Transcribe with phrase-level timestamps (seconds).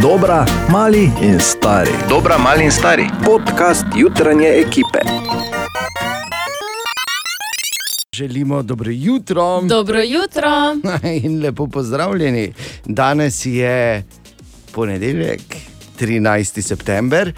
[0.00, 1.90] Dobra, mali in stari.
[2.08, 3.06] Dobra, mali in stari.
[3.24, 4.98] Podcast jutranje ekipe.
[8.12, 10.76] Želimo dobro jutro Dobro jutro.
[11.22, 12.52] in lepo pozdravljeni.
[12.84, 14.04] Danes je
[14.72, 15.40] ponedeljek,
[16.00, 16.60] 13.
[16.60, 17.32] september.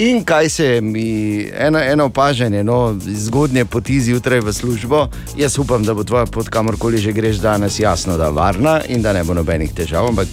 [0.00, 5.08] In kaj se mi, eno, eno opažanje, no, zgodnje poti zjutraj v službo.
[5.36, 9.02] Jaz upam, da bo tvoja pot, kamorkoli že greš danes, jasno, da je varna in
[9.02, 10.08] da ne bo nobenih težav.
[10.08, 10.28] Ampak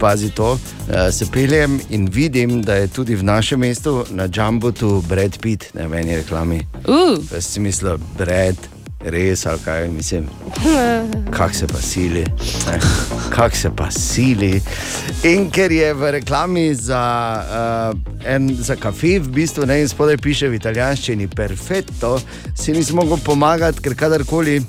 [0.00, 5.02] pazi to, eh, se peljem in vidim, da je tudi v našem mestu na Jumbotu
[5.08, 6.60] Brad Pitt, ne meni reklami.
[6.84, 8.56] Uh, V smislu, Brad,
[9.10, 10.28] res ali kaj mislim.
[11.30, 12.24] Kak se pa sili,
[12.66, 12.78] ne?
[13.30, 14.60] kak se pa sili.
[15.24, 17.02] In ker je v reklami za,
[17.92, 22.16] uh, en, za kafe, v bistvu ne in spodaj piše v italijanščini perfetto,
[22.54, 24.60] si nisem mogel pomagati, ker kadarkoli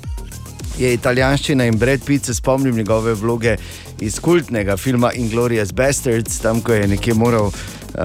[0.78, 3.56] je italijanščina in Brad Pitt se spomnim njegove vloge
[4.00, 7.50] iz kultnega filma Inglorious Bastards, tam ko je nekje moral
[7.88, 8.00] uh,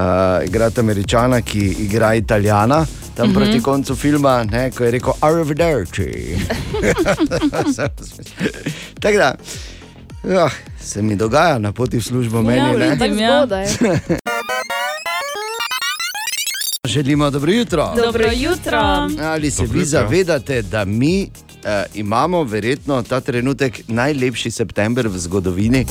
[0.46, 2.86] igrati američana, ki igra italijana.
[3.16, 3.36] Tam mm -hmm.
[3.36, 6.04] proti koncu filma, ne, ko je rekel Arrivederci.
[9.00, 9.36] Tako da,
[10.26, 10.50] ja,
[10.82, 12.74] se mi dogaja na poti v službo, meni Ja, ne.
[12.86, 13.00] vidim.
[13.00, 13.40] Tako ja.
[13.40, 13.66] zgodaj.
[16.86, 17.94] Želimo dobro jutro.
[17.96, 18.80] dobro jutro.
[19.22, 19.90] Ali se Dobro vi jutro.
[19.90, 25.86] zavedate, da mi uh, imamo verjetno ta trenutek najlepši september v zgodovini?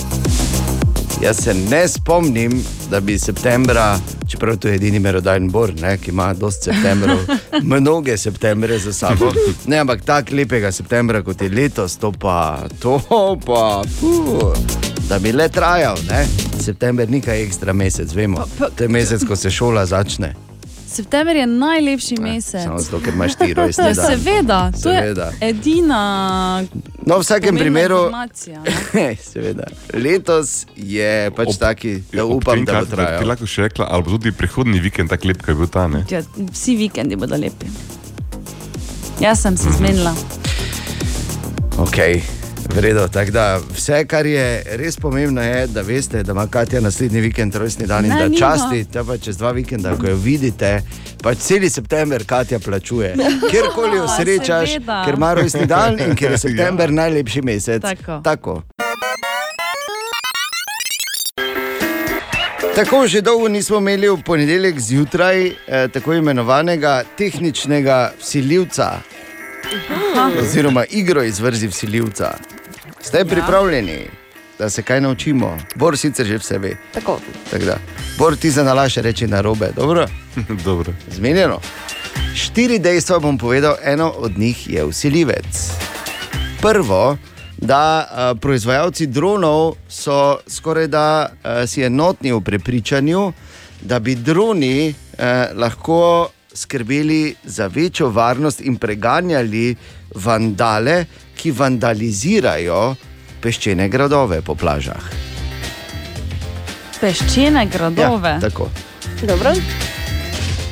[1.23, 6.11] Jaz se ne spomnim, da bi septembra, čeprav to je edini merodajni bor, ne, ki
[6.11, 7.19] ima dosti septembrov,
[7.78, 9.33] mnoge septembre za sabo.
[9.67, 12.98] Ne, ampak tako lepega septembra kot je letos, to pa, to
[13.47, 14.53] pa, fuh,
[15.09, 15.98] da bi le trajal.
[16.11, 16.27] Ne.
[16.61, 18.45] September ni kaj ekstra mesec, vemo.
[18.59, 20.34] To je mesec, ko se šola začne.
[20.93, 22.62] September je najlepši mesec.
[22.62, 24.07] Samo zato, ker imaš ti rojstni Ja, dan.
[24.09, 25.27] seveda, to Seveda.
[25.33, 26.03] je edina
[27.03, 28.11] No, v vsakem primeru,
[29.25, 33.62] seveda, letos je pač Ob- taki, da upam, tem, da bo kar- Ti lahko še
[33.65, 35.89] rekla, ali bo tudi prihodni vikend tako lep, kot je bil ta.
[35.89, 36.05] Ne?
[36.09, 37.66] Ja, vsi vikendi bodo lepi.
[39.19, 39.62] Jaz sem Mhm.
[39.62, 40.15] se zmenila.
[41.78, 42.22] Okay.
[42.69, 47.21] Vredo, tako da vse, kar je res pomembno, je, da veste, da ima Katja naslednji
[47.21, 48.39] vikend rojstni dan in Ne, da nima.
[48.39, 50.83] časti, da pa čez dva vikenda, ko jo vidite,
[51.22, 53.15] pač cel september Katja plačuje.
[53.51, 54.71] Kjerkoli jo Ja, srečaš,
[55.05, 56.95] ker ima rojstni dan in ker je september ja.
[56.95, 57.83] najlepši mesec.
[57.83, 58.21] Tako.
[58.25, 58.62] Tako.
[62.75, 68.91] Tako že dolgo nismo imeli v ponedeljek zjutraj eh, tako imenovanega tehničnega vsiljivca,
[70.43, 72.34] oziroma igro iz vrzi vsiljivca.
[73.00, 74.06] Ste pripravljeni,
[74.59, 75.59] da se kaj naučimo?
[75.75, 76.77] Bor sicer že vse ve.
[76.94, 77.19] Tako.
[77.50, 77.78] Tako da,
[78.19, 80.06] Bor ti za nalaš reči na robe, dobro?
[80.65, 80.93] Dobro.
[81.10, 81.60] Zmenjeno.
[82.34, 85.71] Štiri dejstva bom povedal, eno od njih je usiljivec.
[86.60, 87.16] Prvo,
[87.56, 93.33] da a, proizvajalci dronov so skoraj da a, si enotni v prepričanju,
[93.81, 99.77] da bi droni a, lahko skrbeli za večjo varnost in preganjali
[100.15, 101.05] vandale,
[101.37, 102.95] ki vandalizirajo
[103.43, 105.11] peščene gradove po plažah.
[107.01, 108.37] Peščene gradove.
[108.37, 108.71] Ja, tako.
[109.27, 109.55] Dobro.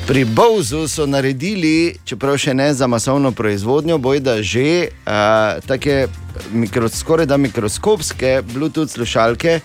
[0.07, 6.07] Pri Bowsu so naredili, čeprav še ne za masovno proizvodnjo, bojda že uh, take
[6.51, 9.59] mikro, skoraj da mikroskopske Bluetooth slušalke,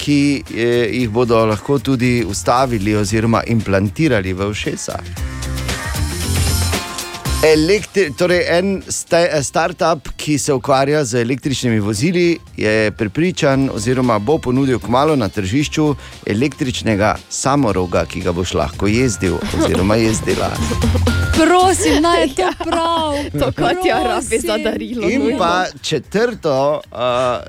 [0.00, 4.96] ki eh, jih bodo lahko tudi ustavili oziroma implantirali v ušesa.
[7.40, 14.36] Elektri, torej en sta, startup, ki se ukvarja z električnimi vozili, je pripričan, oziroma bo
[14.38, 15.94] ponudil kmalo na tržišču
[16.26, 20.50] električnega samoroga, ki ga boš lahko jezdil, oziroma jezdila.
[21.38, 23.16] Prosim, naj je to prav.
[23.40, 24.46] To Katja rabi Prosim.
[24.46, 25.08] za darilo.
[25.08, 25.38] In nujno.
[25.38, 27.00] pa četrto uh,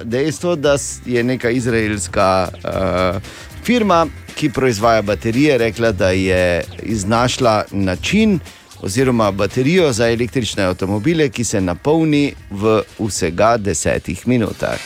[0.04, 3.22] dejstvo, da je neka izraelska uh,
[3.64, 8.40] firma, ki proizvaja baterije, rekla, da je iznašla način.
[8.82, 14.80] Oziroma, baterijo za električne avtomobile, ki se napolni v vsega desetih minutah.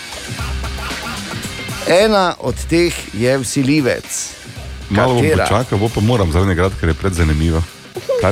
[1.88, 4.31] Ena od teh je vsiljivec.
[4.90, 7.64] Malo bom počakal, bo pa moram zaradi nagrad, ker je predzanimivo.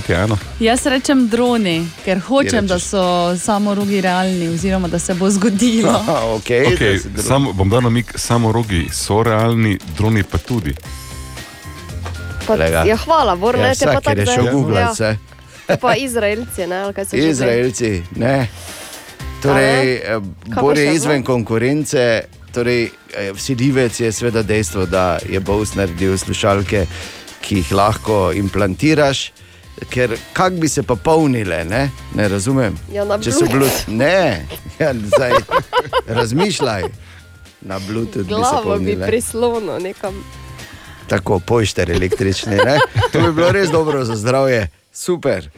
[0.08, 0.38] Je eno?
[0.60, 5.90] Jaz rečem droni, ker hočem, da so samo rogi realni, oziroma da se bo zgodilo.
[6.00, 10.74] Aha, okay, Okay, sam, bom dal namig, samo rogi so realni, droni pa tudi.
[12.48, 14.80] Pa, ja, hvala, Bor, ja, pa ker je tako šel zdaj- Google.
[14.80, 15.18] ja, vse.
[15.18, 15.33] te
[15.81, 18.48] pa Izraelci, ne, kaj se že Izraelci, ne.
[19.42, 20.19] Torej, eh,
[20.56, 22.24] pa Bor je še izven konkurence.
[22.54, 22.83] Torej,
[23.13, 26.86] eh, vsiljivec je seveda dejstvo, da je Bowes naredil slušalke,
[27.42, 29.31] ki jih lahko implantiraš.
[29.89, 32.77] Ker kako bi se pa polnile, ne, ne razumem.
[32.94, 34.45] Ja, Če so bili, ne,
[34.80, 35.33] ja, zdaj,
[36.07, 36.83] razmišljaj.
[37.62, 39.07] Na Bluetooth bi se Glavo bi polnile.
[39.07, 40.24] prislonil nekam.
[41.07, 42.56] Tako, pošter električni.
[42.56, 42.77] Ne?
[43.12, 45.50] To bi bilo res dobro za zdravje, super.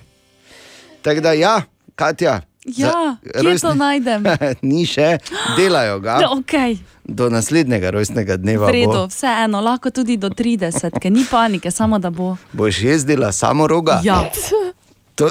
[1.01, 1.61] Tako da, ja,
[1.95, 2.41] Katja.
[2.67, 4.23] Ja, za- kje to rojstni- najdem?
[4.63, 5.17] Ni še,
[5.55, 6.17] delajo ga.
[6.17, 6.77] No, okay.
[7.03, 11.69] Do naslednjega rojstnega dneva V redu, bo, vseeno, lahko tudi do 30, ker ni panike,
[11.69, 12.37] samo da bo.
[12.51, 14.01] boš jezdila samo roga.
[14.03, 14.23] Ja,
[15.15, 15.29] To,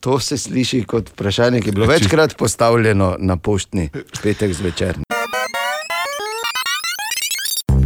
[0.00, 3.90] to se sliši kot vprašanje, ki je bilo večkrat postavljeno na poštni
[4.22, 4.96] petek zvečer.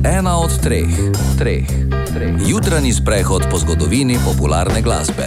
[0.05, 0.89] Ena od treh,
[1.39, 2.00] treh.
[2.47, 5.27] Jutranji sprehod po zgodovini popularne glasbe.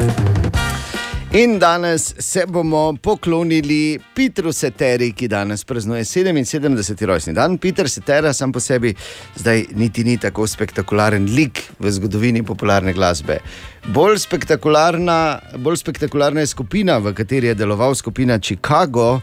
[1.34, 7.06] In danes se bomo poklonili Petru Seteri, ki danes praznuje 77.
[7.06, 7.58] rojstni dan.
[7.58, 8.94] Peter Setera sam po sebi
[9.36, 13.40] zdaj niti ni tako spektakularen lik v zgodovini popularne glasbe.
[13.88, 19.20] Bolj spektakularna, bolj spektakularna je skupina, v kateri je deloval skupina Chicago.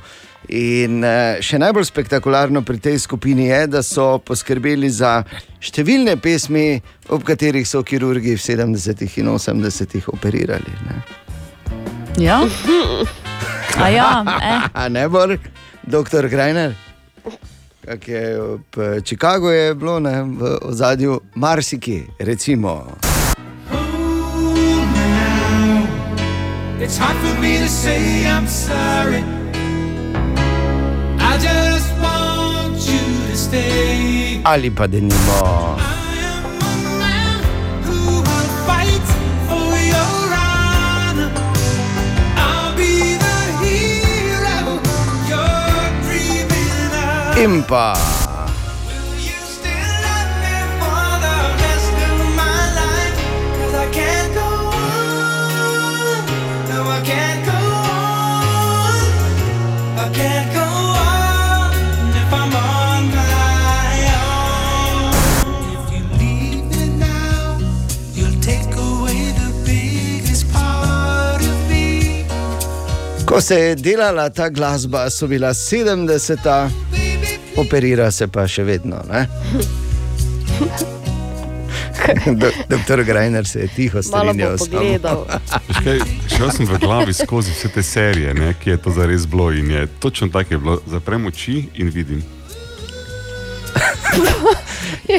[0.49, 5.21] In eh, še najbolj spektakularno pri tej skupini je, da so poskrbeli za
[5.63, 6.83] številne pesmi,
[7.15, 9.11] ob katerih so kirurgi v 70.
[9.23, 10.01] in 80.
[10.11, 10.81] operirali.
[10.91, 11.30] Ne?
[12.19, 12.49] Ja.
[13.79, 14.69] A ja, eh.
[14.85, 15.27] A ne bo,
[15.83, 16.75] doktor Grajner?
[17.85, 18.39] Kak je
[18.77, 22.87] v Chicagu je bilo ne, v ozadju marsikaj, recimo.
[26.81, 29.25] It's hard for me to say I'm sorry.
[31.19, 34.41] I just want you to stay.
[34.45, 35.90] Ali pa da
[71.49, 72.25] of me.
[73.25, 76.90] Ko se je delala ta glasba, so bila 70,
[77.57, 79.03] operira se pa še vedno.
[82.27, 84.99] Do- Doktor Grajner se je tiho strinjal s tem.
[86.29, 89.71] šel sem v glavi skozi vse te serije, ne, ki je to zares bilo in
[89.71, 90.81] je točno tako je bilo.
[90.87, 92.23] Zaprem oči in vidim.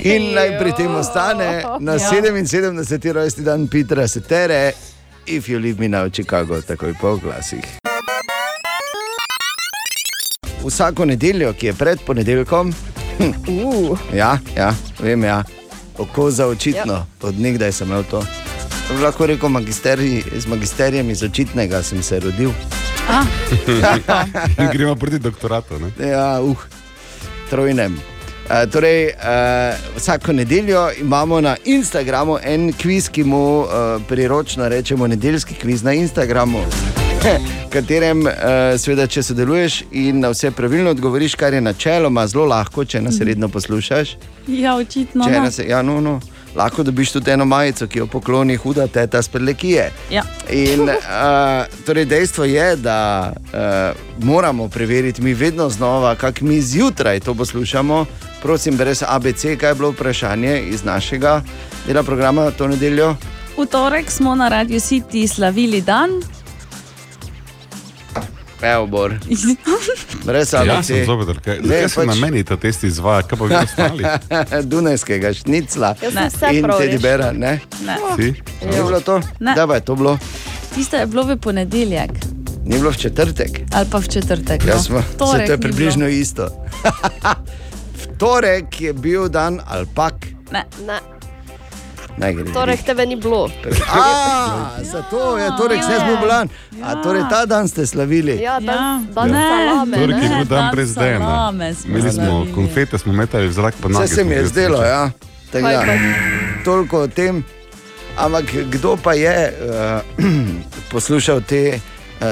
[0.04, 2.12] In naj pri tem ostane na Ja.
[2.12, 2.76] 77.
[3.12, 4.72] rojstni dan Petra Setere,
[5.28, 7.81] if you leave me now, Chicago, takoj po glasih.
[10.66, 12.74] Vsako nedeljo, ki je pred ponedeljkom,
[13.48, 15.44] Uh, ja, ja vem, ja,
[15.98, 17.06] oko za očitno, ja.
[17.22, 18.24] odnegdaj sem imel to.
[19.02, 22.52] Lahko rekel, magisterij, z magisterijem iz očitnega sem se rodil.
[23.10, 23.24] A,
[24.58, 25.80] In gremo proti doktoratu.
[25.80, 26.08] Ne?
[26.08, 26.58] Ja, uh,
[27.50, 27.94] trojnem.
[27.94, 33.68] Uh, torej, uh, vsako nedeljo imamo na Instagramu en kviz, ki mu uh,
[34.08, 36.66] priročno rečemo nedeljski kviz na Instagramu.
[37.72, 38.34] katerem, uh,
[38.78, 43.20] seveda, če sodeluješ in na vse pravilno odgovoriš, kar je načeloma zelo lahko, če nas
[43.20, 44.18] redno poslušaš.
[44.48, 45.26] ja, očitno.
[45.26, 45.44] Če No.
[45.44, 46.20] nas, ja, no, no,
[46.56, 49.92] lahko dobiš tudi eno majico, ki jo pokloni huda teta spredlekije.
[50.12, 50.24] Ja.
[50.52, 50.98] In uh,
[51.86, 58.06] torej dejstvo je, da uh, moramo preveriti mi vedno znova, kako mi zjutraj to poslušamo.
[58.42, 61.42] Prosim, brez ABC, kaj je bilo vprašanje iz našega
[61.88, 63.16] dela programa to nedeljo.
[63.58, 66.10] V torek smo na Radio City slavili dan.
[68.64, 69.14] Evo, Bor,
[70.26, 70.86] brez Ja, ABC.
[70.86, 74.04] sem zopet, kaj, Ne, se pač- na meni ta test izvaja, kaj pa vi ostali?
[74.72, 77.02] Dunajskega šnicla vse in prav Teddy rešil.
[77.02, 77.32] Bera.
[77.32, 77.60] Ne?
[77.86, 77.98] Ne.
[78.16, 78.30] Si?
[78.62, 79.22] Ni bilo to?
[79.40, 79.56] Ne.
[79.56, 80.18] Da, je to bilo.
[80.76, 82.12] Tisto je bilo v ponedeljek
[82.66, 83.62] Ni bilo v četrtek.
[83.74, 84.66] ali pa v četrtek.
[84.66, 84.82] Ja, no.
[84.82, 86.50] smo, se Torek to je približno isto.
[88.02, 90.14] v torek je bil dan alpak.
[90.52, 90.66] Ne.
[90.86, 91.00] Ne.
[92.48, 93.50] Torek tebe ni bilo.
[93.90, 94.04] A,
[94.84, 96.50] zato je torek vse smo bolan.
[96.80, 98.38] A torej ta dan ste slavili.
[98.38, 99.14] Ja, dan, Ja.
[99.14, 99.42] dan Ne.
[99.42, 99.98] salame.
[99.98, 101.52] Torek je bil dan brez dena.
[101.86, 104.08] Imeli smo konfete, smo metali v zrak, pa Vse nage.
[104.10, 105.12] se mi je zdelo, ja.
[105.52, 105.94] Tako pa?
[106.64, 107.44] toliko o tem.
[108.18, 109.54] Ampak kdo pa je
[110.20, 110.26] uh,
[110.92, 111.80] poslušal te,
[112.20, 112.28] uh,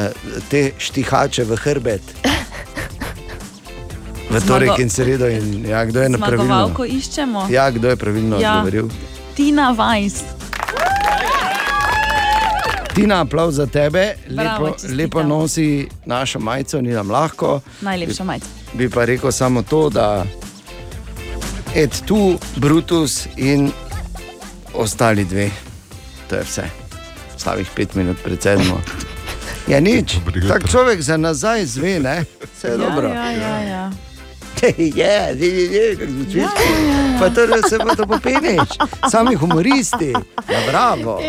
[0.49, 2.01] te štihače v hrbet?
[4.29, 6.69] V torek in sredo, in ja, kdo je na pravilno?
[7.49, 8.51] Ja, kdo je pravilno Ja.
[8.51, 8.89] odgovoril?
[9.39, 10.23] Tina Vajs.
[12.95, 14.97] Tina, aplav za tebe, Bravo, lepo, čestitam.
[14.97, 17.61] lepo nosi našo majico, ni nam lahko.
[17.81, 18.45] Najlepša majica.
[18.73, 20.25] Bi pa rekel samo to, da
[21.75, 23.71] et tu, Brutus in
[24.73, 25.49] ostali dve.
[26.29, 26.63] To je vse.
[27.37, 28.81] Slabih pet minut pred sedmo.
[29.67, 30.17] Ja, nič.
[30.17, 30.53] Obrigado.
[30.53, 32.25] Tak človek za nazaj zve, ne?
[32.55, 33.07] Vse je dobro.
[33.07, 33.91] Ja, ja, ja,
[34.95, 35.29] ja.
[35.29, 36.41] Je, je, je, je, kako zvuči.
[37.19, 38.69] Pa to se pa to popeniš.
[39.11, 40.13] Sami humoristi.
[40.49, 41.19] Ja, bravo.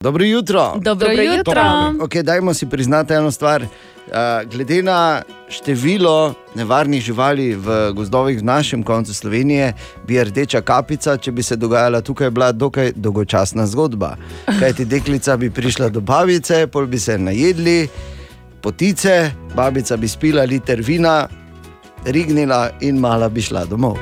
[0.00, 0.72] Dobro jutro.
[0.80, 1.36] Dobro Dobro jutro.
[1.36, 1.62] jutro.
[2.06, 3.62] Okay, dajmo si priznati eno stvar.
[3.62, 9.72] Uh, glede na število nevarnih živali v gozdovih v našem koncu Slovenije,
[10.06, 14.16] bi rdeča kapica, če bi se dogajala tukaj, bila dokaj dolgočasna zgodba.
[14.58, 17.88] Kaj ti deklica bi prišla do babice, pol bi se najedli,
[18.62, 21.28] potice, babica bi spila liter vina,
[22.04, 23.98] rignila in mala bi šla domov.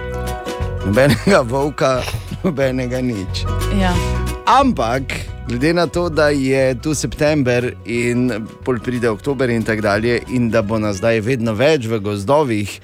[0.86, 2.00] Nobenega volka,
[2.44, 3.44] nobenega nič.
[3.80, 3.94] Ja.
[4.46, 5.12] Ampak,
[5.48, 10.50] glede na to, da je tu september in pol pride oktober in tako dalje, in
[10.50, 12.80] da bo nas zdaj vedno več v gozdovih,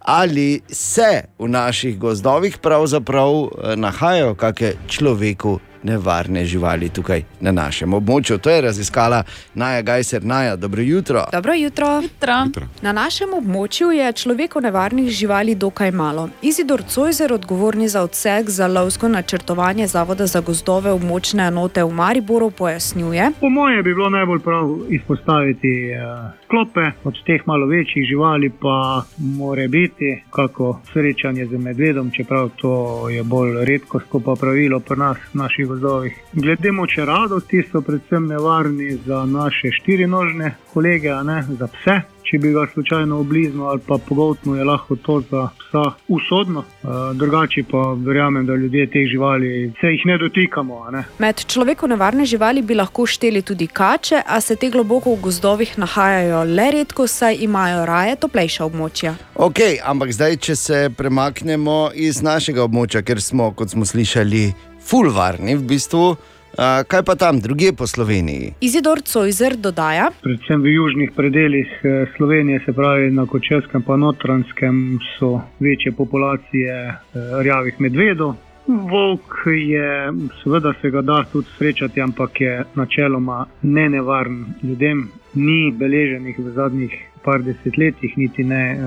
[0.00, 7.94] ali se v naših gozdovih pravzaprav eh, nahajajo kakšne človeku nevarne živali tukaj na našem
[7.94, 8.38] območju.
[8.38, 9.22] To je raziskala
[9.54, 10.24] Naja Gajser.
[10.24, 11.24] Naja, dobro jutro.
[11.32, 12.00] Dobro jutro.
[12.02, 12.66] Jutro.
[12.82, 16.28] Na našem območju je človeku nevarnih živali dokaj malo.
[16.42, 22.50] Izidor Cojzer, odgovorni za odsek za lovsko načrtovanje Zavoda za gozdove območne enote v Mariboru,
[22.50, 23.32] pojasnjuje.
[23.40, 29.02] Po mojem bi bilo najbolj prav izpostaviti uh, klope od teh malo večjih živali, pa
[29.18, 34.98] more biti kako srečanje z medvedom, čeprav to je bolj redko, kot pa pravilo pri
[34.98, 36.14] nas, naših gozdovih.
[36.32, 42.00] Glede močeradov, ti so predvsem nevarni za naše štirinožne kolege, ne za pse.
[42.30, 46.62] Če bi ga slučajno obliznil ali pa pogotnil, je lahko to za psa usodno.
[46.82, 50.78] Uh, drugače pa verjamem, da ljudje teh živali se jih ne dotikamo.
[50.86, 51.04] a Ne?
[51.18, 55.74] Med človeku nevarne živali bi lahko šteli tudi kače, a se te globoko v gozdovih
[55.78, 59.14] nahajajo le redko, saj imajo raje toplejša območja.
[59.34, 64.52] Ok, ampak zdaj, če se premaknemo iz našega območja, ker smo, kot smo slišali,
[64.86, 66.14] fulvarni v bistvu,
[66.52, 68.52] uh, kaj pa tam, druge po Sloveniji?
[68.60, 70.10] Izidor Cojzer dodaja.
[70.22, 76.74] predvsem v južnih predeljih eh, Slovenije, se pravi na Kočevskem in Notranskem, so večje populacije
[76.88, 78.34] eh, rjavih medvedov.
[78.66, 85.72] Volk je, seveda se ga da tudi srečati, ampak je načeloma ne nevaren ljudem, ni
[85.72, 86.92] beleženih v zadnjih
[87.24, 88.78] par desetletjih, niti ne eh,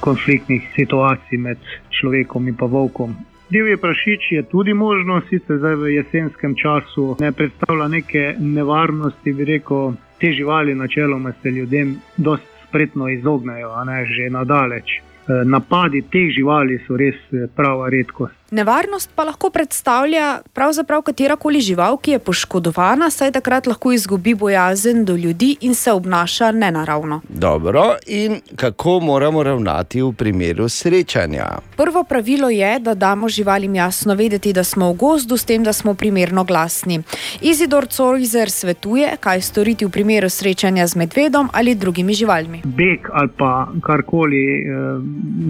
[0.00, 1.58] konfliktnih situacij med
[1.90, 3.16] človekom in pa volkom.
[3.52, 9.44] Divji prašič je tudi možno, sicer zdaj v jesenskem času ne predstavlja neke nevarnosti, bi
[9.44, 14.88] rekel, te živali načeloma se ljudem dosti spretno izognejo, a ne že nadaleč.
[14.92, 18.41] Eh, Napadi teh živali so res eh, prava redkost.
[18.52, 25.04] Nevarnost pa lahko predstavlja pravzaprav katerakoli žival, ki je poškodovana, saj takrat lahko izgubi bojazen
[25.08, 27.20] do ljudi in se obnaša nenaravno.
[27.28, 31.46] Dobro, in kako moramo ravnati v primeru srečanja?
[31.76, 35.72] Prvo pravilo je, da damo živalim jasno vedeti, da smo v gozdu, s tem, da
[35.72, 37.00] smo primerno glasni.
[37.40, 42.60] Izidor Cojzer svetuje, kaj storiti v primeru srečanja z medvedom ali drugimi živalmi.
[42.64, 44.64] Beg ali pa karkoli eh,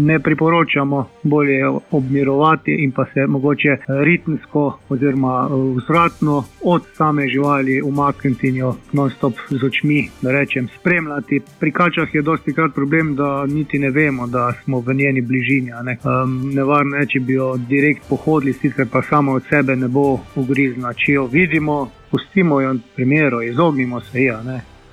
[0.06, 7.28] ne priporočamo, bolje je obmirovati in pa se mogoče ritmsko oziroma eh, vzvratno od same
[7.28, 11.40] živali umakniti in jo non-stop z očmi, da rečem, spremljati.
[11.61, 15.70] Pri kačah je dosti krat problem, da niti ne vemo, da smo v njeni bližini.
[15.82, 15.96] Ne?
[16.04, 20.20] Um, nevarno je, če bi jo direkt pohodili, sicer pa samo od sebe ne bo
[20.37, 20.92] ugrizna.
[20.92, 24.32] Če jo vidimo, pustimo jo primeru, izognimo se ji.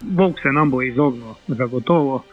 [0.01, 2.23] Bog se nam bo izognil, zagotovo.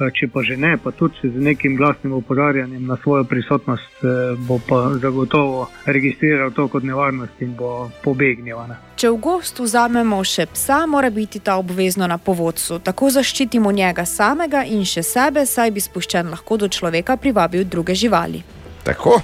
[0.00, 4.32] Eh, Če pa že ne, pa tudi z nekim glasnim opozarjanjem na svojo prisotnost, eh,
[4.48, 8.58] bo pa zagotovo registriral to kot nevarnost in bo pobegnil.
[8.58, 8.76] a ne.
[8.96, 12.78] Če v gost vzamemo še psa, mora biti ta obvezno na povodcu.
[12.78, 17.94] Tako zaščitimo njega samega in še sebe, saj bi spuščen lahko do človeka privabil druge
[17.94, 18.42] živali.
[18.84, 19.20] Tako,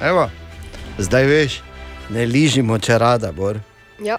[0.00, 0.30] evo,
[0.98, 1.60] zdaj veš,
[2.10, 3.60] ne ližimo če rada, bor.
[4.00, 4.16] Ja.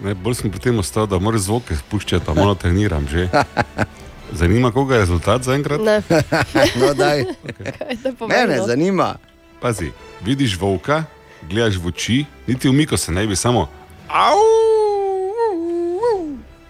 [0.00, 3.26] Ne, bolj sem potem ostal, da moraš zvoke spuščati, malo treniram že.
[4.32, 5.80] Zanima, koga je rezultat zaenkrat?
[5.80, 6.02] Ne,
[6.80, 7.24] No, daj,
[8.02, 9.14] te mene zanima.
[9.60, 9.90] Pazi,
[10.20, 11.04] vidiš volka,
[11.42, 12.16] gledaš v oči,
[12.46, 13.68] niti umiko se ne bi samo.
[14.08, 14.36] Au!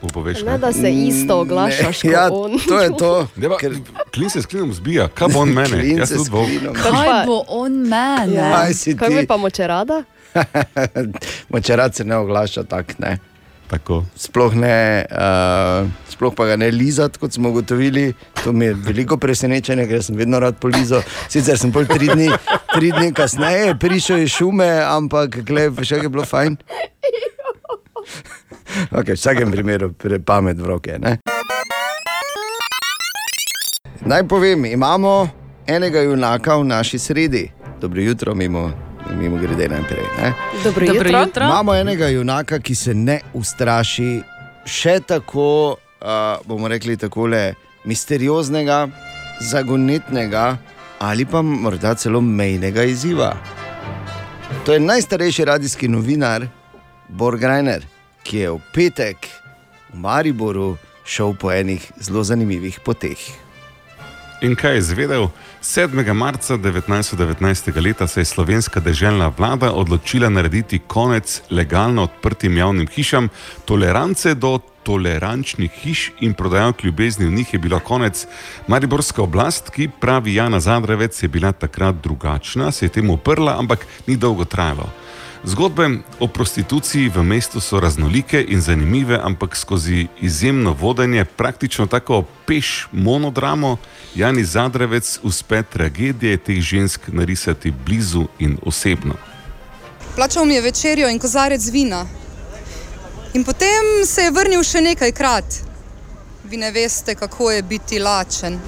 [0.02, 0.58] Mu poveš, Ne, ne?
[0.58, 2.58] da se isto oglašaš Ne, ja, on.
[2.60, 3.26] to je to.
[3.36, 5.88] Deva, Ker- klin se s klinom zbija, kaj bo on mene?
[5.88, 6.48] Jaz se sem volk.
[6.74, 8.34] Kaj bo on mene?
[8.34, 8.66] Ja.
[8.98, 10.02] Kaj bi pa močerada?
[11.48, 13.18] Močerat se ne oglaša tako, ne.
[13.66, 14.04] Tako.
[14.14, 18.12] Sploh, ne, uh, sploh pa ga ne lizati, kot smo ugotovili.
[18.44, 21.02] To mi je veliko presenečenje, ker sem vedno rad polizal.
[21.28, 22.30] Sicer sem pol tri dni,
[22.74, 26.58] tri dni kasneje prišel iz šume, ampak gled, še je bilo fajn.
[28.92, 30.98] Okay, v vsakem primeru pre- pamet v roke.
[31.00, 31.16] Ne?
[34.06, 35.26] Naj povem, imamo
[35.66, 37.50] enega junaka v naši sredi.
[37.80, 38.70] Dobro jutro, mimo,
[39.14, 40.06] mimo grede najprej.
[40.18, 40.32] Ne?
[40.64, 41.20] Dobro Dobro jutro.
[41.20, 41.44] jutro.
[41.44, 44.22] Imamo enega junaka, ki se ne ustraši,
[44.66, 47.28] še tako, uh, bomo rekli, tako
[47.84, 48.88] misterioznega,
[49.40, 50.56] zagonetnega
[50.98, 53.36] ali pa morda celo mejnega izziva.
[54.64, 56.46] To je najstarejši radijski novinar
[57.08, 57.84] Borg Reiner,
[58.22, 59.28] ki je v petek
[59.92, 63.18] v Mariboru šel po enih zelo zanimivih poteh.
[64.42, 65.28] In kaj je izvedel?
[65.66, 66.12] 7.
[66.12, 67.82] marca 1919.
[67.84, 73.28] leta se je slovenska državna vlada odločila narediti konec legalno odprtim javnim hišam,
[73.64, 78.26] tolerance do tolerančnih hiš in prodajalk ljubezni v njih je bilo konec.
[78.68, 83.86] Mariborska oblast, ki pravi Jana Zadrevec, je bila takrat drugačna, se je temu uprla, ampak
[84.06, 84.90] ni dolgo trajalo.
[85.46, 92.24] Zgodbe o prostituciji v mestu so raznolike in zanimive, ampak skozi izjemno vodenje, praktično tako
[92.46, 93.76] peš monodramo,
[94.14, 99.14] Jani Zadrevec uspe tragedije teh žensk narisati blizu in osebno.
[100.16, 102.06] Plačal mi je večerjo in kozarec vina.
[103.34, 105.44] In potem se je vrnil še nekajkrat.
[106.44, 108.58] Vi ne veste, kako je biti lačen.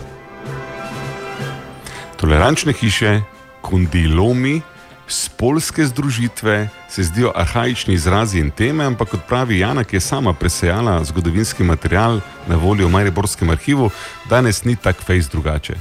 [2.17, 3.21] Tolerančne hiše,
[3.63, 4.61] kondilomi,
[5.09, 10.35] spolske združitve se zdijo arhajični izrazi in teme, ampak kot pravi Jana, ki je sama
[10.35, 13.91] presejala zgodovinski material na voljo v Mariborskem arhivu,
[14.31, 15.75] danes ni tak fejs drugače.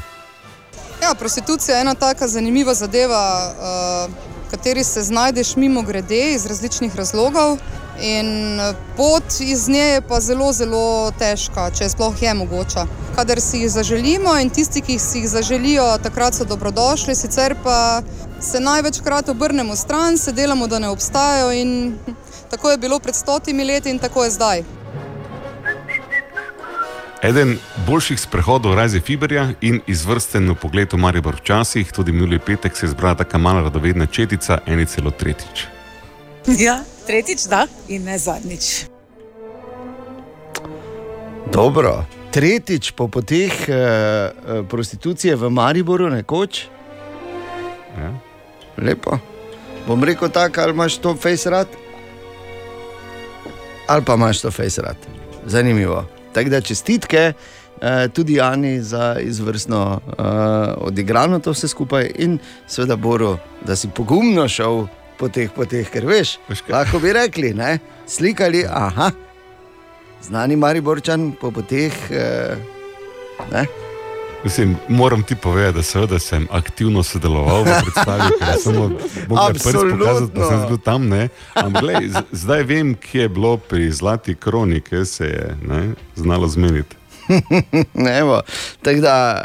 [1.04, 3.54] Ja, prostitucija je ena taka zanimiva zadeva,
[4.08, 4.14] uh,
[4.48, 7.58] v kateri se znajdeš mimo grede iz različnih razlogov.
[8.02, 12.86] In eh, pot iz nje je pa zelo, zelo težka, če sploh je mogoča.
[13.16, 18.02] Kadar si jih zaželimo in tisti, ki si jih zaželijo, takrat so dobrodošli, sicer pa
[18.42, 21.52] se največkrat obrnemo stran, se delamo, da ne obstajajo.
[21.52, 21.98] In
[22.50, 24.64] tako je bilo pred stotimi leti in tako je zdaj.
[27.22, 32.86] Eden boljših sprehodov razi Fiberja in izvrsten v pogledu Maribor včasih, tudi minuli petek se
[32.86, 35.66] je zbrala taka mala radovedna četica, eni celo tretjič.
[36.60, 38.86] Ja, tretjič, da, in ne zadnjič.
[41.54, 42.06] Dobro.
[42.32, 46.68] Tretjič po poteh eh, eh, prostitucije v Mariboru, nekoč.
[47.98, 48.27] Ja.
[48.78, 49.18] Lepo.
[49.88, 51.68] Bom rekel tako, ali imaš to face rad,
[53.88, 54.98] ali pa imaš to face rad.
[55.46, 56.06] Zanimivo.
[56.34, 57.34] Tako da čestitke
[57.82, 60.22] eh, tudi Jani za izvrstno eh,
[60.78, 64.86] odigrano to vse skupaj in seveda Boru, da si pogumno šel
[65.18, 66.38] po teh poteh, ker veš,
[66.70, 67.80] lahko bi rekli, ne?
[68.08, 69.12] slikali, aha,
[70.22, 71.94] znani Mariborčan po poteh.
[72.12, 72.58] Eh,
[73.52, 73.87] ne?
[74.44, 78.92] Mislim, moram ti povedati, da seveda sem aktivno sodeloval v predstavi, ker sem samo
[79.28, 81.08] mogel prvič pokazati, da sem bil tam.
[81.08, 81.30] Ne?
[81.54, 85.82] Ampak glej, zdaj vem, kje je bilo pri Zlati kroni, kje se je ne,
[86.16, 86.96] znalo zmeniti.
[88.84, 89.44] Tako da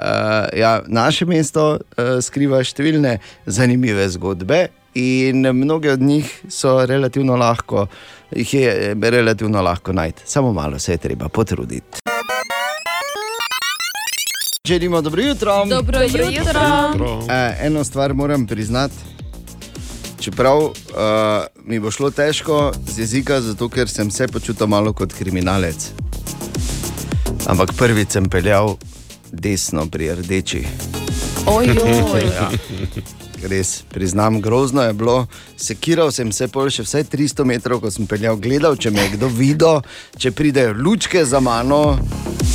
[0.52, 7.36] uh, ja, naše mesto uh, skriva številne zanimive zgodbe, in mnoge od njih so relativno
[7.36, 7.86] lahko,
[8.30, 12.01] jih je eh, relativno lahko najti, samo malo se je treba potruditi.
[14.68, 15.64] Želimo dobro jutro.
[15.66, 17.22] Dobro jutro.
[17.30, 18.94] E, eno stvar moram priznati.
[20.20, 20.72] Čeprav uh,
[21.64, 25.90] mi bo šlo težko z jezika, zato ker sem se počutil malo kot kriminalec.
[27.46, 28.76] Ampak prvič sem peljal
[29.32, 30.64] desno pri rdeči.
[31.46, 31.76] Ojoj.
[32.38, 32.50] Ja.
[33.48, 35.26] Res, priznam, grozno je bilo.
[35.56, 39.16] Sekiral sem se pol še vsaj 300 metrov, ko sem peljal, gledal, če me je
[39.16, 39.82] kdo videl,
[40.18, 41.98] če pridejo lučke za mano.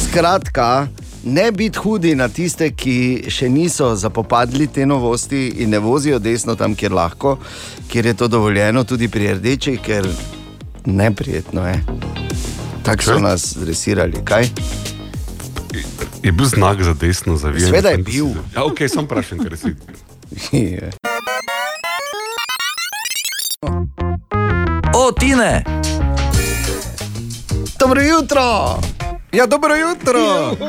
[0.07, 0.87] Skratka,
[1.27, 6.55] ne biti hudi na tiste, ki še niso zapopadli te novosti in ne vozijo desno
[6.55, 7.37] tam, kjer lahko,
[7.87, 10.07] kjer je to dovoljeno, tudi pri rdeči, ker
[10.85, 11.83] neprijetno je.
[12.83, 14.47] Tako so nas dresirali, kaj?
[16.23, 17.65] Je bil znak za desno zavijanje.
[17.65, 18.27] Seveda je Sem- bil.
[18.55, 19.75] Ja, ok, sem vprašan, ker si.
[20.51, 20.91] Je.
[24.93, 25.63] O, Tine!
[27.79, 28.79] Dobro jutro!
[29.29, 30.19] Ja, dobro jutro!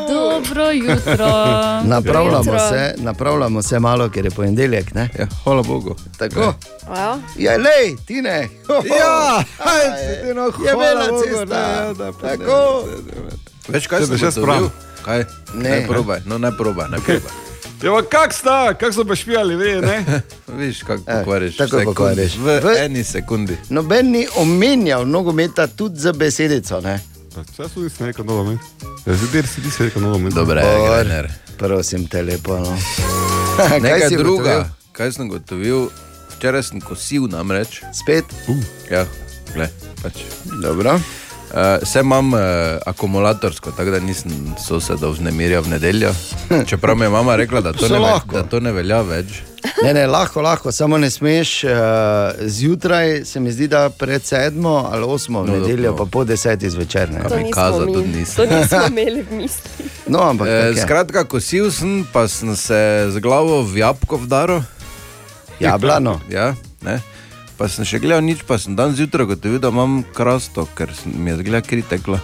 [0.08, 1.26] Dobro jutro.
[1.94, 2.58] Napravljamo Jutro.
[2.60, 4.94] se, napravljamo se malo, ker je ponedeljek.
[4.94, 5.08] Ne?
[5.18, 5.96] Ja, hvala Bogu.
[6.18, 6.54] Tako.
[6.86, 7.18] Wow.
[7.36, 8.48] Ja, lej, ti ne.
[8.98, 9.44] Ja,
[10.60, 11.94] je bila cesta.
[12.22, 12.84] Tako.
[13.68, 14.42] Veš kaj Te sem da še ugotovil?
[14.44, 14.70] spravim.
[15.04, 15.24] Kaj?
[15.54, 15.70] Ne.
[15.70, 17.32] Ne probaj, no ne probaj, ne probaj.
[17.78, 20.22] Ja, kak sta, kak so pa špijali, ve, ne?
[20.48, 21.56] Viš, kako Eh, pokvariš.
[21.56, 21.84] tako sekundi.
[21.86, 22.36] pokvariš.
[22.36, 23.56] V, V- eni sekundi.
[23.68, 26.80] Noben ni omenjal nogometa tudi za besedico.
[26.80, 26.98] Ne?
[27.58, 28.58] Jaz tudi sem rekel nogomet.
[29.06, 30.34] Zdaj si ti si rekel nogomet.
[30.34, 31.30] Dobre, Bor, Grener.
[31.58, 32.58] Prosim te lepo.
[32.58, 32.74] No.
[33.58, 34.42] Kaj Nekaj si druga.
[34.42, 34.64] ugotovil?
[34.92, 35.88] Kaj sem gotovil?
[36.36, 37.80] Včeraj sem kosil namreč.
[37.94, 38.24] Spet.
[38.90, 39.06] Ja,
[39.54, 40.22] gled, pač.
[40.62, 40.98] Dobro.
[41.48, 42.40] Uh, Vse imam uh,
[42.86, 46.12] akumulatorsko, tako da nisem sosedov vznemirjal v nedeljo.
[46.68, 49.40] Čeprav mi je mama rekla, da to, ne, ve, da to ne velja več.
[49.84, 51.64] Ne, ne, lahko, lahko, samo ne smeš.
[51.64, 51.70] Uh,
[52.40, 57.10] zjutraj se mi zdi, da pred sedmo ali osmo, No, nedeljo, pa po desetih zvečer.
[57.10, 57.18] Ne.
[57.20, 58.36] Nismo kaza mi- tudi nisem.
[58.38, 59.90] To nismo imeli v mislih.
[60.06, 60.82] No, ampak E, tako je.
[60.82, 64.60] skratka, kosil sem, pa sem se z glavo v jabko vdaril.
[65.60, 66.20] Jablano.
[66.28, 67.00] Ja, ne.
[67.58, 71.10] Pa sem še gledal nič, pa sem dan zjutraj gotovil, da imam krasto, ker sem-
[71.12, 72.20] mi je zgleda kri tekla.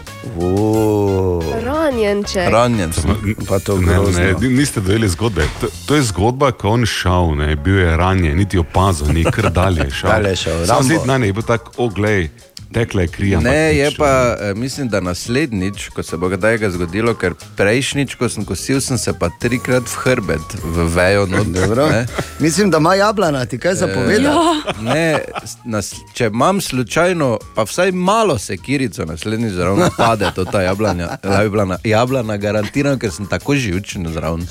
[1.60, 2.48] Ranjenček.
[2.48, 3.10] Ranjen sem.
[3.42, 4.18] Pa to Ne, grozno.
[4.20, 5.42] ne, ni- niste dojeli zgodbe.
[5.60, 9.50] To, to je zgodba, ko on šel, ne, bil je ranjen, niti opazil, ni kar
[9.50, 10.08] dalje šel.
[10.08, 12.30] Dalje je šel, Sam zid na ne, je bil tako, oglej,
[12.74, 13.28] tekle je kri.
[13.32, 14.10] ampak Ne, je pa,
[14.40, 18.98] eh, mislim, da naslednjič, ko se bo kdaj zgodilo, ker prejšnjič, ko sem kosil, sem
[18.98, 21.46] se pa trikrat v hrbet, v vejo not.
[21.56, 21.86] Dobro.
[21.86, 22.06] ne.
[22.38, 24.38] Mislim, da ima jablana, ti kaj zapovedati.
[24.80, 25.06] Ne,
[25.40, 31.08] s- nas, če imam slučajno, pa vsaj malo sekirico, naslednjič zraven pade to ta jablanja.
[31.22, 34.46] Jablana, jablana garantiram, ker sem tako živčen zraven.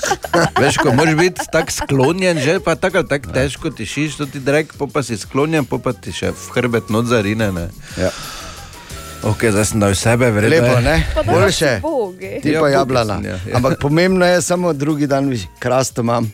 [0.56, 4.40] Veš, ko moraš biti tako sklonjen, že pa tako ali tako težko tišiš, to ti
[4.40, 7.52] drek, pa, pa si sklonjen, pa, pa ti še v hrbet not zarine.
[7.52, 7.68] Ne.
[7.98, 8.13] Ja.
[9.24, 10.68] Ok, zdaj sem dal sebe, vredno.
[10.68, 11.08] Lepo, ne?
[11.26, 11.82] Boljše.
[12.42, 13.20] Ti Ja, pa jablana.
[13.24, 13.56] ja, ja.
[13.56, 16.28] Ampak pomembno je samo drugi dan, viš, krasto imam.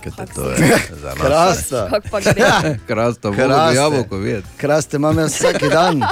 [0.00, 0.56] Kaj te to je?
[1.02, 1.18] Za nas.
[1.18, 1.86] Krasto.
[1.90, 2.78] Kak pa gre.
[2.86, 3.48] Krasto, Kraste.
[3.48, 4.48] vodo jabolko videti.
[4.56, 6.00] Kraste imam jaz vsak dan.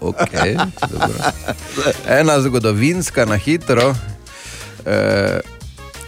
[0.00, 1.16] Okay, dobro.
[2.06, 3.94] Ena zgodovinska na hitro.
[4.86, 5.40] E,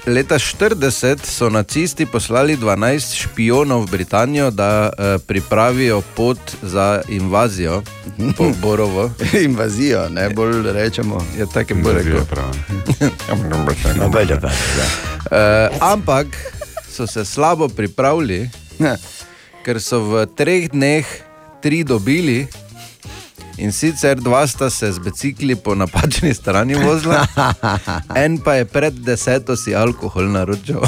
[0.06, 7.82] leta 40 so nacisti poslali 12 špijonov v Britanijo, da e, pripravijo pot za invazijo
[8.36, 9.10] po Borovo.
[9.34, 11.26] Invazijo, ne bolj rečemo.
[11.38, 12.26] Je tako ne, bolj Invazija, rekel.
[12.26, 12.50] prav.
[13.98, 14.46] No, bej, da, bej,
[15.30, 16.26] E, ampak
[16.88, 18.96] so se slabo pripravili, da.
[19.64, 21.06] ker so v treh dneh
[21.60, 22.46] tri dobili.
[23.58, 27.26] In sicer dva sta se z bicikli po napačni strani vozila,
[28.24, 30.80] en pa je pred deseto si alkohol naročil.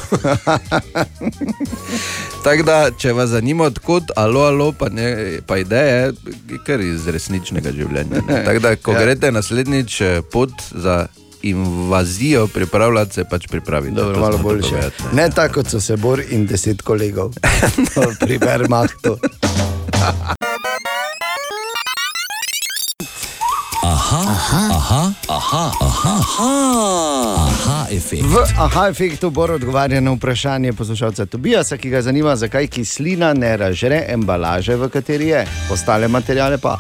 [2.45, 6.13] Tako da, če vas zanima, odkot, alo, alo, pa, ne, pa ideje,
[6.51, 8.23] je kar iz resničnega življenja.
[8.45, 8.99] Tako da, ko Ja.
[9.01, 9.05] ja.
[9.05, 11.07] greste naslednjič eh, pot za
[11.43, 13.95] invazijo, pripravljate se pač pripraviti.
[13.95, 14.69] Dobro, To malo boljše.
[14.71, 15.23] povedati, ne.
[15.23, 17.33] Ne tako, kot so se Bor in deset kolegov.
[18.21, 19.19] Pri Wehrmachtu.
[23.83, 28.27] Aha, aha, aha, aha, aha, aha, aha efekt.
[28.27, 33.57] V aha efektu Bor odgovarja na vprašanje poslušalca Tobijasa, ki ga zanima, zakaj kislina ne
[33.57, 36.79] ražre embalaže, v kateri je, ostale materijale pa.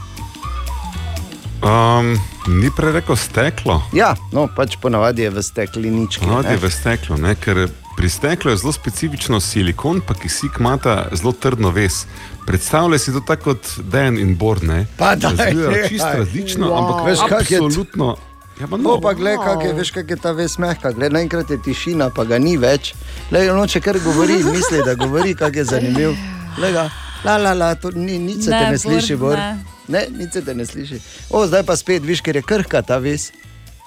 [1.62, 3.82] Um, ni prej rekel steklo.
[3.94, 6.26] Ja, no, pač ponavadi je v steklenički.
[6.26, 7.34] Ponavadi je v steklu, ne?
[7.38, 10.78] ker pri steklu je zelo specifično silikon, pa kisik ima
[11.12, 12.06] zelo trdno vez.
[12.46, 14.87] Predstavljaj si to tako kot Dan in Born.
[14.96, 15.88] Pa Razvijajo nehaj.
[15.88, 16.78] čisto različno, Wow.
[16.78, 18.16] ampak Veš, kak je absolutno.
[18.61, 20.90] Ja, pa No, no, pa gled, kak je, veš, kak je ta ves mehka.
[20.92, 22.94] Gled, naenkrat je tišina, pa ga ni več.
[23.30, 26.14] Le, on če kar govori, misli, da govori, kak je zanimiv.
[26.58, 26.90] Le ga,
[27.24, 29.37] la, la, la, to ni, nič se Ne, te ne Bor, sliši, Bor.
[29.37, 29.58] ne.
[29.88, 30.98] Ne, nič se te ne sliši.
[31.30, 33.30] O, zdaj pa spet, viš, ker je krhka ta ves.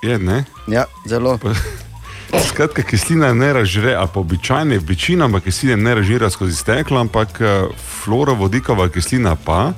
[0.03, 0.43] je, ne?
[0.67, 1.39] Ja, zelo.
[2.39, 7.63] Skratka, kislina ne ražre, a po običajni večinoma kisline ne ražira skozi steklo, ampak eh,
[8.03, 9.73] fluorovodikova kislina pa.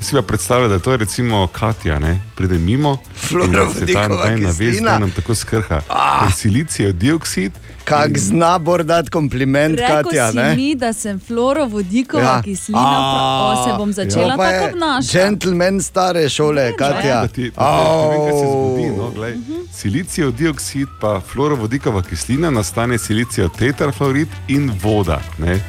[0.00, 2.20] Si pa predstavlja, da je to recimo Katja, ne?
[2.36, 2.98] pride mimo
[3.44, 4.90] in da se ta nobena vez kislina?
[4.90, 5.80] da nam tako skrha.
[5.88, 6.30] Ah.
[6.36, 7.52] Silicijev dioksid.
[7.86, 10.54] Kak zna Bor dati kompliment, Rekel Katja, si ne?
[10.56, 12.28] mi, da sem fluorovodikova Ja.
[12.28, 12.42] ja.
[12.42, 15.18] kislina, pra- o, se bom začela pa je tako obnašati.
[15.18, 17.14] Gentleman stare šole, Katja.
[17.16, 18.86] Da ti, ti, ne kaj se zgodi.
[18.88, 19.32] No, glej.
[19.32, 19.52] Mhm.
[19.72, 25.20] Silicijev dioksid, pa fluorovodikova kislina, nastane silicijev tetrafluorid in voda.
[25.38, 25.60] Ne?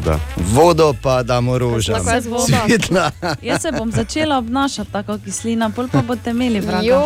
[0.00, 0.18] Da.
[0.38, 2.00] Vodo pa damo rožam.
[2.46, 3.10] Svetla.
[3.42, 6.96] Jaz se bom začela obnašati tako kislina, pol pa boste imeli vraga.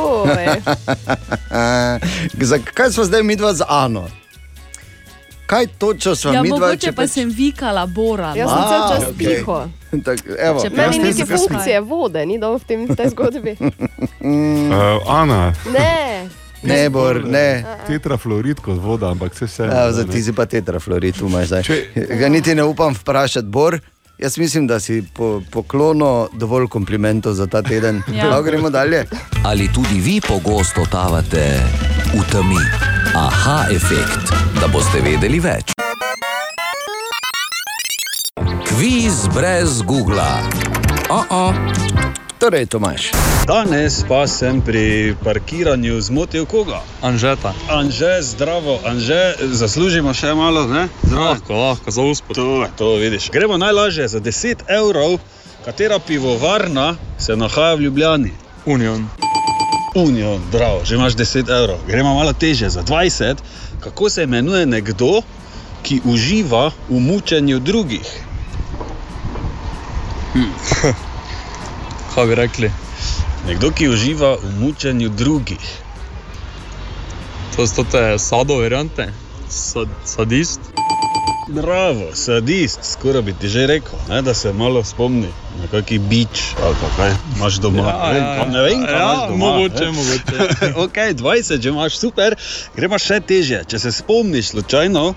[2.34, 4.06] Zakaj smo zdaj mi dva z Ano?
[5.48, 6.58] Kaj točno smo Ja, mi dva?
[6.60, 8.34] mogoče pa sem vikala Bora.
[8.36, 9.26] Jaz sem cel čas okej.
[9.28, 9.58] tiho.
[10.04, 13.56] Tak, evo, Če Meni sem- funkcije vode ni dal v tem, tej zgodbi.
[14.20, 14.68] Mm.
[14.70, 16.28] Uh, Ana, Ne.
[16.64, 17.64] ne, Bor, ne.
[17.86, 19.62] tetrafluorid kot voda, ampak vse se.
[19.64, 21.62] Ja, za ti si pa tetrafluorid, imaš zdaj.
[22.10, 23.78] Ga niti ne upam vprašati, Bor.
[24.18, 28.02] Jaz mislim, da si po, poklono dovolj komplimentov za ta teden.
[28.08, 28.26] Ja.
[28.26, 28.42] Ja.
[28.42, 29.04] Gremo dalje.
[29.44, 31.60] Ali tudi vi pogosto totavate
[32.14, 32.62] v temi?
[33.14, 35.72] Aha efekt, da boste vedeli več.
[38.68, 40.28] Kviz brez Google.
[41.10, 41.52] Oh -oh.
[42.38, 43.10] Torej, Tomaš.
[43.46, 46.80] Danes pa sem pri parkiranju zmotil koga?
[47.02, 47.52] Anžeta.
[47.70, 50.88] Anže, zdravo, Anže, zaslužimo še malo, ne?
[51.02, 51.24] Zdravo.
[51.24, 52.36] Lahko, lahko, za uspod.
[52.36, 53.30] To, to vidiš.
[53.30, 55.18] Gremo najlažje za 10 evrov,
[55.64, 58.32] katera pivovarna se nahaja v Ljubljani.
[58.66, 59.08] Union.
[59.94, 63.36] Unijo, zdravo, že imaš 10 evrov, gremo malo teže za 20.
[63.80, 65.22] Kako se imenuje nekdo,
[65.82, 68.08] ki uživa v mučenju drugih?
[70.32, 70.52] Hm.
[72.14, 72.72] Kaj bi rekli?
[73.46, 75.64] Nekdo, ki uživa v mučenju drugih.
[77.56, 79.08] To so te sado variante,
[79.48, 80.60] Sad, sadist.
[81.48, 86.54] Bravo, sadist, skoraj bi ti že rekel, ne, da se malo spomni na kakšen bič
[86.62, 87.86] ali kaj imaš doma.
[87.88, 89.38] Ja, Ne ja, ne vem, kaj ja, imaš doma.
[89.44, 89.90] mogoče, ne.
[89.92, 90.36] mogoče.
[90.84, 92.36] ok, 20, že imaš super,
[92.76, 93.62] gremo še teže.
[93.68, 95.14] Če se spomniš slučajno,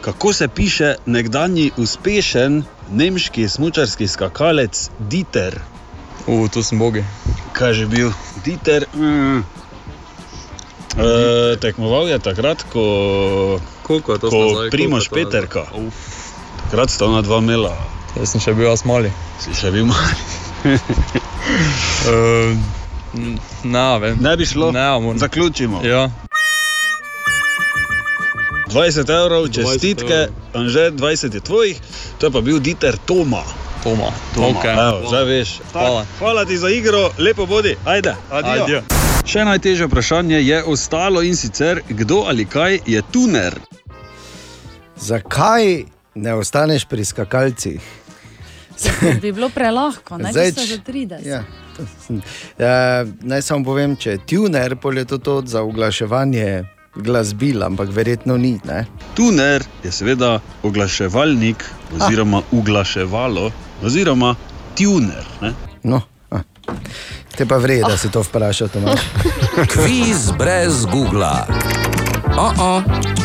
[0.00, 5.60] kako se piše nekdanji uspešen nemški smučarski skakalec Dieter.
[6.26, 7.04] U, tu sem bogi.
[7.52, 8.12] Kaj že bil?
[8.44, 8.86] Dieter.
[8.94, 9.42] Mm.
[10.90, 15.14] E, tekmoval je takrat, ko, Koliko to ko to?
[15.14, 15.66] Peterka.
[16.66, 17.99] Takrat sta ona dva imela.
[18.16, 19.12] Jaz sem še bil jaz mali.
[19.42, 20.16] Si še bil mali.
[22.10, 22.56] uh,
[23.64, 24.18] ne, vem.
[24.20, 24.72] Ne bi šlo.
[24.74, 25.18] Ne, moram.
[25.18, 25.84] Zaključimo.
[25.86, 26.08] Ja.
[28.70, 31.80] 20 evrov, čestitke, Anže, 20 je tvojih,
[32.18, 33.42] to je pa bil Dieter Toma.
[33.82, 34.48] Toma, Toma.
[34.48, 34.72] okej.
[34.72, 35.50] Evo, zdaj veš.
[35.72, 36.04] Hvala.
[36.18, 38.64] Hvala ti za igro, lepo bodi, ajde, adijo.
[38.64, 38.82] Adijo.
[39.26, 43.58] Še najtežje vprašanje je ostalo in sicer, kdo ali kaj je tuner?
[44.96, 47.80] Zakaj ne ostaneš pri skakalcih?
[49.22, 51.26] Bi bilo prelahko, ne Zdaj, bi se že 30.
[51.26, 51.44] Ja,
[52.58, 56.64] Eh, naj samo povem, če je tuner, je to, to za oglaševanje
[56.96, 58.58] glasbil, ampak verjetno ni.
[58.64, 58.86] Ne?
[59.14, 61.64] Tuner je seveda oglaševalnik
[61.94, 63.50] oziroma uglaševalo
[63.82, 64.34] oziroma
[64.76, 65.24] tuner.
[65.40, 65.54] Ne?
[65.82, 66.42] No, a.
[67.36, 69.00] te pa vrej, da si to vprašal, Tomaš.
[69.72, 71.46] Kviz brez Google.
[72.36, 73.19] Oh -oh.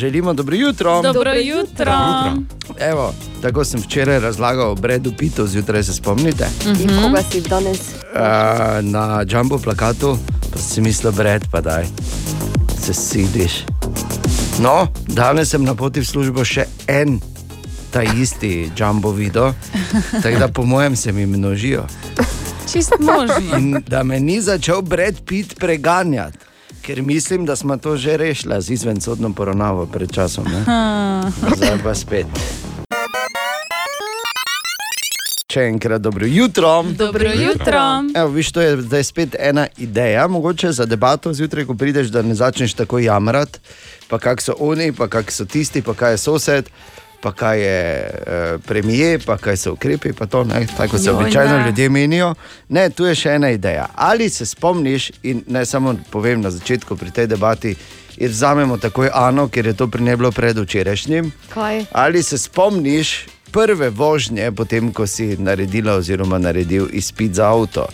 [0.00, 1.02] Želimo dobro jutro.
[1.02, 1.92] Dobro jutro.
[2.80, 6.46] Evo, tako sem včeraj razlagal o Bredu Pitu, zjutraj se spomnite.
[6.80, 7.78] In koga si danes?
[7.78, 10.18] Uh, na jumbo plakatu
[10.52, 11.84] pa si mislil, Bred, pa daj,
[12.80, 13.52] se sidiš.
[14.60, 17.20] No, danes sem na poti v službo še en,
[17.90, 19.54] ta isti jumbo video,
[20.22, 21.86] tako da po mojem se mi množijo.
[22.72, 23.58] Čist možno.
[23.58, 26.38] In da me ni začel Brad Pitt preganjati,
[26.86, 30.44] ker mislim, da smo to že rešili z izvensodno poravnavo pred časom.
[30.44, 30.64] ne.
[31.56, 32.26] Zdaj pa spet.
[35.52, 36.82] Še enkrat dobro jutro.
[36.82, 37.80] Dobro jutro.
[38.14, 42.22] Evo, viš, to je zdaj spet ena ideja, mogoče za debato zjutraj, ko prideš, da
[42.22, 43.58] ne začneš tako jamrati,
[44.08, 46.70] pa kak so oni, pa kak so tisti, pa kaj je sosed.
[47.24, 51.56] Pa kaj je uh, premije, pa kaj so ukrepi, pa to, ne, tako se običajno
[51.56, 51.66] ne.
[51.66, 52.34] ljudje menijo.
[52.68, 53.86] Ne, tu je še ena ideja.
[53.96, 57.72] Ali se spomniš, in naj samo povem na začetku pri tej debati,
[58.16, 61.32] in vzamemo takoj Ano, ker je to pri njej bilo predvčerajšnjim.
[61.48, 61.84] Kaj?
[61.92, 67.86] Ali se spomniš prve vožnje, potem ko si naredila oziroma naredil izpit za avto?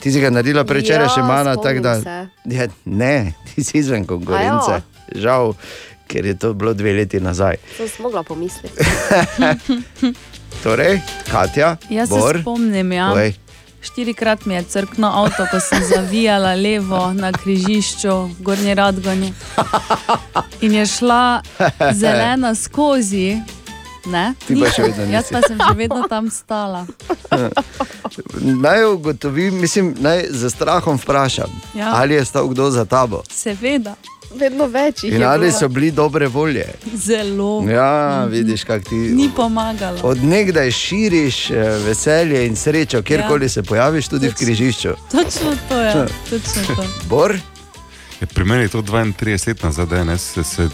[0.00, 1.94] Ti si ga naredila prečeraj Ja, še mana, tako da.
[2.00, 4.82] spomnim Ja, ne, ti si izven konkurence.
[5.14, 5.54] Žal,
[6.06, 7.56] ker je to bilo dve leti nazaj.
[7.76, 8.74] Sem si mogla pomisliti.
[10.62, 13.08] Torej, Katja, Jaz Bor, se spomnim, ja.
[13.08, 13.34] povej.
[13.82, 19.32] Štirikrat mi je crkno avto, ko sem zavijala levo na križišču Gornje Radgonje.
[20.60, 21.42] In je šla
[21.92, 23.36] zelena skozi.
[24.06, 24.34] Ne?
[24.48, 24.54] Pa
[25.04, 26.86] Jaz pa sem še vedno tam stala.
[28.36, 31.92] Naj ugotovim, mislim, naj za strahom vprašam, Ja.
[31.94, 33.22] ali je stal kdo za tabo.
[33.30, 33.94] Seveda,
[34.34, 35.26] Vedno več jih In je.
[35.26, 35.52] ali bilo.
[35.52, 36.66] so bili dobre volje.
[36.94, 37.64] zelo.
[37.64, 39.98] Ja, vidiš, kako ti Ni pomagalo.
[40.02, 43.48] od nekdaj širiš eh, veselje in srečo, kjerkoli Ja.
[43.48, 44.88] se pojaviš, tudi v križišču.
[45.10, 45.92] Točno to je.
[46.30, 46.84] Točno to.
[47.04, 47.36] Bor,
[48.20, 49.14] Ja, pri meni je to 32
[49.48, 50.68] let nazaj, da ne, se, se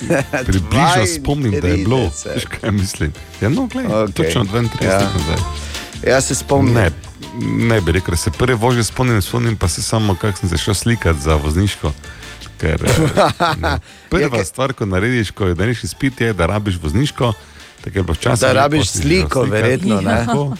[0.46, 1.96] približno spomnim, da je bilo.
[1.98, 2.34] 32.
[2.34, 3.12] Veš, kaj mislim?
[3.40, 3.96] Ja, no, glej, Okej.
[3.96, 4.12] okay.
[4.14, 4.90] točno 32 Ja.
[4.90, 4.98] ja.
[4.98, 5.36] let nazaj.
[6.04, 6.74] jaz se spomnim.
[6.74, 6.90] Ne,
[7.66, 10.74] ne bi rekel, se prve vožnje spomnim, spomnim pa se samo, kako sem se šel
[10.74, 11.92] slikati za vozniško.
[12.58, 12.98] Ker, eh,
[13.58, 13.78] ne.
[14.08, 17.32] prva Ja, ke- stvar, ko narediš, ko narediš izpit, je, da rabiš vozniško.
[17.80, 19.02] tako je včasih Da rabiš sliko,
[19.40, 19.50] naslikati.
[19.52, 20.24] verjetno, ne?
[20.26, 20.56] Tako.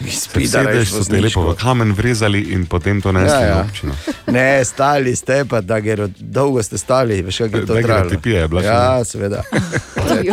[0.00, 3.46] Da Sedeš, rabiš so te lepo v kamen vrezali in potem to nesli Ja, ja,
[3.46, 3.48] ja.
[3.50, 3.60] ja.
[3.62, 3.92] občino.
[4.28, 8.10] Ne, stali ste, pa da gero, dolgo ste stali, veš, kako je to trajalo.
[8.24, 9.42] Je še, Ja, seveda.
[10.24, 10.32] Je.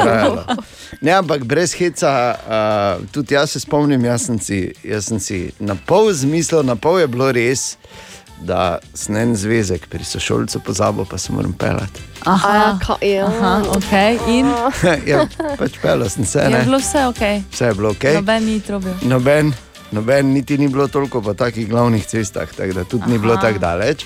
[1.01, 5.51] Ne, ampak brez heca, uh, tudi jaz se spomnim, jaz sem si, jaz sem si
[5.59, 7.75] na pol zmislil, na pol je bilo res,
[8.41, 12.01] da sem en zvezek pri sošolcu pozabil, pa se moram pelati.
[12.25, 13.25] A ja, ka, ja.
[13.25, 14.17] Aha, okay.
[14.27, 14.45] In
[15.11, 16.63] ja, pač pelal sem se, je ne.
[16.65, 17.23] bilo vse ok.
[17.51, 18.03] Vse je bilo ok.
[18.19, 18.93] Noben ni trobil.
[19.01, 19.53] Noben,
[19.91, 23.11] noben, niti ni bilo toliko po takih glavnih cestah, tako da tudi Aha.
[23.11, 23.41] ni bilo Aha.
[23.41, 24.05] tako daleč.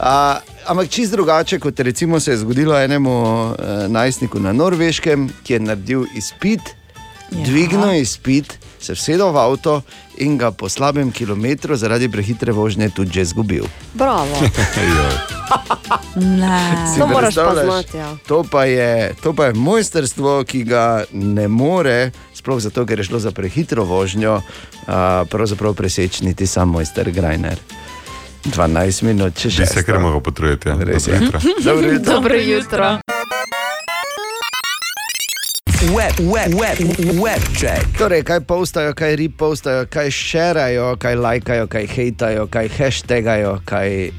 [0.00, 3.56] A, ampak čist drugače, kot recimo se je zgodilo enemu uh,
[3.88, 6.60] najstniku na Norveškem, ki je naredil izpit
[7.34, 7.44] ja.
[7.44, 9.82] dvignil izpit, se vsedel v avto
[10.18, 13.64] in ga po slabem kilometru zaradi prehitre vožnje tudi že izgubil.
[13.94, 14.36] Bravo.
[16.98, 17.64] To moraš pa predstavljaš?
[17.64, 18.16] znati, ja.
[18.26, 23.04] To pa, je, to pa je mojstrstvo, ki ga ne more, sploh zato, ker je
[23.04, 24.94] šlo za prehitro vožnjo, uh,
[25.30, 27.58] pravzaprav preseči niti sam mojster Grajner.
[28.44, 29.48] 12 minut, če.
[29.48, 30.68] Bi se kar mogel potruditi.
[30.68, 30.76] Ja.
[30.80, 31.18] Res je.
[31.18, 31.40] Dobro jutro.
[31.64, 32.12] Dobro jutro.
[32.12, 33.21] Dobro jutro.
[35.82, 36.78] Web, web, web,
[37.18, 37.82] web check.
[37.98, 44.10] Torej, kaj postajo, kaj repostajo, kaj šerajo, kaj lajkajo, kaj hejtajo, kaj hashtagajo, kaj.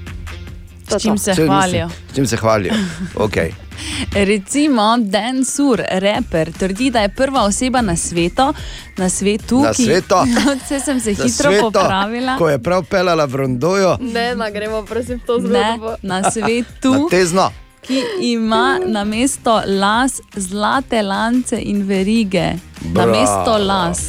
[0.89, 1.85] S čim se Saj hvalijo.
[1.85, 2.73] mislim, S čim se hvalijo?
[3.15, 3.51] Okay.
[4.25, 8.53] Recimo, Dan Sur, reper, trdi, da je prva oseba na svetu,
[8.97, 10.15] na svetu, Na ki svetu.
[10.59, 12.37] Vse sem se Za hitro sveto, popravila.
[12.37, 15.95] Ko je prav pelala v Rondojo, Ne, na gremo, prosim, to Ne, zgodbo.
[16.03, 17.51] na svetu, na tezno.
[17.83, 22.53] Ki ima na mesto las zlate lance in verige.
[22.83, 23.11] Na Bravo.
[23.11, 23.99] mesto las.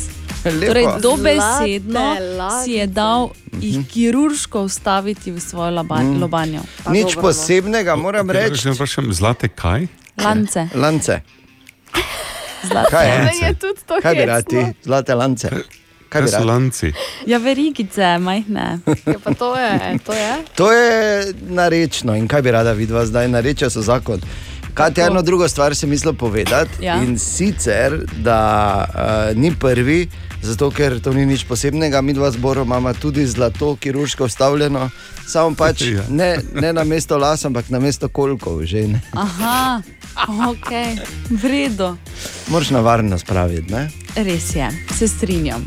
[0.45, 0.67] Lepo.
[0.67, 2.17] Torej, dobesedno
[2.61, 6.21] si je dal jih kirurško vstaviti v svojo Mhm.
[6.21, 6.61] lobanjo.
[6.87, 8.59] Nič posebnega, moram reči.
[8.59, 9.87] Če vprašam, zlate kaj?
[10.19, 10.69] Lance.
[10.75, 11.21] Lance.
[12.63, 12.91] Zlate.
[12.91, 13.31] Kaj je?
[13.41, 14.57] Je tudi to Kaj bi rad ti?
[14.57, 14.73] hecno.
[14.83, 15.49] Zlate lance.
[16.15, 16.93] Kaj so lanci?
[17.27, 18.79] Ja, verigice, majhne.
[19.07, 20.33] Ja, pa to je, to je.
[20.55, 24.23] To je narečno in kaj bi rada videla zdaj, nareče so zakon.
[24.75, 26.85] Kaj ti eno drugo stvar sem mislil povedati?
[26.85, 26.97] Ja.
[27.03, 28.39] In sicer, da
[28.89, 30.09] uh, ni prvi,
[30.43, 34.91] zato ker to ni nič posebnega, mi dva zbora imamo tudi zlato, kirurško vstavljeno,
[35.27, 36.03] samo pač Ja.
[36.09, 39.01] ne, ne na mesto las, ampak na mesto kolkov, že ne.
[39.13, 39.83] Aha,
[40.51, 40.71] ok,
[41.31, 41.97] vredo.
[42.49, 43.91] Moraš na varnost praviti, ne?
[44.17, 45.67] Res je, se strinjam.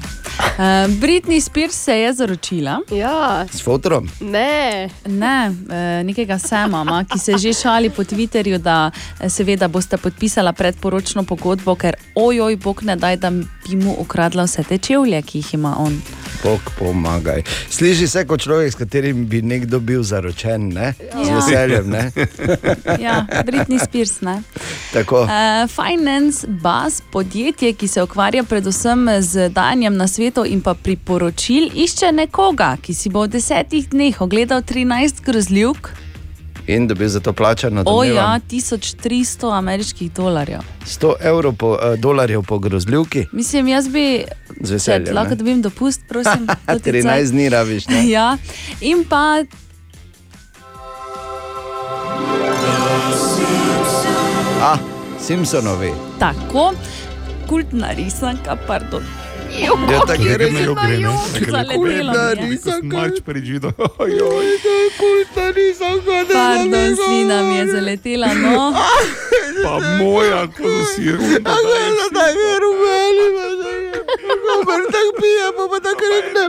[0.49, 2.79] Uh, Britney Spears se je zaročila.
[2.91, 4.10] Ja, S fotrom.
[4.21, 4.89] ne.
[5.07, 5.36] Ne,
[5.69, 11.23] eh, nekega Sama, ki se že šali po Twitterju, da eh, seveda boste podpisala predporočno
[11.23, 15.53] pogodbo, ker ojoj, bog ne daj, da bi mu ukradla vse te čevlje, ki jih
[15.53, 16.01] ima on.
[16.43, 17.41] Bog pomagaj.
[17.69, 20.93] Sliši se kot človek, s katerim bi nekdo bil zaročen, ne?
[21.15, 21.36] Z Ja.
[21.36, 22.12] veseljem, ne?
[23.01, 24.41] Ja, Britney Spears, ne.
[24.93, 25.21] Tako.
[25.21, 25.29] Uh,
[25.69, 30.07] Finance Bus, podjetje, ki se ukvarja predvsem z dajanjem na
[30.38, 35.89] svetu in pa priporočil, išče nekoga, ki si bo v desetih dneh ogledal 13 grozljivk.
[36.67, 38.15] In da bi za to plačano O domnevam.
[38.15, 40.62] ja, 1300 ameriških dolarjev.
[40.86, 43.26] 100 evrov po, eh, dolarjev po grozljivki.
[43.32, 44.26] Mislim, jaz bi.
[44.60, 46.47] Veseljem, Če lahko dobim dopust, prosim.
[46.67, 47.32] to ti 13 cajt.
[47.32, 47.88] dni rabiš.
[47.88, 48.04] Ne?
[48.10, 48.38] Ja,
[48.82, 49.43] in pa.
[54.62, 54.78] Ah,
[55.19, 55.91] Simpsonovi.
[56.19, 56.73] Tako,
[57.47, 59.04] kultna risanka, pardon.
[59.51, 60.51] Ja, tako je res.
[60.53, 60.75] Zaletelo
[61.83, 62.97] mi je.
[62.97, 63.71] Marč prižido.
[64.97, 68.73] Kultna risanka, ne Pardon, slina mi je zaletela, no.
[69.63, 71.01] Pa moja, ko si
[72.07, 73.27] Zdaj je rumeni,
[74.47, 76.43] Gober tako pije, pa pa tako rekne.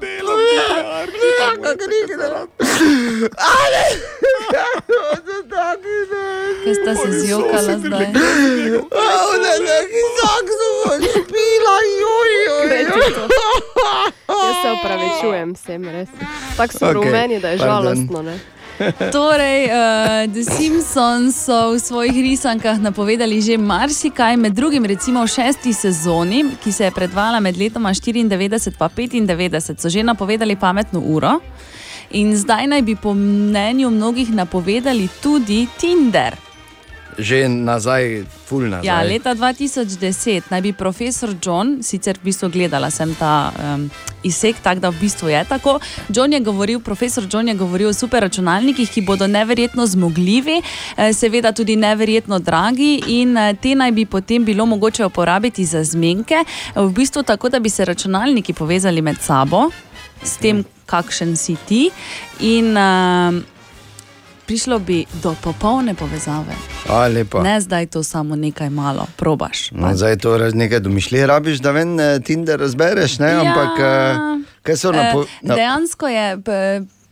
[1.39, 2.27] Tako rekne.
[3.53, 3.85] Ale!
[6.65, 8.07] Kaj sta se zjokala zdaj?
[9.31, 10.71] Ona neki zakso,
[11.05, 12.33] špila, joj,
[13.15, 13.29] to.
[14.45, 16.09] Jaz se opravičujem vsem, res.
[16.57, 17.75] Tako so okay, rumeni, da je pardon.
[17.75, 18.23] žalostno.
[18.23, 18.39] Ne?
[19.13, 25.31] Torej, uh, The Simpsons so v svojih risankah napovedali že marsikaj, med drugim recimo v
[25.35, 28.23] šesti sezoni, ki se je predvala med letoma 94
[29.19, 31.41] in 95, so že napovedali pametno uro.
[32.11, 36.48] In zdaj naj bi po mnenju mnogih napovedali tudi Tinder.
[37.19, 38.87] Že nazaj, full nazaj.
[38.87, 43.89] Ja, leta 2010 naj bi profesor John, sicer v bistvu gledala sem ta um,
[44.23, 45.81] izsek, tako da v bistvu je tako.
[46.15, 51.53] John je govoril, profesor John je govoril o superračunalnikih, ki bodo neverjetno zmogljivi, eh, seveda
[51.53, 56.81] tudi neverjetno dragi in eh, te naj bi potem bilo mogoče uporabiti za zmenke, eh,
[56.81, 59.71] v bistvu tako, da bi se računalniki povezali med sabo,
[60.23, 61.91] s tem, kakšen si ti.
[62.41, 63.58] In, uh,
[64.49, 66.57] Prišlo bi do popolne povezave.
[66.89, 67.43] A, lepo.
[67.43, 69.71] Ne zdaj to samo nekaj malo, probaš.
[69.73, 73.33] No, zdaj to raz- nekaj domišljije rabiš, da ven eh, Tinder razbereš, ne?
[73.35, 74.17] ampak eh,
[74.63, 75.53] kaj so na, po, Ja.
[75.53, 76.41] Eh, Dejansko je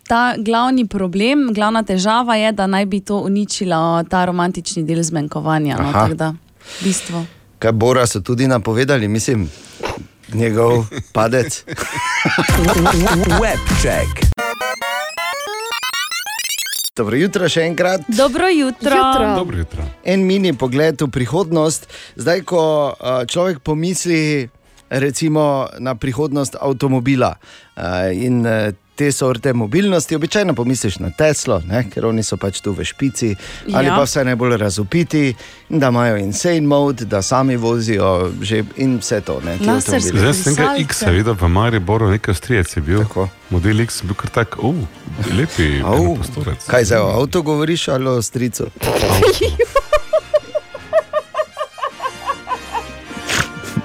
[0.08, 5.76] ta glavni problem, glavna težava je, da naj bi to uničilo ta romantični del zmenkovanja.
[5.76, 6.34] No, tako da,
[6.80, 7.24] bistvo.
[7.58, 9.50] Kaj Bora so tudi napovedali, mislim,
[10.32, 11.64] njegov padec.
[13.42, 14.45] Web check.
[16.96, 18.06] Dobro jutro še enkrat.
[18.08, 18.96] Dobro jutro.
[18.96, 19.24] Jutro.
[19.36, 19.84] Dobro jutro.
[20.04, 21.84] En mini pogled v prihodnost.
[22.16, 22.62] Zdaj, ko
[22.96, 24.48] uh, človek pomisli
[24.88, 30.16] recimo, na prihodnost avtomobila uh, in uh, te sorte mobilnosti.
[30.16, 33.34] Običajno pomisliš na Teslo, ne, ker oni so pač tu v špici,
[33.68, 33.94] ali Ja.
[33.94, 35.34] pa vse najbolj razupiti,
[35.68, 38.08] da imajo insane mode, da sami vozijo
[38.40, 39.40] že in vse to.
[39.40, 39.58] Ne.
[39.60, 40.00] Zdaj
[40.34, 42.98] sem tega X, videl v Mariboru, nekaj strijec je bil.
[43.00, 43.28] Tako.
[43.50, 44.74] Model X je bil kar tak, uf,
[45.30, 46.14] lepi Au.
[46.14, 46.64] prostorec.
[46.66, 48.66] Kaj zdaj o avtu govoriš ali o stricu?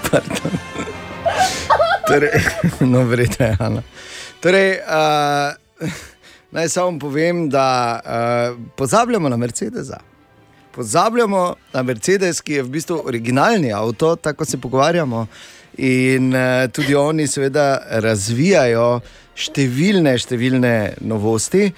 [0.01, 0.51] Pardon.
[2.07, 2.29] torej,
[2.91, 3.81] no, verjetno je Ana.
[4.41, 5.89] Torej, uh,
[6.55, 9.99] naj samo povem, da uh, pozabljamo na Mercedesa.
[10.71, 15.27] Pozabljamo na Mercedes, ki je v bistvu originalni avto, tako se pogovarjamo.
[15.77, 19.01] In uh, tudi oni, seveda, razvijajo
[19.35, 20.75] številne, številne
[21.05, 21.69] novosti.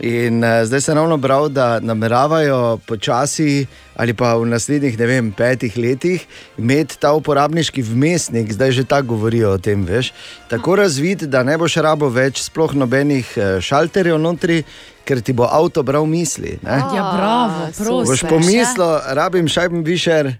[0.00, 3.66] In uh, zdaj sem ravno bral, da nameravajo počasi
[4.00, 6.22] ali pa v naslednjih ne vem, petih letih
[6.58, 10.12] imeti ta uporabniški vmesnik, zdaj že tako govorijo o tem, veš,
[10.48, 14.62] tako razvit, da ne boš rabo več sploh nobenih eh, šalterjev notri,
[15.04, 16.56] ker ti bo avto bral misli.
[16.64, 16.78] Ne?
[16.96, 18.08] Ja, bravo, prosim.
[18.08, 20.32] Boš pomislil, rabim šajben višer,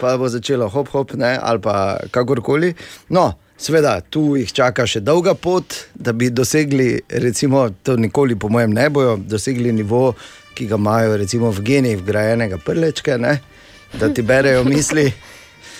[0.00, 2.74] pa bo začelo hop, hop, ne, ali pa kakorkoli.
[3.14, 8.48] No, seveda, tu jih čaka še dolga pot, da bi dosegli, recimo, to nikoli, po
[8.48, 10.14] mojem, ne bojo dosegli nivo,
[10.54, 13.38] ki ga imajo, recimo, v genih vgrajenega prlečka, ne,
[13.94, 15.12] da ti berejo misli.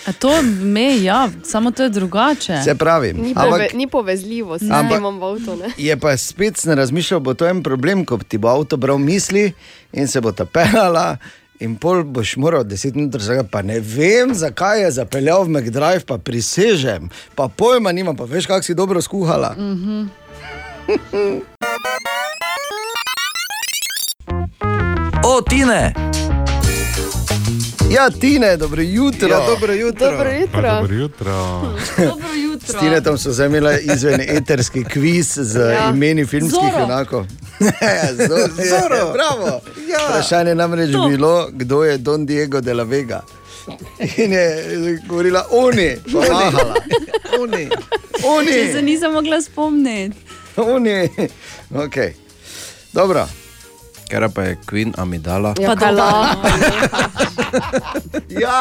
[0.05, 2.59] A to me, ja, samo to je drugače.
[2.63, 5.55] Se pravi, Ni, ampak- pove, ni povezljivo, s Ampak- tem v avtu.
[5.57, 5.71] Ne?
[5.77, 9.53] Je pa spet sem razmišljal, bo to en problem, ko ti bo avto bral misli
[9.93, 11.17] in se bo ta pelala.
[11.59, 16.03] In pol boš moral deset minut razlagati, pa ne vem, zakaj je zapeljal v McDrive,
[16.05, 19.55] pa prisežem, pa pojma nima, pa veš, kako si dobro skuhala.
[19.57, 20.03] Mhm.
[25.25, 26.14] O, Tine!
[27.95, 29.27] Ja, Tine, dobro jutro.
[29.29, 30.11] Ja, dobro jutro.
[30.11, 30.61] Dobro jutro.
[30.61, 31.31] Pa Dobro jutro.
[31.99, 32.67] Dobro jutro.
[32.69, 35.89] S Tinetom so zamela izven eterski kviz z Ja.
[35.89, 36.79] imeni filmskih Zoro.
[36.81, 37.25] junakov.
[38.19, 39.13] Zoro, Zoro.
[39.13, 39.61] Bravo.
[39.87, 40.09] Ja.
[40.09, 41.07] Vprašanje je namreč To.
[41.09, 43.21] bilo, kdo je Don Diego de la Vega.
[44.17, 44.63] In je
[45.07, 46.75] govorila, oni, pomahala.
[47.39, 47.67] Oni,
[48.45, 50.17] Če se oni, nisem mogla spomniti.
[50.57, 51.09] oni.
[51.71, 52.11] Okay.
[52.93, 53.27] Dobro.
[54.05, 55.53] Ker pa je Queen Amidala.
[55.55, 56.05] Ja, Pa kaj dobro.
[56.05, 56.35] la-
[58.31, 58.57] Ja.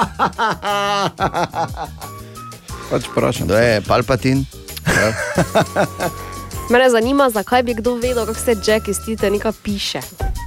[2.91, 3.47] Pač vprašam.
[3.47, 4.45] Kdo je Palpatin?
[6.71, 10.01] Mene zanima, zakaj bi kdo vedel, kako se Jack iz Titanika piše.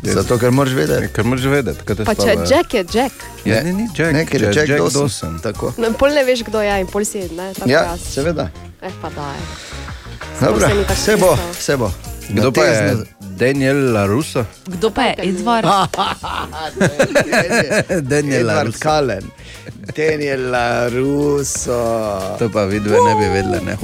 [0.04, 1.14] Zato, ker moraš vedeti.
[1.14, 3.14] Ker moraš vedeti, kaj Pa če Jack je Jack,
[3.46, 5.38] Ja, ni, ni Jack, Ne, ker je Jack Dawson.
[5.42, 5.74] Tako.
[5.78, 8.02] no, pol ne veš, kdo je in pol si ne, Ja, jaz.
[8.04, 8.50] seveda.
[8.82, 9.38] Eh, pa daj.
[10.42, 11.92] Dobro, se ni tako vse bo, vse bo.
[12.30, 12.96] Kdo pa je
[13.38, 14.46] Daniel Laruso?
[14.66, 15.66] Kdo pa je Edvard?
[18.10, 18.82] Daniel Edward Laruso.
[18.82, 19.26] Cullen,
[19.96, 20.56] Daniel
[20.90, 21.78] Russo.
[22.40, 23.60] To pa vidve ne bi vedela.
[23.62, 23.78] Ne?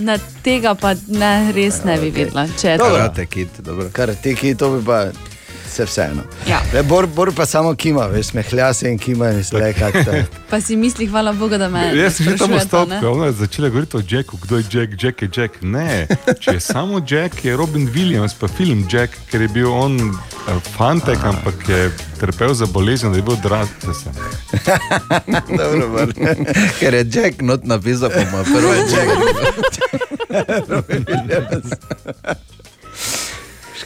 [0.00, 2.44] Na tega pa ne, res ne bi vedela.
[2.60, 2.84] Če je to.
[2.84, 3.88] Karate kit, dobro.
[3.92, 5.08] Kar teki, to bi pa
[5.70, 6.22] se vseeno.
[6.48, 6.60] Ja.
[6.74, 10.12] Le, bor, bor pa samo kima, veš, smehlja se in kima in slej kakta.
[10.50, 13.68] Pa si misli, hvala Bogu, da me Jaz sem že tam ostal, ona je začela
[13.68, 15.62] govoriti o Jacku, kdo je Jack, Jack je Jack.
[15.62, 16.06] Ne,
[16.40, 20.58] če je samo Jack, je Robin Williams, pa film Jack, ker je bil on eh,
[20.76, 21.90] fantek, ampak je
[22.20, 23.94] trpel za bolezen, da je bil odrasel.
[23.94, 24.10] se.
[25.58, 26.08] Dobro, bar.
[26.80, 29.08] Ker je Jack not napisal, pa ima prvo Jack.
[31.50, 32.50] Veš,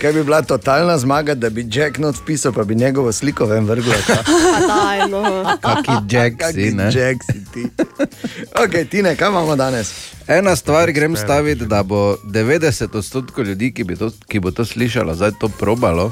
[0.00, 3.66] Kaj bi bila totalna zmaga, da bi Jack not pisal, pa bi njegovo sliko ven
[3.66, 3.94] vrgla.
[5.60, 6.84] Kaki Jack si, ne?
[6.84, 7.66] Jack si ti.
[8.64, 9.92] Ok, Tine, kaj imamo danes?
[10.28, 14.64] Ena stvar grem staviti, da bo 90 odstotkov ljudi, ki, bi to, ki bo to
[14.64, 16.10] slišalo, zdaj to probalo,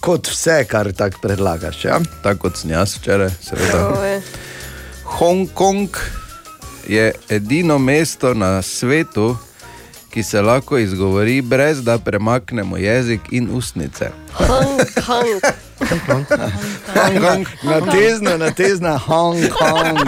[0.00, 1.84] Kot vse, kar tako predlagaš.
[1.84, 1.98] Ja?
[2.22, 4.20] tako kot sem jaz včeraj, seveda.
[5.04, 5.96] Hongkong
[6.88, 9.36] je edino mesto na svetu,
[10.10, 14.10] ki se lahko izgovori, brez da premaknemo jezik in ustnice.
[14.32, 15.40] Hang.
[15.80, 19.98] Hong Kong, natezna, natezna Hong Kong,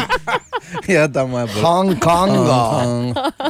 [0.88, 1.62] Ja, tam je bilo.
[1.62, 2.62] Hong Konga,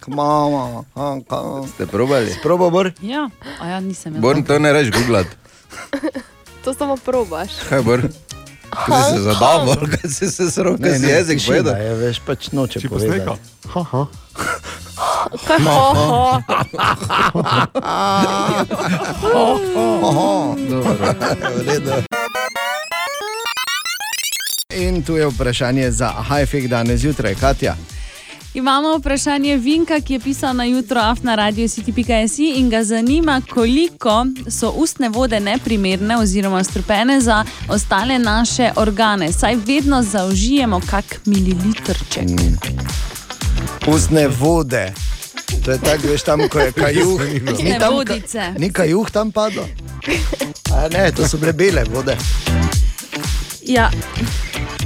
[0.00, 1.68] Kmama, Hong Kong.
[1.68, 2.34] Ste probali?
[2.42, 2.92] Probo bor?
[3.02, 4.20] Ja, a ja nisem.
[4.20, 5.36] Born to ne reš googlati.
[6.64, 7.50] To samo probaš.
[7.68, 8.02] Kaj bor?
[8.70, 11.74] Kaj si se zadal, kaj si se srokal, kaj si jezik tišina povedal?
[11.76, 13.12] Je, veš, pač noče Če pa povedati.
[13.14, 13.34] snega.
[13.68, 14.02] Ha, ha.
[15.44, 16.40] Kaj ho, ho.
[20.02, 20.28] Oho,
[20.68, 21.06] dobro,
[21.54, 21.92] v redu.
[24.70, 27.74] In tu je vprašanje za high-fake danes zjutraj, Katja.
[28.54, 34.26] Imamo vprašanje Vinka, ki je pisal na jutro afna radio city.si in ga zanima, koliko
[34.50, 39.32] so ustne vode neprimerne oziroma strupene za ostale naše organe.
[39.32, 42.24] Saj vedno zaužijemo kak mililitrček.
[43.86, 44.92] Ustne vode.
[45.64, 47.20] To je tako, veš, tam, ko je kajuh.
[47.58, 48.52] Ni tam ka- vodice.
[48.58, 49.68] Ni kajuh tam padlo.
[50.74, 52.16] A ne, to so bile bele vode.
[53.62, 53.90] Ja.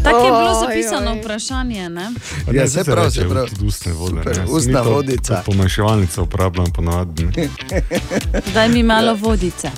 [0.03, 1.21] Tako je bilo Oj, zapisano oj.
[1.21, 1.89] vprašanje.
[1.91, 2.11] Ne?
[2.53, 3.49] Ja, se prav, se prav.
[3.49, 4.15] Tudi ustne vode.
[4.17, 4.45] Super, ne.
[4.47, 5.35] ustna to vodica.
[5.37, 7.25] kot Pomanjševalnica uporabljam ponavadi.
[7.27, 7.49] ne.
[8.55, 9.71] Daj mi malo vodice.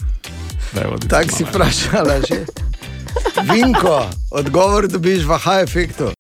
[0.73, 2.45] Daj vodico Tako si vprašala že.
[3.45, 6.11] Vinko, odgovor dobiš v aha efektu.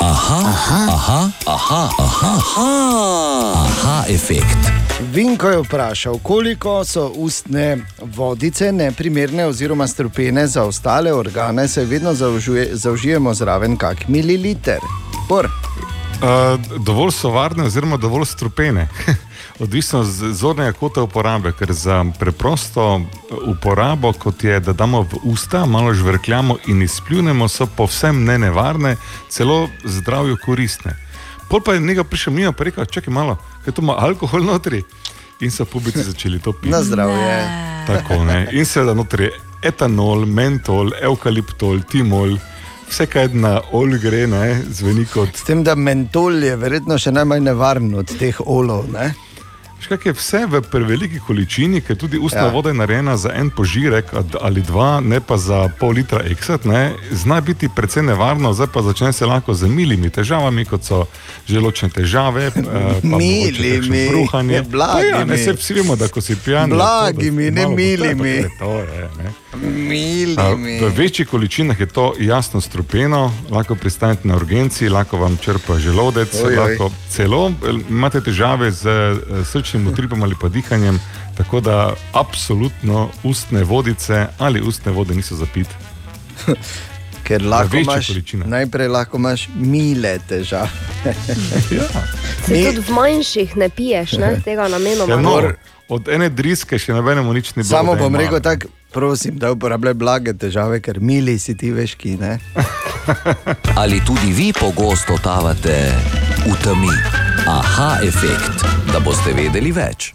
[0.00, 4.70] Aha, aha, aha, aha, aha, aha, aha efekt.
[5.12, 12.14] Vinko je vprašal, koliko so ustne vodice neprimerne oziroma strupene za ostale organe, saj vedno
[12.14, 14.80] zaužuje, zaužijemo zraven kak mililiter.
[15.28, 15.44] Por.
[15.44, 18.88] Uh, dovolj so varne, oziroma dovolj strupene.
[19.60, 23.00] Odvisno z zornega kota uporabe, ker za preprosto
[23.46, 28.96] uporabo, kot je, da damo v usta, malo žvrkljamo in izpljunemo, so povsem ne nevarne,
[29.28, 30.96] celo zdravju koristne.
[31.48, 34.82] Pol pa je nekaj prišel mimo in rekel: čakaj malo, kaj to ima alkohol notri.
[35.40, 36.70] In so pubici začeli to piti.
[36.70, 37.44] Na zdravje.
[37.86, 38.48] Tako, ne.
[38.52, 39.32] In seveda notri je
[39.62, 42.36] etanol, mentol, eukaliptol, timol,
[42.88, 45.36] vse kaj na olj gre, ne, zveni kot.
[45.36, 48.88] S tem, da mentol je verjetno še najmanj nevaren od teh olov.
[48.92, 49.12] Ne?
[49.80, 52.48] Škak je vse v preveliki količini, ker tudi ustna Ja.
[52.48, 54.04] voda je narejena za en požirek
[54.40, 58.82] ali dva, ne pa za pol litra eksat, ne, zna biti precej nevarno, zdaj pa
[58.82, 61.06] začne se lahko z milimi težavami, kot so
[61.46, 62.52] želočne težave, eh,
[63.02, 64.62] Milimi, bruhanje.
[64.62, 65.08] blagimi.
[65.10, 66.70] Ja, ne, se vsi vemo, da ko si pijan.
[66.70, 68.44] Blagimi, ne milimi.
[68.58, 69.32] To je, ne.
[69.52, 70.78] A, Milimi.
[70.80, 76.34] V večjih količinah je to jasno strupeno, lahko pristanete na urgenci, lahko vam črpa želodec,
[76.36, 76.56] Oj, oj.
[76.58, 77.50] lahko celo
[77.88, 81.00] imate težave z eh, srčnim utripom ali pa dihanjem.
[81.36, 85.66] Tako da absolutno ustne vodice ali ustne vode niso za pit.
[87.24, 88.48] Ker lahko imaš, količinah.
[88.48, 90.68] najprej lahko imaš mile težave.
[91.76, 91.86] ja.
[92.46, 94.40] Se tudi v manjših ne piješ, ne?
[94.44, 95.12] tega namenoma.
[95.12, 95.22] Ja, ne.
[95.22, 95.52] no,
[95.88, 97.70] od ene driske še nobenemu nič ni bilo.
[97.70, 102.16] Samo bom rekel tako, prosim, da uporabljaj blage težave, ker mili si ti veš, ki
[102.18, 102.38] ne.
[103.80, 105.92] Ali tudi vi pogosto totavate
[106.46, 106.94] v temi?
[107.46, 110.12] Aha efekt, da boste vedeli več.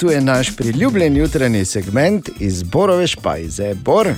[0.00, 3.74] Tu je naš priljubljen jutranji segment iz Borove špajze.
[3.74, 4.12] Bor,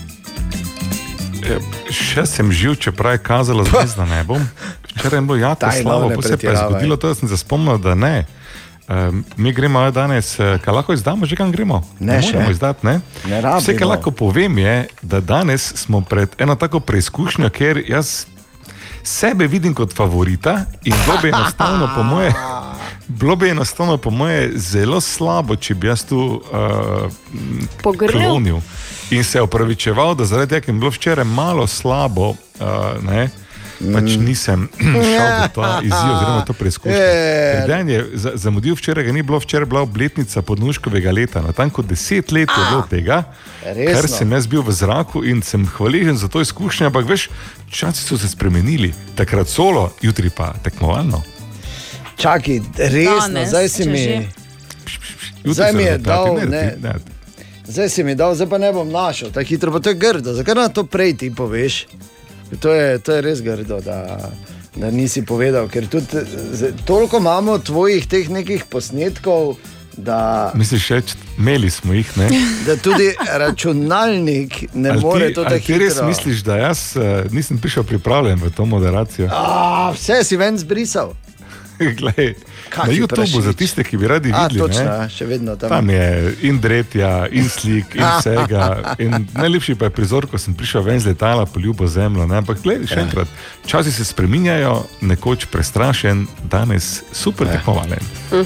[1.48, 1.56] Ja,
[1.88, 4.42] Še sem živ, čeprav je kazalo zvezda nebom.
[4.90, 7.36] Včeraj je bilo jako no, slabo, ne pa se je zgodilo to, da sem se
[7.36, 8.26] spomnil, da ne.
[8.88, 11.82] Um, mi gremo danes, eh, kaj lahko izdamo, že kam gremo?
[12.00, 12.52] Ne moramo še.
[12.52, 13.00] izdati, ne?
[13.28, 13.60] Ne rabimo.
[13.60, 18.24] Vse, kar lahko povem, je, da danes smo pred eno tako preizkušnjo, ker jaz
[19.04, 22.32] sebe vidim kot favorita in bilo bi enostavno, po moje,
[23.20, 27.12] bilo bi enostavno, po moje, zelo slabo, če bi jaz tu uh,
[27.82, 28.16] Pogrnil?
[28.16, 28.60] klonil
[29.10, 33.28] in se opravičeval, da zaradi tega, ker je bilo včeraj malo slabo, uh, ne,
[33.78, 34.68] pač nisem
[35.04, 36.94] šel v ta izziv, oziroma to preizkušnjo.
[36.94, 37.52] Je.
[37.52, 41.40] Ker Dan je za- zamudil včeraj, ga ni bilo včeraj, bila obletnica podnuškovega leta.
[41.40, 43.22] Natanko deset let je bilo tega,
[43.62, 43.92] Resno?
[43.92, 46.86] kar sem jaz bil v zraku in sem hvaležen za to izkušnjo.
[46.86, 47.28] Ampak veš,
[47.68, 51.22] časi so se spremenili, takrat solo, jutri pa tekmovalno.
[52.16, 54.02] čakaj, resno, Danes, zdaj si mi.
[55.38, 56.74] Jutri Zdaj mi je dal, ne.
[56.76, 56.94] ne.
[57.64, 60.34] Zdaj si mi dal, zdaj pa ne bom našel, tako hitro, pa to je grdo.
[60.34, 61.86] Zakaj na to prej ti poveš?
[62.60, 64.30] To je, to je res grdo, da,
[64.76, 66.22] da nisi povedal, ker tudi
[66.88, 69.56] toliko imamo tvojih teh nekih posnetkov,
[69.98, 71.00] da, Misliš, še,
[71.38, 72.28] imeli smo jih, ne?
[72.66, 73.10] da tudi
[73.42, 76.08] računalnik ne Ali more ti, to tako ti res hitro.
[76.08, 79.28] misliš, da jaz uh, nisem prišel pripravljen v to moderacijo?
[79.32, 81.14] A, vse si ven zbrisal.
[81.98, 82.34] Glej,
[82.70, 84.60] na Kaki YouTubu za tiste, ki bi radi A, videli.
[84.60, 85.68] točno, ne, ja, še vedno tam.
[85.70, 86.06] Tam je
[86.42, 88.64] in dretja, in slik, in vsega.
[88.98, 92.26] In najlepši pa je prizor, ko sem prišel ven z letala po ljubo zemljo.
[92.26, 92.36] Ne?
[92.36, 93.28] Ampak gledaj, še enkrat,
[93.64, 98.02] časi se spreminjajo, nekoč prestrašen, danes super tekmovalen.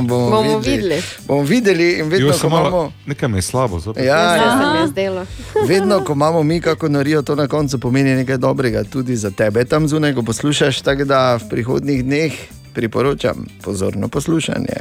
[0.00, 1.02] bomo, Bomo videli.
[1.22, 2.70] Bomo videli in vedno, Jo, ko samo imamo.
[2.70, 4.04] malo- Nekaj me je slabo, zopet.
[4.04, 4.52] Ja, ja.
[5.68, 9.64] Vedno, ko imamo mi kako norijo, to na koncu pomeni nekaj dobrega tudi za tebe
[9.64, 10.80] tam zunaj, ko poslušaš.
[10.80, 12.32] Tako da v prihodnih dneh
[12.76, 14.76] priporočam pozorno poslušanje.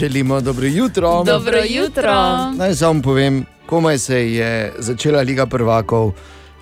[0.00, 1.24] Želimo dobro jutro.
[1.24, 2.12] Dobro jutro.
[2.58, 6.12] Naj samo povem, komaj se je začela Liga prvakov,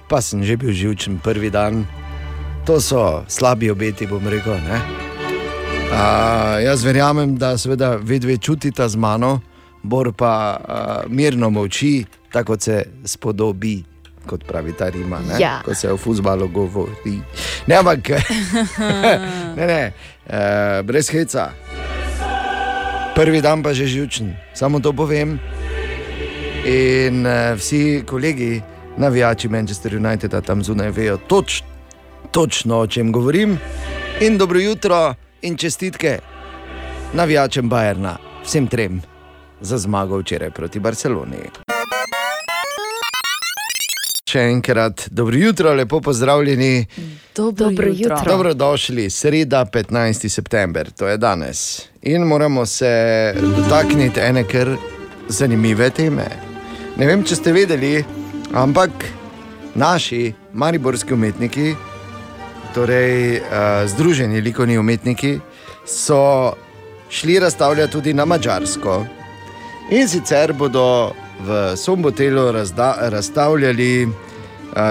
[0.09, 1.87] pa sem že bil živčen prvi dan.
[2.67, 4.55] To so slabi obeti, bom rekel.
[4.55, 4.81] ne.
[5.93, 9.41] A, jaz verjamem, da seveda vedve čutita z mano,
[9.83, 13.83] Bor pa uh, mirno molči, tako se spodobi,
[14.27, 15.37] kot pravi ta Rima, ne?
[15.41, 15.61] Ja.
[15.65, 17.21] ko se o futbalu govori.
[17.67, 18.09] Ne, ampak
[19.57, 19.93] ne, ne,
[20.27, 21.51] uh, brez heca.
[23.15, 25.39] Prvi dan pa že žučen, samo to povem.
[26.65, 28.63] In uh, vsi kolegi,
[28.97, 31.63] navijači Manchester Uniteda tam zunaj, vejo toč,
[32.31, 33.59] točno o čem govorim.
[34.21, 36.19] In dobro jutro in čestitke
[37.13, 39.03] navijačem Bajerna, vsem trem
[39.61, 41.72] za zmago včeraj proti Barceloni.
[44.33, 46.87] Še enkrat, dobro jutro, lepo pozdravljeni.
[47.37, 48.17] Dobro, Dobro jutro.
[48.17, 48.33] jutro.
[48.33, 50.29] Dobrodošli, sreda 15.
[50.29, 51.83] september, to je danes.
[52.03, 54.71] In moramo se dotakniti ene kar
[55.29, 56.25] zanimive teme.
[56.97, 58.05] Ne vem, če ste vedeli,
[58.57, 59.05] ampak
[59.75, 61.75] naši mariborski umetniki,
[62.75, 65.35] torej uh, Združeni likovni umetniki,
[65.85, 66.55] so
[67.11, 69.03] šli razstavljati tudi na Mačarsko.
[69.91, 71.13] In sicer bodo
[71.47, 74.13] v Sombotelu razda, razstavljali uh,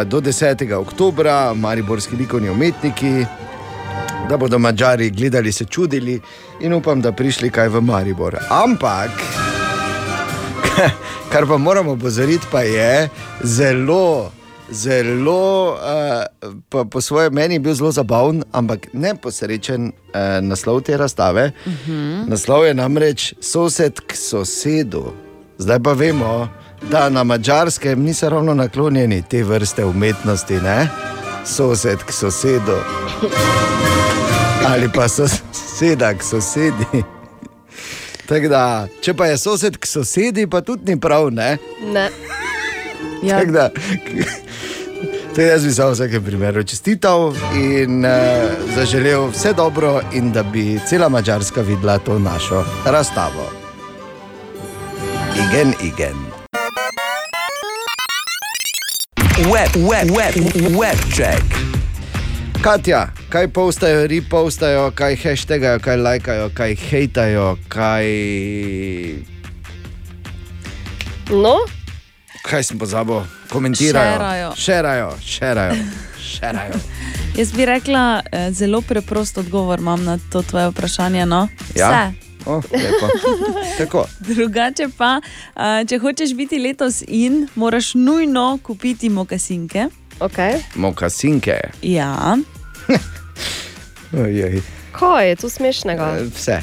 [0.05, 0.73] do 10.
[0.73, 3.25] oktobra, mariborski likovni umetniki,
[4.29, 6.21] da bodo Mačari gledali, se čudili
[6.59, 8.37] in upam, da prišli kaj v Maribor.
[8.49, 9.11] Ampak,
[11.31, 13.09] kar pa moramo opozoriti, pa je
[13.43, 14.31] zelo.
[14.73, 20.97] Zelo, uh, po, po svojem meni je bil zelo zabaven, ampak neposrečen uh, naslov te
[20.97, 21.51] razstave.
[21.65, 22.27] Uh -huh.
[22.27, 25.11] Naslov je namreč sosed k sosedu.
[25.61, 26.47] Zdaj pa vemo,
[26.89, 30.87] da na mačarskem niso ravno naklonjeni te vrste umetnosti, ne?
[31.45, 32.77] sosed k sosedu.
[34.67, 37.03] Ali pa soseda k sosedi.
[38.25, 41.57] Tako Da, če pa je sosed k sosedi, pa tudi ni prav, ne?
[41.93, 42.09] Ne.
[43.23, 43.69] Ja, Tako Da,
[45.35, 50.43] to jaz bi samo v vsakem primeru čestital in uh, zaželel vse dobro, in da
[50.43, 53.60] bi cela Mačarska videla to našo razstavo.
[55.35, 56.15] Igen, igen.
[59.51, 60.35] Web, web, web,
[60.79, 61.43] web check.
[62.61, 68.05] Katja, kaj postajo, repostajo, kaj hashtagajo, kaj lajkajo, kaj hejtajo, kaj.
[71.29, 71.55] No,
[72.41, 73.21] Kaj sem pozabil?
[73.49, 74.13] Komentirajo.
[74.17, 74.51] Šerajo.
[74.55, 75.75] Šerajo, šerajo.
[76.21, 76.73] šerajo.
[77.37, 81.25] Jaz bi rekla, eh, zelo preprost odgovor imam na to tvoje vprašanje.
[81.25, 81.47] No?
[81.75, 81.89] Ja?
[81.89, 82.20] Vse.
[82.45, 83.07] O, lepo.
[83.77, 84.05] Tako.
[84.19, 85.21] Drugače pa,
[85.89, 89.85] če hočeš biti letos in, moraš nujno kupiti mokasinke.
[90.19, 90.59] okay.
[90.75, 91.59] Mokasinke.
[91.81, 92.37] Ja,
[94.99, 96.17] kaj je tu smešnega?
[96.19, 96.61] Eh, Vse.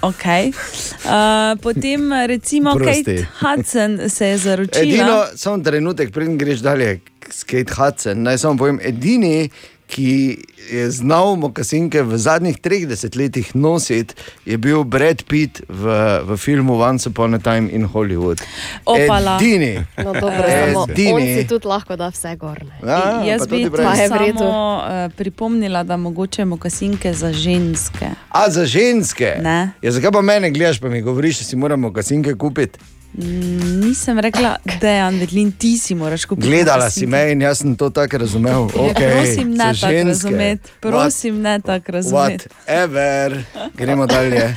[0.00, 0.24] ok.
[0.24, 3.04] Uh, potem recimo Prosti.
[3.04, 4.82] Kate Hudson se je zaročila.
[4.82, 9.50] Edino, samo trenutek, preden greš dalje, skate Hudson, naj samo povem, edini,
[9.86, 10.38] ki
[10.72, 14.14] je znal mokasinke v zadnjih 30 letih nositi,
[14.46, 15.84] je bil Brad Pitt v,
[16.26, 18.42] v filmu Once Upon a Time in Hollywood.
[18.84, 19.38] Opala.
[19.40, 19.86] Edini.
[19.96, 21.36] No, dobro, on Edini.
[21.36, 22.72] si tudi lahko da vse gorne.
[22.82, 24.38] Ja, Jaz bi Pa je v redu.
[24.38, 28.10] samo uh, pripomnila, da mogoče mokasinke za ženske.
[28.28, 29.38] A za ženske?
[29.42, 29.70] Ne.
[29.82, 32.78] Ja, zakaj pa mene gledaš, pa mi govoriš, da si moramo mokasinke kupiti?
[33.18, 36.48] Nisem rekla, da je Andrlin, ti si moraš kupiti.
[36.48, 38.52] Gledala si me in jaz sem to tako razumel.
[38.52, 40.70] Ja, Okay, prosim, ne tako razumeti.
[40.80, 42.48] Prosim, ne tako razumeti.
[42.66, 43.42] Whatever,
[43.74, 44.56] gremo dalje.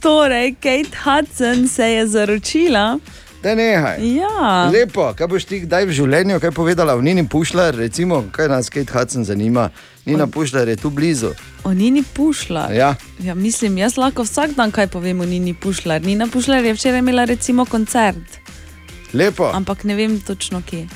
[0.00, 2.98] Torej, Kate Hudson se je zaročila.
[3.42, 3.98] Da nehaj.
[4.16, 4.70] Ja.
[4.72, 8.70] Lepo, kaj boš ti kdaj v življenju kaj povedala o Nini Pušljar, recimo, kaj nas
[8.70, 9.70] Kate Hudson zanima.
[10.06, 11.32] Nina Pušljar je tu blizu.
[11.64, 12.72] O Nini Pušlar.
[12.74, 12.94] Ja.
[13.22, 16.02] Ja, mislim, jaz lahko vsak dan kaj povem o Nini Pušlar.
[16.02, 18.38] Nina Pušlar je včeraj imela recimo koncert,
[19.12, 20.86] Lepo, ampak ne vem točno kje.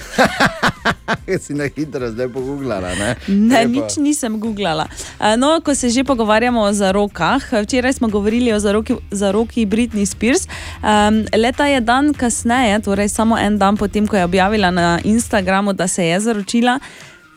[1.45, 2.95] si na hitro zdaj pogooglala.
[2.95, 3.71] Ne, Ne, Lepo.
[3.71, 4.87] nič nisem googlala.
[5.21, 10.07] Eh, No, ko se že pogovarjamo o zarokah, včeraj smo govorili o zaroki, zaroki Britney
[10.07, 10.49] Spears.
[10.83, 15.73] Um, leta je dan kasneje, torej samo en dan potem, ko je objavila na Instagramu,
[15.73, 16.79] da se je zaročila.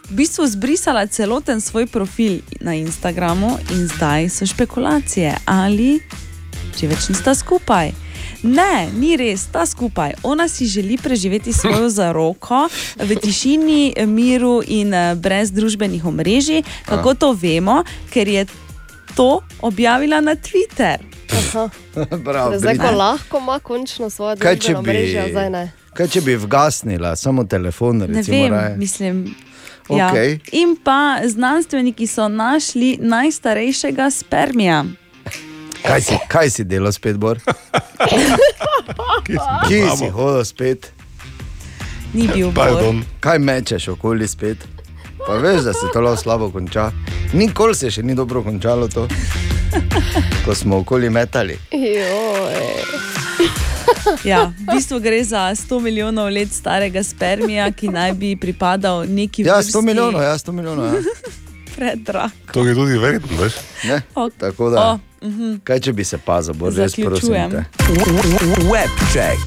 [0.09, 5.99] V bistvu zbrisala celoten svoj profil na Instagramu in zdaj so špekulacije, ali
[6.79, 8.08] že več nista skupaj.
[8.43, 10.13] Ne, ni res, sta skupaj.
[10.23, 16.63] Ona si želi preživeti svojo zaroko v tišini, miru in eh, brez družbenih omrežij.
[16.85, 17.83] Kako to vemo?
[18.09, 18.45] Ker je
[19.15, 20.97] to objavila na Twitter.
[21.31, 21.69] Aha.
[22.25, 25.71] Bravo, Zdaj, ko lahko ima končno svoje če družbeno bi- mrežo, zdaj ne.
[25.93, 27.97] Kaj če bi vgasnila samo telefon?
[27.97, 28.77] Ne Recimo, vem, raje?
[28.77, 29.35] mislim.
[29.89, 30.11] Ja.
[30.11, 30.39] Okej.
[30.51, 34.85] In pa znanstveniki so našli najstarejšega spermija.
[35.83, 37.39] Kaj si, kaj si delal spet, Bor?
[39.67, 40.91] Kje si hodil spet?
[42.13, 43.03] Ni bil Pardon.
[43.19, 44.57] Kaj mečeš okoli spet?
[45.27, 46.91] Pa veš, da se to lahko slabo konča.
[47.33, 49.07] Nikoli se še ni dobro končalo to,
[50.45, 51.59] ko smo okoli metali.
[51.71, 52.87] Joj.
[54.23, 59.45] Ja, v bistvu gre za 100 milijonov let starega spermija, ki naj bi pripadal neki
[59.45, 60.85] Ja, vrsti 100 milijonov, ja, 100 milijonov.
[60.85, 61.37] Ja.
[61.79, 62.31] predrag.
[62.51, 63.53] To je tudi verjetno, veš?
[63.87, 64.01] Ne?
[64.37, 65.55] Tako da, O, mhm.
[65.63, 67.51] kaj če bi se pazil, bo res prosim.
[67.51, 67.65] Te.
[68.65, 69.39] Webcheck.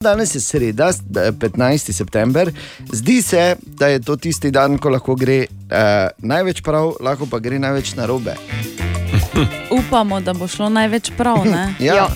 [0.00, 1.92] Danes je sreda, s- eh, 15.
[1.92, 2.52] september.
[2.92, 5.38] Zdi se, da je to tisti dan, ko lahko gre
[5.70, 8.34] eh, največ prav, lahko pa gre največ narobe.
[9.70, 11.44] Upamo, da bo šlo največ prav.
[11.44, 11.74] Ne?
[11.80, 12.08] Ja.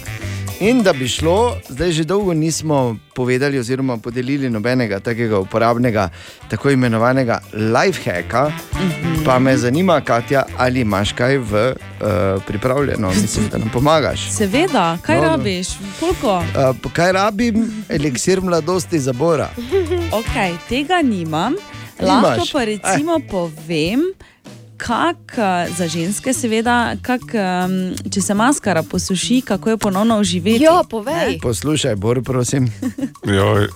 [0.61, 6.09] In da bi šlo, zdaj že dolgo nismo povedali, oziroma podelili nobenega takega uporabnega,
[6.51, 8.51] tako imenovanega lifehacka.
[9.25, 11.77] Pa me zanima, Katja, ali imaš kaj v uh,
[12.47, 14.31] pripravljeno, mislim, da nam pomagaš.
[14.31, 15.29] Seveda, kaj No, no.
[15.29, 15.69] rabiš?
[16.01, 16.37] Koliko?
[16.85, 19.51] Uh, kaj rabim, eliksir mladosti za Bora.
[20.13, 21.55] Okay, tega nimam.
[22.01, 22.53] Lahko Nimaš?
[22.53, 24.01] pa recimo povem,
[24.79, 27.75] kak, eh, za ženske, seveda, kak, um,
[28.11, 30.65] če se maskara posuši, kako je ponovno oživeti.
[30.65, 31.39] Jo, povej.
[31.43, 32.71] Poslušaj, Bor, prosim.
[33.37, 33.69] Joj,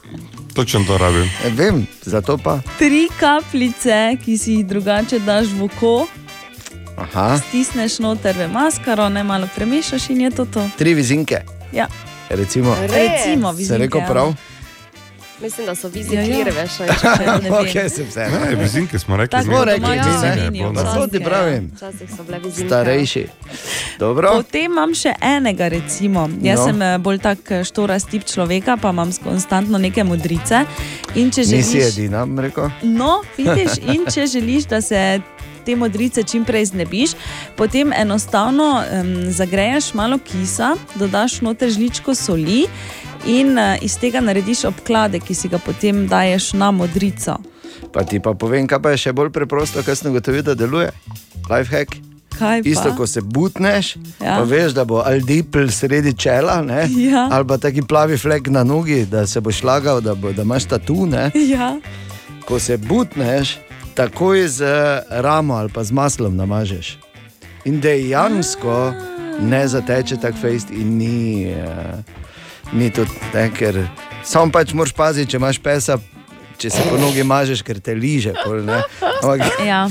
[0.54, 1.30] točno to rabim.
[1.44, 2.60] E, vem, zato pa.
[2.78, 6.06] Tri kapljice, ki si jih drugače daš v oko,
[6.96, 10.68] Aha, stisneš noter v maskaro, ne malo premešaš in je to to.
[10.78, 11.42] tri vizinke.
[11.72, 11.86] Ja.
[12.30, 14.06] Recimo, Recimo, se vizinke, rekel ja.
[15.42, 16.24] Mislim, da so Ja, vizi ja.
[16.24, 16.70] klir, veš.
[17.52, 18.20] okay, sem se.
[18.20, 19.30] Ne, vizinke smo rekli.
[19.30, 20.36] Tako smo rekli, ja, ne?
[20.36, 21.70] menijo, Pa to ti včasih, pravim.
[21.76, 22.68] Včasih so bile vizinke.
[22.68, 23.26] Starejši.
[23.98, 24.30] Dobro.
[24.32, 26.28] Potem imam še enega, recimo.
[26.42, 26.64] Jaz No.
[26.64, 30.64] sem eh, bolj tak eh, štorast tip človeka, pa imam konstantno neke modrice.
[31.14, 32.70] In če Nisi želiš, edina, bom rekel.
[32.82, 35.20] no, vidiš, in če želiš, da se
[35.64, 37.14] te modrice čim prej znebiš,
[37.56, 42.66] potem enostavno um, zagreješ malo kisa, dodaš noter žličko soli.
[43.26, 47.38] In uh, iz tega narediš obklade, ki si ga potem daješ na modrico.
[47.92, 50.90] Pa ti pa povem, kaj pa je še bolj preprosto, kaj sem ugotovil, da deluje.
[51.46, 51.98] Lifehack.
[52.38, 52.68] Kaj pa?
[52.68, 54.38] Isto, ko se butneš, ja.
[54.38, 56.86] pa veš, da bo aldipl sredi čela, ne?
[56.96, 57.28] Ja.
[57.30, 60.64] ali pa taki plavi flek na nogi, da se boš lagal, da, bo, da imaš
[60.64, 61.06] tatu.
[61.06, 61.30] Ne?
[61.34, 61.76] Ja.
[62.48, 63.58] Ko se butneš,
[63.94, 64.60] takoj z
[65.10, 66.98] ramo ali pa z maslom namažeš.
[67.64, 68.92] In dejansko
[69.40, 72.00] ne zateče tak fejst in ni, uh,
[72.72, 73.78] ni to, ne, ker
[74.24, 75.98] samo pač moraš paziti, če imaš pesa.
[76.58, 78.34] Če se po nogi mažeš, ker te liže.
[78.44, 78.60] Pol.
[78.62, 79.88] Ampak, Ja.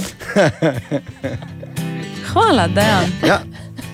[2.32, 3.12] Hvala, Dejan.
[3.28, 3.42] ja,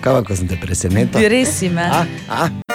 [0.00, 1.26] kaj pa, ko sem te presenetil?
[1.26, 1.82] Res si me.
[1.90, 2.67] A, a.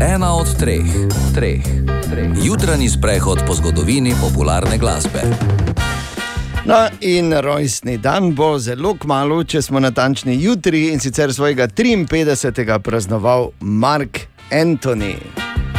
[0.00, 0.86] Ena od treh,
[1.34, 1.62] treh,
[2.10, 2.28] treh.
[2.44, 5.18] Jutranji sprehod po zgodovini popularne glasbe.
[6.64, 12.78] No, in rojstni dan bo zelo kmalo, če smo natančni jutri in sicer svojega 53.
[12.78, 14.20] praznoval Mark
[14.50, 15.16] Antony.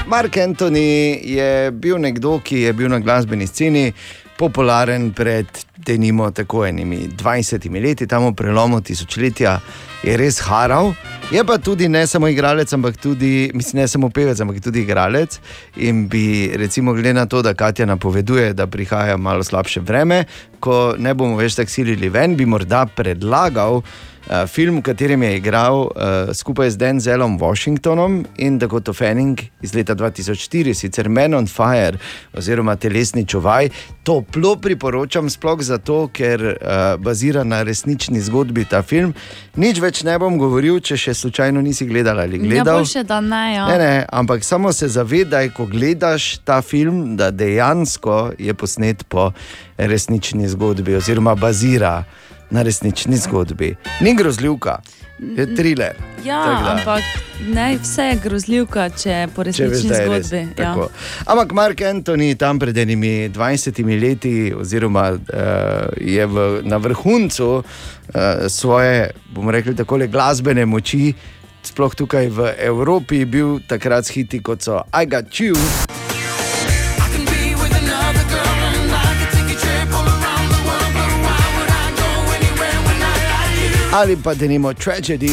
[0.07, 3.93] Mark Antony je bil nekdo, ki je bil na glasbeni sceni
[4.39, 5.47] popularen pred
[5.85, 9.59] denimo tako enimi 20 leti, tam v prelomu tisočletja
[10.03, 10.93] je res haral.
[11.31, 15.39] Je pa tudi ne samo igralec, ampak tudi, mislim, ne samo pevec, ampak tudi igralec.
[15.83, 20.23] In bi, recimo, glede na to, da Katja napoveduje, da prihaja malo slabše vreme,
[20.59, 23.83] ko ne bomo več tako silili ven, bi morda predlagal
[24.47, 25.89] film, v katerem je igral uh,
[26.33, 31.97] skupaj z Denzelom Washingtonom in Dakota Fanning iz leta 2004, sicer Men on Fire
[32.37, 33.69] oziroma Telesni čuvaj.
[34.03, 39.13] Toplo priporočam, sploh zato, ker uh, bazira na resnični zgodbi ta film.
[39.57, 42.79] Nič več ne bom govoril, če še slučajno nisi gledal ali Ja, gledal.
[42.83, 43.43] boljše, da ne.
[43.55, 43.65] Ja.
[43.67, 49.31] Ne, ne, ampak samo se zavedaj, ko gledaš ta film, da dejansko je posnet po
[49.77, 52.03] resnični zgodbi, oziroma bazira
[52.49, 53.75] na resnični zgodbi.
[54.01, 54.79] Ni grozljivka,
[55.37, 55.95] je thriller.
[56.25, 56.71] Ja, Tako da.
[56.71, 57.03] ampak
[57.53, 60.27] ne, vse je grozljivka, če po Če veš, resnični je res.
[60.27, 60.37] zgodbi.
[60.37, 60.73] Ja.
[60.73, 60.89] tako.
[61.25, 65.19] Ampak Mark Antony tam pred enimi 20 leti, oziroma uh,
[66.01, 67.63] je v, na vrhuncu uh,
[68.47, 71.13] svoje, bomo rekli, tako glasbene moči,
[71.63, 76.18] sploh tukaj v Evropi, bil takrat hiti kot so I Got You.
[83.99, 85.27] Ali pa denimo Tragedy.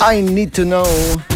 [0.00, 1.31] I need to know.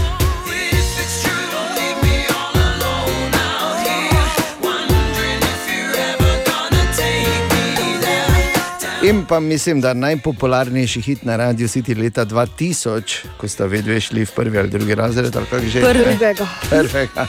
[9.08, 13.02] In pa mislim, da najpopularnejši hit na radiju City leta 2000,
[13.36, 15.80] ko sta vedno šli v prvi ali drugi razred, ali kako že.
[15.80, 16.46] Prvega.
[16.70, 17.26] Prvega.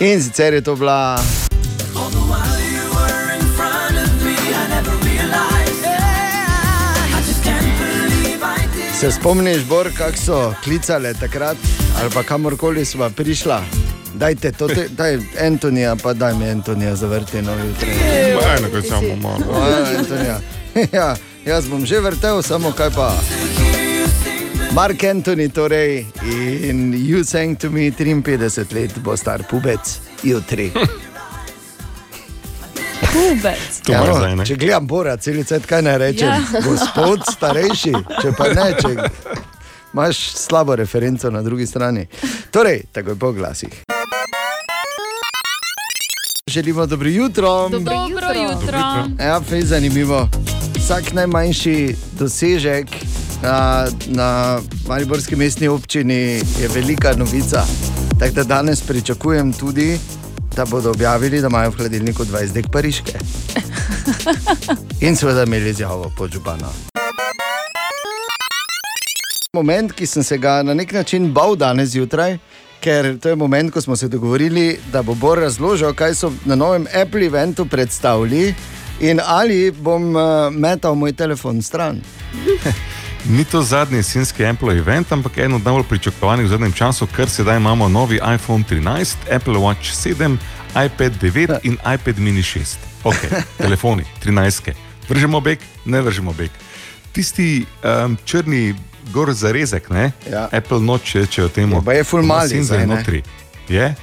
[0.00, 1.18] In sicer je to bila.
[9.00, 11.56] Se spomniš, Bor, kako so klicale takrat,
[12.00, 13.62] ali pa kamorkoli smo prišla?
[14.14, 17.90] Dajte, to te, daj Antonija, pa daj mi Antonija zavrti no jutri.
[18.58, 19.64] Eno, kaj samo malo.
[19.64, 20.63] Aj, Antonija.
[20.92, 21.16] Ja,
[21.46, 23.12] jaz bom že vrtel, samo kaj pa.
[24.74, 26.06] Mark Antoni, torej,
[26.66, 30.72] in you sang to me 53 let, bo star pubec, jutri.
[33.14, 33.80] Pubec.
[33.86, 34.44] To imaš zdaj, ne?
[34.46, 36.40] če gledam Bora, celice, kaj naj rečem, Ja.
[36.42, 36.60] ja.
[36.66, 38.90] gospod starejši, če pa ne, če
[39.94, 42.06] imaš slabo referenco na drugi strani.
[42.50, 43.70] Torej, takoj po glasih.
[46.50, 47.68] Želimo dobro jutro.
[47.68, 47.94] Dobro
[48.34, 48.78] jutro.
[49.22, 50.28] Ja, fej zanimivo.
[50.84, 52.86] Vsak najmanjši dosežek
[53.42, 57.64] na, na Mariborski mestni občini je velika novica.
[58.20, 59.98] Tako da danes pričakujem tudi,
[60.56, 63.12] da bodo objavili, da imajo v hladilniku 20 dek pariške.
[65.00, 66.68] In seveda imeli izjavo pod župana.
[69.52, 72.36] Moment, ki sem se ga na nek način bal danes zjutraj,
[72.80, 76.54] ker to je moment, ko smo se dogovorili, da bo Bor razložil, kaj so na
[76.54, 78.54] novem Apple eventu predstavili
[79.00, 82.00] in ali bom uh, metal moj telefon stran.
[83.24, 87.30] Ni to zadnji jesenski Apple event, ampak eno od najbolj pričakovanih v zadnjem času, ker
[87.30, 90.36] sedaj imamo novi iPhone 13, Apple Watch 7,
[90.86, 92.76] iPad 9 in iPad mini 6.
[93.04, 93.16] Ok,
[93.64, 94.72] telefoni, 13.
[95.08, 96.50] Vržemo bek, ne vržemo bek.
[97.12, 98.74] Tisti um, črni
[99.12, 100.12] gor zarezek, ne?
[100.30, 100.48] Ja.
[100.52, 101.76] Apple noč rečejo temu.
[101.76, 103.22] Ja, pa je ful mali zdaj, ne?
[103.68, 103.94] Je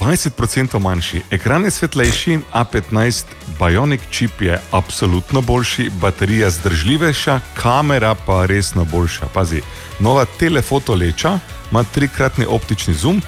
[0.00, 3.24] 20% manjši, ekran je svetlejši, A15
[3.58, 9.26] Bionic čip je absolutno boljši, baterija zdržljivejša, kamera pa resno boljša.
[9.34, 9.62] Pazi,
[9.98, 11.38] nova telefoto leča
[11.70, 13.22] ima trikratni optični zoom,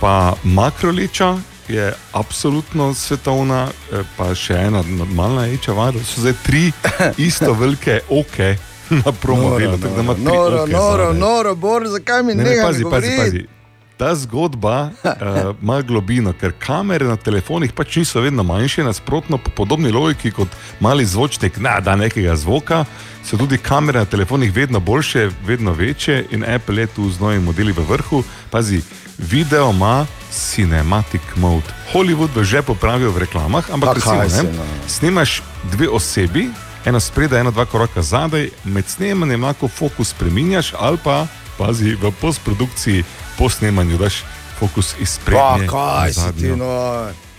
[0.00, 1.36] pa makroleča
[1.68, 6.72] je absolutno svetovna, eh, pa še ena normalna leča, vada, so zdaj tri
[7.28, 8.56] isto velike oke
[8.90, 9.78] na promovilu.
[9.78, 11.20] tako da ima noro, noro, zadaj.
[11.20, 13.57] noro, Bor, zakaj mi Ne, ne ne, pazi, pazi, pazi.
[13.98, 19.50] Ta zgodba uh, ima globino, ker kamere na telefonih pač niso vedno manjše, nasprotno, po
[19.50, 20.48] podobni logiki kot
[20.80, 22.84] mali zvočnik, ne, da nekega zvoka,
[23.26, 27.44] so tudi kamere na telefonih vedno boljše, vedno večje in Apple je tu z novimi
[27.44, 28.22] modeli v vrhu.
[28.50, 28.82] Pazi,
[29.18, 31.66] video ima cinematic mode.
[31.92, 34.64] Hollywood bo že popravil v reklamah, ampak Pa recimo, ne, no.
[34.86, 35.42] snimaš
[35.72, 36.48] dve osebi,
[36.84, 41.26] ena spredaj, ena dva koraka zadaj, med snemanjem lahko fokus spremenjaš ali pa,
[41.58, 43.04] pazi, v postprodukciji,
[43.38, 44.22] po snemanju daš
[44.58, 45.66] fokus iz prednje.
[45.66, 46.66] Pa, kaj si ti, no.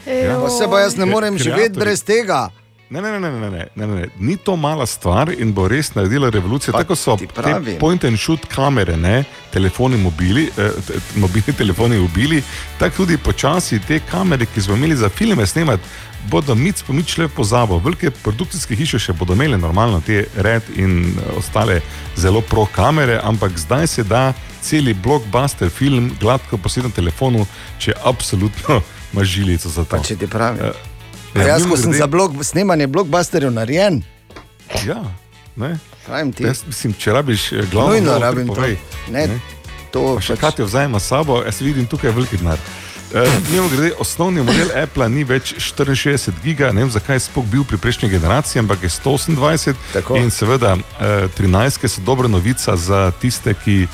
[0.05, 0.39] Ja.
[0.41, 2.49] Pa se pa jaz ne morem živeti brez tega.
[2.89, 5.91] Ne ne ne, ne, ne, ne, ne, ne, ni to mala stvar in bo res
[5.95, 6.73] naredila revolucijo.
[6.73, 9.23] Pa, Tako so te point and shoot kamere, ne,
[9.53, 10.71] telefoni, mobili, eh,
[11.15, 12.41] mobilni telefoni, mobili.
[12.79, 15.83] Tako tudi počasi te kamere, ki smo imeli za filme snemati,
[16.31, 17.77] bodo mic po mic šle v pozabo.
[17.77, 21.81] Velike produkcijske hiše še bodo imele normalno te red in eh, ostale
[22.17, 27.45] zelo pro kamere, ampak zdaj se da celi blockbuster film gladko posneti na telefonu,
[27.77, 28.81] če absolutno
[29.13, 29.89] imaš žilico za to.
[29.91, 30.61] Pa če ti pravim.
[30.61, 30.71] Eh,
[31.31, 34.01] Pa jaz, ko sem mimogrede- za blog, snemanje blokbusterjev narejen,
[34.81, 35.03] Ja,
[35.55, 35.77] ne.
[36.05, 36.43] pravim ti.
[36.43, 38.53] Jaz, mislim, če rabiš eh, glavno, Nujno vlogo, rabim to.
[38.53, 38.77] povej.
[39.09, 39.27] Ne,
[39.91, 42.57] to Pa še pač- Katja vzajema s sabo, jaz vidim tukaj veliki denar.
[43.09, 46.05] Uh, Mimo grede, osnovni model Apple ni več 64
[46.43, 49.73] giga, ne vem zakaj je sploh bil pri prejšnji generaciji, ampak je 128.
[49.93, 50.15] Tako.
[50.15, 50.81] In seveda uh,
[51.31, 53.87] 13 so dobra novica za tiste, ki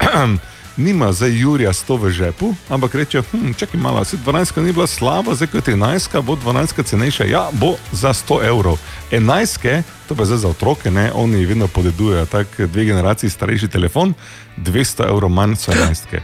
[0.76, 4.86] nima zdaj Jurija 100 v žepu, ampak reče, hm, čakaj malo, se 12 ni bila
[4.86, 8.78] slaba, zdaj ko je 13, bo 12 cenejša, ja, bo za 100 evrov.
[9.10, 13.68] 11, to pa je zdaj za otroke, ne, oni vedno podedujejo tako dve generaciji starejši
[13.68, 14.14] telefon,
[14.56, 16.20] 200 evrov manj so 11.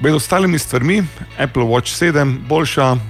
[0.00, 1.04] Med ostalimi stvarmi,
[1.38, 3.00] Apple Watch 7, boljša, uh,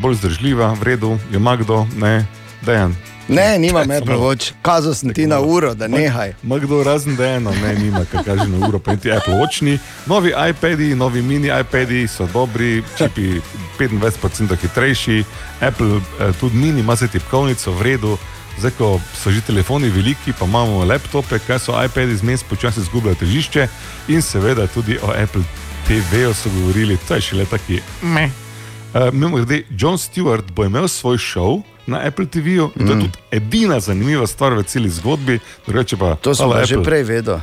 [0.00, 2.26] bolj zdržljiva, v redu, je Magdo, ne,
[2.62, 3.09] dejan.
[3.30, 6.32] Ne, Apple samo- Watch, kazal sem ti na uro, da nehaj.
[6.42, 9.78] Magdo razen dejano, ne, nima, kar kaže na uro, pa niti Apple Watch ni.
[10.06, 13.40] Novi iPadi, novi mini iPadi so dobri, čipi
[13.78, 15.24] 25% hitrejši,
[15.60, 18.18] Apple eh, tudi mini ima zdaj tipkovnico v redu.
[18.58, 23.14] Zdaj, ko so že telefoni veliki, pa imamo laptope, kaj so iPadi zmes počasi izgubljajo
[23.14, 23.68] težišče
[24.08, 25.42] in seveda tudi o Apple
[25.88, 27.80] TV-ju so govorili, to je šele taki.
[28.02, 32.96] Uh, Mimo grede, John Stewart bo imel svoj šov na Apple TV-ju in to je
[32.96, 33.00] Mm.
[33.02, 35.38] tudi edina zanimiva stvar v celi zgodbi.
[35.66, 37.40] Drugače Pa, To sem pa že prej vedel.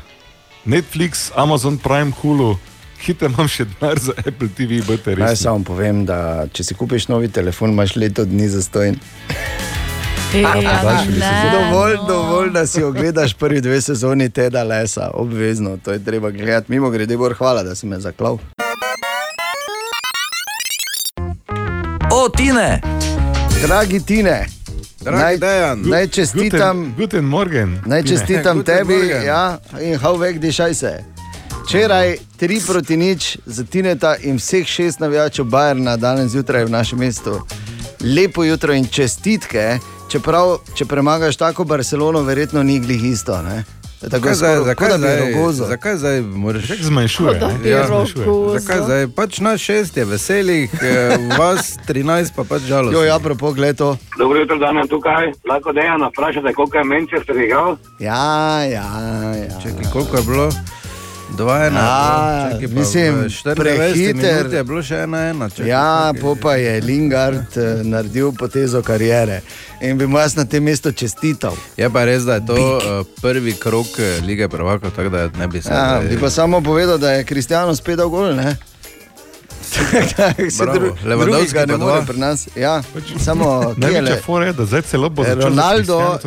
[0.65, 2.57] Netflix, Amazon Prime, Hulu,
[2.99, 5.39] hitem imam še denar za Apple TV, bote Naj res.
[5.39, 6.17] samo povem, da
[6.47, 8.99] če si kupiš novi telefon, imaš leto dni zastojn.
[10.27, 10.51] Ej, ja,
[11.07, 12.03] ne, Dovolj, no.
[12.05, 16.67] dovolj, da si ogledaš prvi dve sezoni Teda Lesa, obvezno, to je treba gledati.
[16.67, 18.37] Mimo grede, Bor, hvala, da si me zaklal.
[22.11, 22.96] O, Tine!
[23.61, 24.45] Dragi Tine,
[24.99, 25.81] Dragi naj, Dejan.
[25.81, 27.81] naj čestitam, Guten, guten Morgen.
[27.85, 29.23] naj čestitam Guten tebi Morgen.
[29.23, 31.03] ja, in how vek dišaj se.
[31.65, 36.99] Včeraj 3 proti nič za Tineta in vseh šest navijačev Bajerna danes zjutraj v našem
[36.99, 37.41] mestu.
[38.15, 39.79] Lepo jutro in čestitke,
[40.09, 43.41] čeprav če premagaš tako Barcelono, verjetno ni glih isto.
[43.41, 43.63] Ne?
[44.01, 47.53] Tako Zakaj zakaj zdaj, zakaj zdaj moraš zmanjšuje, ne?
[47.55, 48.25] bi Ja, zmanjšuje.
[48.25, 48.59] zmanjšuje.
[48.59, 49.07] Zakaj zdaj?
[49.09, 52.93] Pač naš šest je veselih, eh, vas 13 pa pač žalostnih.
[52.95, 53.97] Jo, ja, prav pogled to.
[54.17, 55.31] Dobro jutro, dan je tukaj.
[55.43, 57.77] Lahko dejano vprašate, koliko je Manchester igral?
[57.99, 58.23] Ja,
[58.63, 58.85] ja,
[59.35, 59.59] ja.
[59.59, 60.49] Čekaj, koliko je bilo?
[61.37, 61.79] Dva ena.
[61.79, 62.67] Ja, je bilo.
[62.67, 64.15] Čakaj, pa mislim, v 24 prehiter.
[64.35, 65.49] minut je bilo še ena ena.
[65.49, 66.21] Čakaj, Ja, čakaj.
[66.21, 69.41] po pa je Lingard eh, naredil potezo karijere
[69.79, 71.53] in bi mu jaz na tem mestu čestital.
[71.77, 72.81] Je pa res, da je to uh,
[73.21, 75.69] prvi krok eh, lige prvakov, tako da ne bi se.
[75.69, 78.33] Ja, bi pa samo povedal, da je Kristijano spet dal gol.
[78.33, 78.55] Ne?
[80.73, 82.47] Dru- drugega ne more pri nas.
[82.55, 82.83] Ja,
[83.19, 86.19] samo Največja fora je, da zdaj celo bo začel Ronaldo,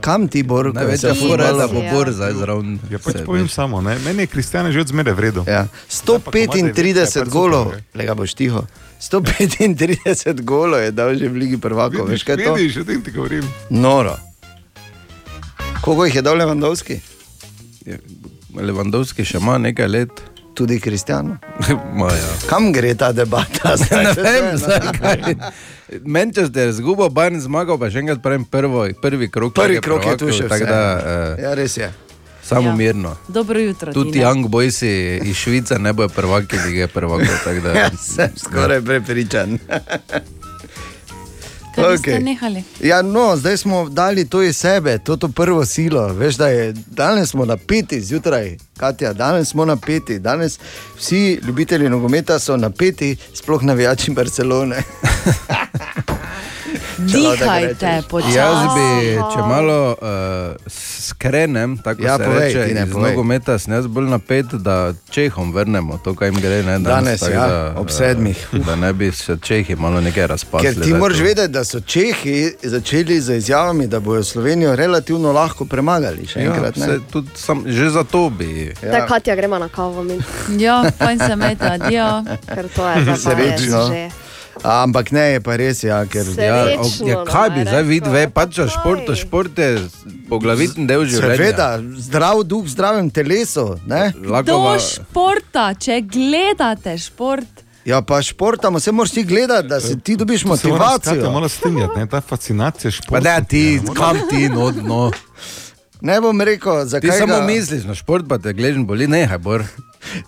[0.00, 0.74] kam ti bor?
[0.74, 2.78] Največja fora je, da bo bor zdaj zraven.
[2.90, 3.52] Ja, pač se, povem veš.
[3.52, 3.98] samo, ne?
[4.04, 5.44] meni je Kristjan že od zmeraj vredno.
[5.48, 5.66] Ja.
[5.90, 8.66] 135 golov, lega boš tiho.
[9.00, 12.54] 135 golov je dal že v Ligi prvakov, veš kaj to?
[12.54, 13.46] Vidiš, o tem ti govorim.
[13.70, 14.14] Noro.
[15.82, 17.00] Koliko jih je dal Lewandowski?
[18.54, 20.22] Lewandowski še ima nekaj let.
[20.54, 21.36] Tudi Kristjano.
[21.94, 22.32] Maja.
[22.46, 23.76] Kam gre ta debata?
[23.76, 24.04] zdaj?
[24.16, 25.34] ne vem, zakaj.
[26.02, 29.54] Manchester je zgubil, Bayern zmagal, pa še enkrat pravim prvo, prvi krok.
[29.54, 30.64] Prvi krok je tu še tako.
[30.66, 31.88] Da, uh, Ja, res je.
[32.42, 32.74] Samo Ja.
[32.74, 33.16] mirno.
[33.28, 33.92] Dobro jutro.
[33.92, 34.26] Tudi Tina.
[34.26, 34.90] Young Boysi
[35.22, 37.32] iz Švice ne bojo prvaki prvakov.
[37.44, 39.58] tako da- Ja, sem skoraj prepričan.
[41.82, 42.22] Kaj ste Okej.
[42.24, 42.64] nehali?
[42.80, 46.06] Ja, no, zdaj smo dali to iz sebe, to, to prvo silo.
[46.08, 50.18] Veš, da je danes smo napeti zjutraj, Katja, danes smo napeti.
[50.18, 50.58] Danes
[50.96, 54.82] vsi ljubitelji nogometa so napeti, sploh navijači Barcelone.
[56.98, 58.36] Dihajte počasi.
[58.36, 58.86] Jaz bi,
[59.28, 63.10] če malo uh, skrenem, tako Ja, se povej, reče, Tine, iz povej.
[63.10, 64.76] nogometa, sem jaz bolj napet, da
[65.10, 66.62] Čehom vrnemo to, kar jim gre.
[66.62, 68.48] Ne, Danes, tako ja, ob sedmih.
[68.52, 70.66] eh, Da ne bi se Čehi malo nekaj razpasli.
[70.66, 75.64] Ker ti moraš vedeti, da so Čehi začeli z izjavami, da bodo Slovenijo relativno lahko
[75.64, 76.26] premagali.
[76.26, 76.92] Še enkrat, ja, ne?
[76.92, 78.74] se, tudi sam, že za to bi.
[78.82, 78.90] Ja.
[78.90, 80.02] Da, Katja, gremo na kavo.
[80.02, 80.18] mi.
[80.58, 82.24] Ja, fajn se imejte, adijo.
[82.46, 83.82] Ker to je za Srečno.
[84.62, 88.18] Ampak ne, je pa res, ja, ker Ja, Srečno, ja, kaj bi no, zdaj videl,
[88.30, 89.70] pač za šport, šport je
[90.28, 91.36] poglavitni del življenja.
[91.36, 93.78] Seveda, zdrav duh zdravem telesu.
[93.86, 94.12] Ne?
[94.22, 97.64] Lahko Do športa, če gledate šport.
[97.84, 101.30] Ja, pa športamo, se moraš ti gledati, da si ti dobiš motivacijo.
[101.32, 102.06] malo strinjati, ne?
[102.06, 103.38] ta fascinacija Pa športa.
[103.38, 105.10] ne, ti, kam ti, no, no.
[106.02, 109.38] Ne bom rekel, Ti zakaj samo ga, misliš na šport, pa te gledaš, boli, nehaj,
[109.38, 109.62] bor.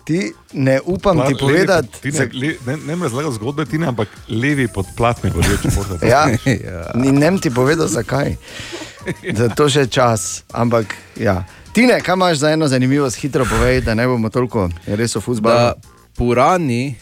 [0.03, 0.19] ti
[0.53, 1.87] ne upam Pa, ti povedati.
[1.89, 5.43] pod- ti Ne, le, ne, ne me razlaga zgodbe, ti ne, ampak levi podplatni bodo
[5.59, 5.99] športa.
[6.01, 6.25] Ja,
[6.65, 6.91] Ja.
[6.95, 8.35] ni nem ti povedal, zakaj.
[9.33, 10.43] Zato še čas.
[10.49, 10.85] Ampak,
[11.17, 11.43] ja.
[11.71, 15.21] Tine, kaj imaš za eno zanimivost, hitro povej, da ne bomo toliko res o Da
[15.21, 15.73] futbalu.
[16.15, 16.95] purani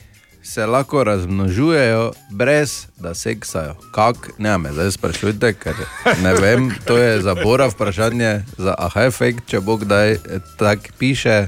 [0.43, 3.75] se lahko razmnožujejo, brez da seksajo.
[3.91, 4.29] Kak?
[4.37, 5.75] Ne, me zdaj sprašujte, ker
[6.23, 10.17] ne vem, to je za Bora vprašanje, za aha efekt, če bo kdaj
[10.59, 11.45] tako piše,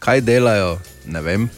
[0.00, 1.48] kaj delajo, ne vem.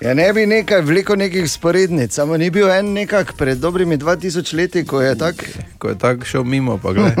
[0.00, 4.54] Ja, ne bi nekaj vlekel nekih sporednic, samo ni bil en nekak pred dobrimi 2000
[4.56, 5.44] leti, ko je tak.
[5.78, 7.14] Ko je tako šel mimo, pa gledaj.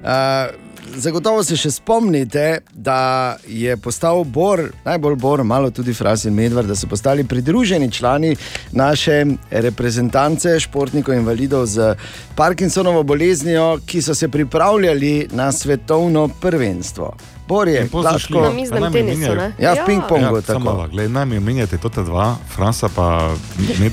[0.00, 0.52] Uh,
[0.94, 6.68] zagotovo se še spomnite, da je postal Bor, najbolj Bor, malo tudi Fras in Medvard,
[6.68, 8.36] da so postali pridruženi člani
[8.72, 11.94] naše reprezentance športnikov invalidov z
[12.34, 17.14] Parkinsonovo boleznijo, ki so se pripravljali na svetovno prvenstvo.
[17.48, 18.48] Bor je In pol so šli gladko.
[18.48, 19.34] Na miznem nami tenisu, menjajo.
[19.36, 19.52] ne?
[19.58, 20.52] Ja, v ping-pongu Ja, tako.
[20.52, 23.90] samo malo, gled, nami omenjate to dva, Franca pa ki je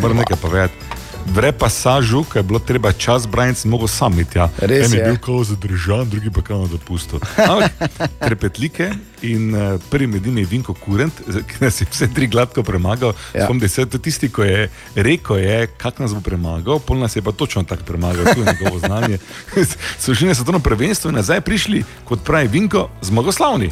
[0.00, 0.91] moram nekaj povedati.
[1.26, 4.38] V repasažu, ko je bilo treba čas braniti, sem mogel sam iti.
[4.38, 4.48] Ja.
[4.58, 5.04] Res en je je.
[5.06, 7.20] bil kao zadržan, drugi pa kao na dopustu.
[7.36, 7.72] Ampak
[8.26, 8.90] trepetlike
[9.22, 13.12] in uh, prvi med njimi je Vinko Kurent, ki nas je vse tri gladko premagal.
[13.34, 13.44] Ja.
[13.44, 17.16] Spomnim se, to je tisti, ko je rekel, je, kak nas bo premagal, pol nas
[17.16, 19.18] je pa točno tako premagal, to je njegovo znanje.
[20.02, 23.70] so šli na svetovno prvenstvo in nazaj prišli, kot pravi Vinko, zmagoslavni.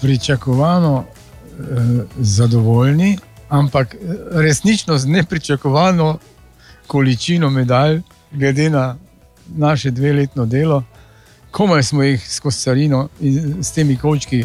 [0.00, 1.64] pričakovano eh,
[2.18, 3.18] zadovoljni,
[3.48, 3.98] ampak eh,
[4.30, 6.18] resnično z nepričakovano
[6.88, 8.00] količino medalj,
[8.32, 8.96] glede na
[9.48, 10.82] naše dveletno delo.
[11.50, 14.44] Komaj smo jih skozi carino in s temi kočki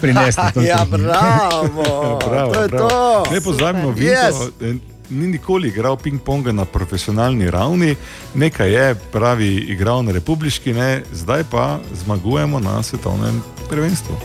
[0.00, 0.42] prinesli.
[0.54, 0.96] to Ja, tehniko.
[2.28, 3.22] bravo, to je to.
[3.32, 3.90] Ne pozabimo.
[3.90, 4.50] Vinko Yes.
[4.60, 4.74] eh,
[5.10, 7.96] ni nikoli igral ping-ponga na profesionalni ravni,
[8.34, 14.16] nekaj je, pravi, igral na republiški, ne, zdaj pa zmagujemo na svetovnem prvenstvu.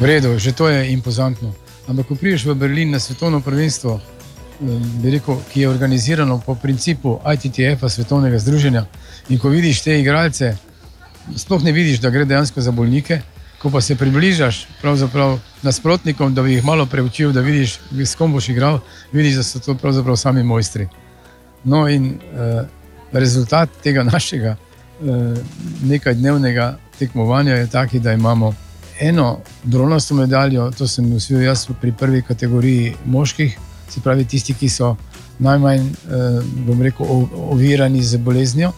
[0.00, 1.52] V redu, že to je impozantno.
[1.88, 4.00] Ampak, ko prideš v Berlin na svetovno prvenstvo,
[5.04, 8.84] rekel, ki je organizirano po principu ITTF-a, svetovnega združenja,
[9.28, 10.56] in ko vidiš te igralce,
[11.36, 13.20] sploh ne vidiš, da gre dejansko za bolnike.
[13.58, 14.68] Ko pa se približaš
[15.62, 18.78] nasprotnikom, da bi jih malo preučil, da vidiš, s kom boš igral,
[19.12, 20.86] vidiš, da so to pravzaprav sami mojstri.
[21.64, 22.66] No, in uh,
[23.12, 25.38] rezultat tega našega uh,
[25.82, 28.54] nekaj dnevnega tekmovanja je taki, da imamo
[29.00, 33.58] eno bronasto medaljo, to sem usvojil jaz pri prvi kategoriji moških,
[33.88, 34.96] se pravi tisti, ki so
[35.38, 37.06] najmanj, uh, bom rekel,
[37.50, 38.72] ovirani z boleznijo.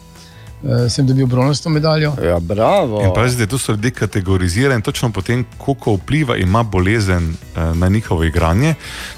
[0.62, 2.12] Uh, sem dobil bronasto medaljo.
[2.24, 3.00] Ja, bravo.
[3.00, 7.88] In pazite, tu so ljudje kategorizirani točno po tem, koliko vpliva ima bolezen eh, na
[7.88, 8.74] njihovo igranje.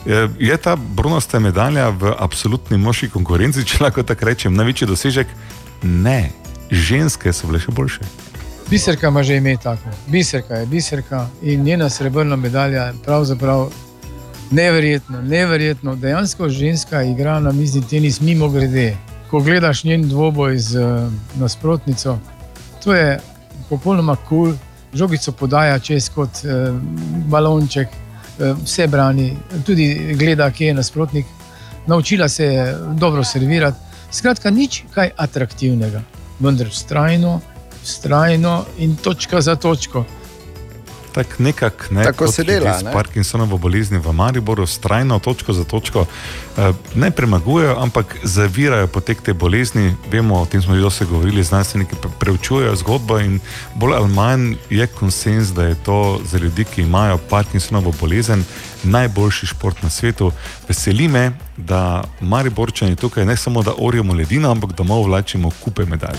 [0.06, 5.26] Eh, Je ta bronasta medalja v absolutni moški konkurenci, če lahko tako rečem, največji dosežek?
[5.82, 6.30] Ne,
[6.70, 8.06] ženske so bile še boljše.
[8.70, 9.90] Biserka ima že ime tako.
[10.06, 13.70] Biserka je biserka in njena srebrna medalja je pravzaprav
[14.52, 15.96] neverjetno, neverjetno.
[15.96, 18.96] Dejansko ženska igra na mizni tenis mimo grede.
[19.30, 22.18] Ko gledaš njen dvoboj z eh, nasprotnico,
[22.84, 23.20] to je
[23.68, 24.56] popolnoma kul, cool.
[24.94, 26.72] žogico podaja čez kot eh,
[27.26, 29.36] balonček, eh, vse brani,
[29.66, 31.26] tudi gleda, kje je nasprotnik.
[31.86, 33.78] Naučila se je dobro servirati.
[34.10, 36.02] Skratka, nič kaj atraktivnega,
[36.40, 37.40] vendar vztrajno,
[37.82, 40.04] vztrajno in točka za točko.
[41.12, 42.90] Tak nekak, ne, Tako kot se dela, ljudje ne?
[42.90, 46.06] S Parkinsonovo bolezni v Mariboru, strajno, točko za točko,
[46.94, 49.94] ne premagujejo, ampak zavirajo potek te bolezni.
[50.10, 53.40] Vemo, o tem smo že dosti govorili, znanstveniki pre- preučujejo zgodbo in
[53.74, 58.44] bolj ali manj je konsens, da je to za ljudi, ki imajo Parkinsonovo bolezen,
[58.82, 60.32] najboljši šport na svetu.
[60.68, 66.18] Veseli me, da Mariborčani tukaj ne samo da orjemo ledino, ampak domov vlačimo kupe medalj.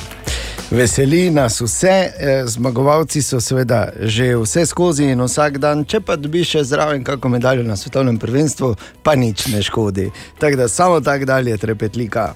[0.72, 6.16] Veseli nas vse, eh, zmagovalci so seveda že vse skozi in vsak dan, če pa
[6.16, 10.10] dobiš še zraven kakšno medaljo na svetovnem prvenstvu, pa nič ne škodi.
[10.40, 12.34] Tako da samo tako dalje trepetlika.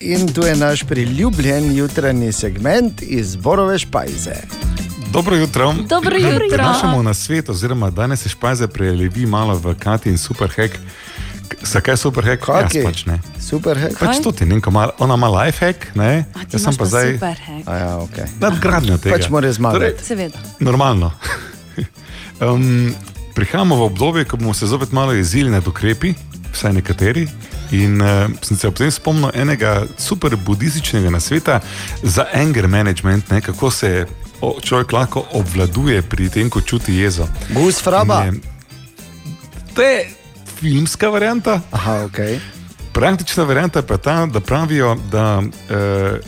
[0.00, 4.34] In tu je naš priljubljen jutranji segment iz Borove špajze.
[5.12, 5.74] Dobro jutro.
[5.88, 6.48] Dobro jutro.
[6.52, 10.74] Prinašamo na svet, oziroma danes je špajze prelevi malo v Kati in Superhack.
[11.62, 12.42] Zakaj Superhack?
[12.44, 12.78] Kaki?
[12.78, 13.20] Jaz pač ne.
[13.40, 13.98] Superhack?
[13.98, 16.24] Pač to ti nekaj malo, ona ima lifehack, ne?
[16.52, 17.18] Jaz sem pa zdaj
[17.66, 18.26] Ja, okay.
[18.40, 19.16] nadgradnja tega.
[19.16, 20.04] Pač mora zmagati.
[20.04, 20.38] Seveda.
[20.60, 21.12] Normalno.
[22.46, 22.94] um,
[23.34, 26.14] prihajamo v obdobje, ko bomo se zopet malo jezili nad ukrepi,
[26.52, 27.28] vsaj nekateri.
[27.72, 28.08] In uh,
[28.42, 31.60] sem se ob tem spomnil enega super budističnega nasveta
[32.02, 34.06] za anger management, ne, kako se
[34.40, 37.28] o, človek lahko obvladuje pri tem, ko čuti jezo.
[37.50, 38.24] Gus fraba.
[38.24, 38.40] Je-
[39.74, 40.04] To je
[40.56, 41.60] filmska varianta.
[41.70, 42.38] Aha, okay.
[42.92, 46.20] Praktična varianta pa je ta, da pravijo, da eh,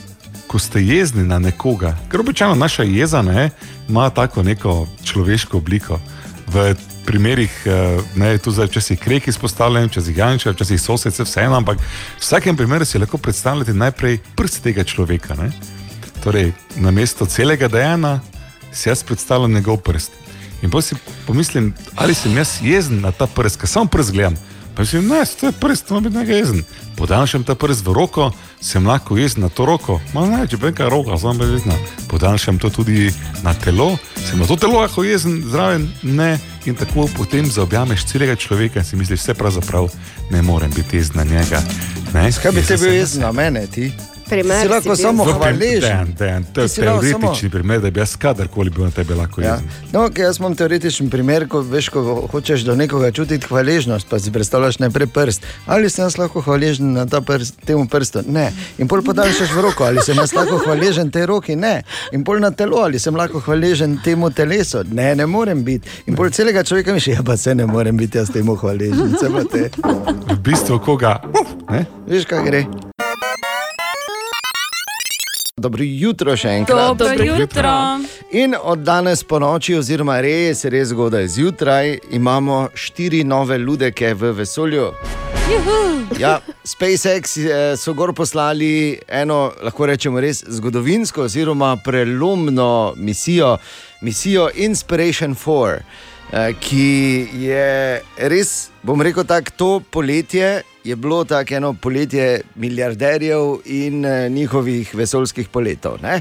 [0.46, 3.50] ko ste jezni na nekoga, ker običajno naša jeza ne,
[3.88, 6.00] ima tako neko človeško obliko.
[6.46, 6.74] V
[7.06, 12.20] primerih, eh, ne, tu zdaj včasih krek izpostavljen, včasih janče, včasih sosedce, vseeno, ampak v
[12.20, 15.36] vsakem primeru si lahko predstavljate najprej prst tega človeka.
[15.38, 15.52] Ne?
[16.24, 18.20] Torej, na mesto celega dejanja
[18.72, 20.12] si jaz predstavljam njegov prst.
[20.62, 24.36] In potem si pomislim, ali sem jaz jezen na ta prst, ker samo prst gledam.
[24.76, 26.62] Pa si ne, to je prst, ima biti nekaj jezen.
[26.96, 30.00] Podaljšam ta prst v roko, sem lahko jezen na to roko.
[30.14, 31.76] Ma ne, če pa neka roka, sem pa jezna.
[32.10, 33.12] Podaljšam to tudi
[33.42, 36.38] na telo, sem na to telo lahko jezen, zraven ne.
[36.66, 39.90] In tako potem zaobjameš celega človeka in si misliš, vse pravzaprav
[40.30, 41.62] ne morem biti jezen na njega.
[42.14, 42.30] Ne?
[42.42, 43.92] Kaj bi te bil jezen na mene, ti?
[44.34, 45.06] Primer si lahko si bil.
[45.06, 46.14] samo prim- hvaležen.
[46.52, 49.54] To je teoretični primer, da bi jaz kadarkoli bil na tebe lahko Ja.
[49.54, 49.68] jezen.
[49.92, 54.18] No, okay, jaz imam teoretičen primer, ko, veš, ko hočeš do nekoga čutiti hvaležnost, pa
[54.18, 55.42] si predstavljaš najprej prst.
[55.66, 58.22] Ali sem jaz lahko hvaležen na ta prst, temu prstu?
[58.26, 58.52] Ne.
[58.78, 61.56] In pol podaljšaš v roko, ali sem jaz lahko hvaležen tej roki?
[61.56, 61.82] Ne.
[62.12, 64.84] In pol na telo, ali sem lahko hvaležen temu telesu?
[64.92, 65.88] Ne, ne morem biti.
[66.06, 69.14] In pol celega človeka misli, ja pa se ne morem biti jaz temu hvaležen.
[70.28, 71.20] V bistvu koga?
[71.70, 71.84] Ne?
[72.06, 72.64] Veš, kaj gre.
[75.54, 76.96] Dobro jutro še enkrat.
[76.98, 77.70] Dobro jutro.
[78.32, 84.32] In od danes po noči, oziroma res, res zgodaj zjutraj, imamo štiri nove ludeke v
[84.34, 84.88] vesolju.
[85.46, 85.78] Juhu.
[86.18, 93.54] Ja, SpaceX eh, so gor poslali eno, lahko rečemo, res zgodovinsko, oziroma prelomno misijo,
[94.02, 95.82] misijo Inspiration 4, eh,
[96.34, 97.66] ki je
[98.30, 104.94] res, bom rekel tako, to poletje je bilo tako eno poletje milijarderjev in eh, njihovih
[104.94, 105.98] vesoljskih poletov.
[106.02, 106.20] Ne?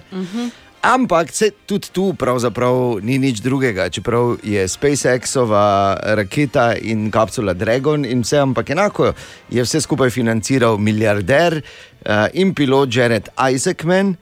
[0.82, 8.06] Ampak se tudi tu pravzaprav ni nič drugega, čeprav je SpaceX-ova raketa in kapsula Dragon
[8.06, 9.14] in vse, ampak enako
[9.50, 14.16] je vse skupaj financiral milijarder uh, in pilot Jared Isaacman.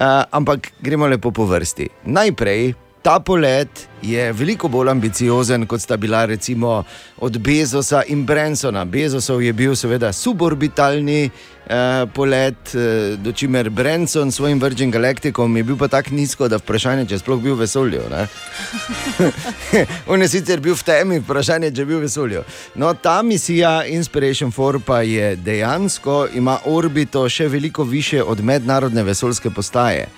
[0.00, 1.88] Uh, ampak gremo lepo po vrsti.
[2.04, 6.84] Najprej ta polet je veliko bolj ambiciozen, kot sta bila recimo
[7.16, 8.84] od Bezosa in Bransona.
[8.84, 15.56] Bezosov je bil seveda suborbitalni eh, polet, eh, do čimer Branson s svojim Virgin Galacticom
[15.56, 18.02] je bil pa tako nizko, da vprašanje, če sploh bil v vesolju.
[20.12, 22.42] On je sicer bil v temi, vprašanje, če je bil v vesolju.
[22.74, 29.02] No, ta misija Inspiration 4 pa je dejansko ima orbito še veliko više od mednarodne
[29.02, 30.08] vesoljske postaje.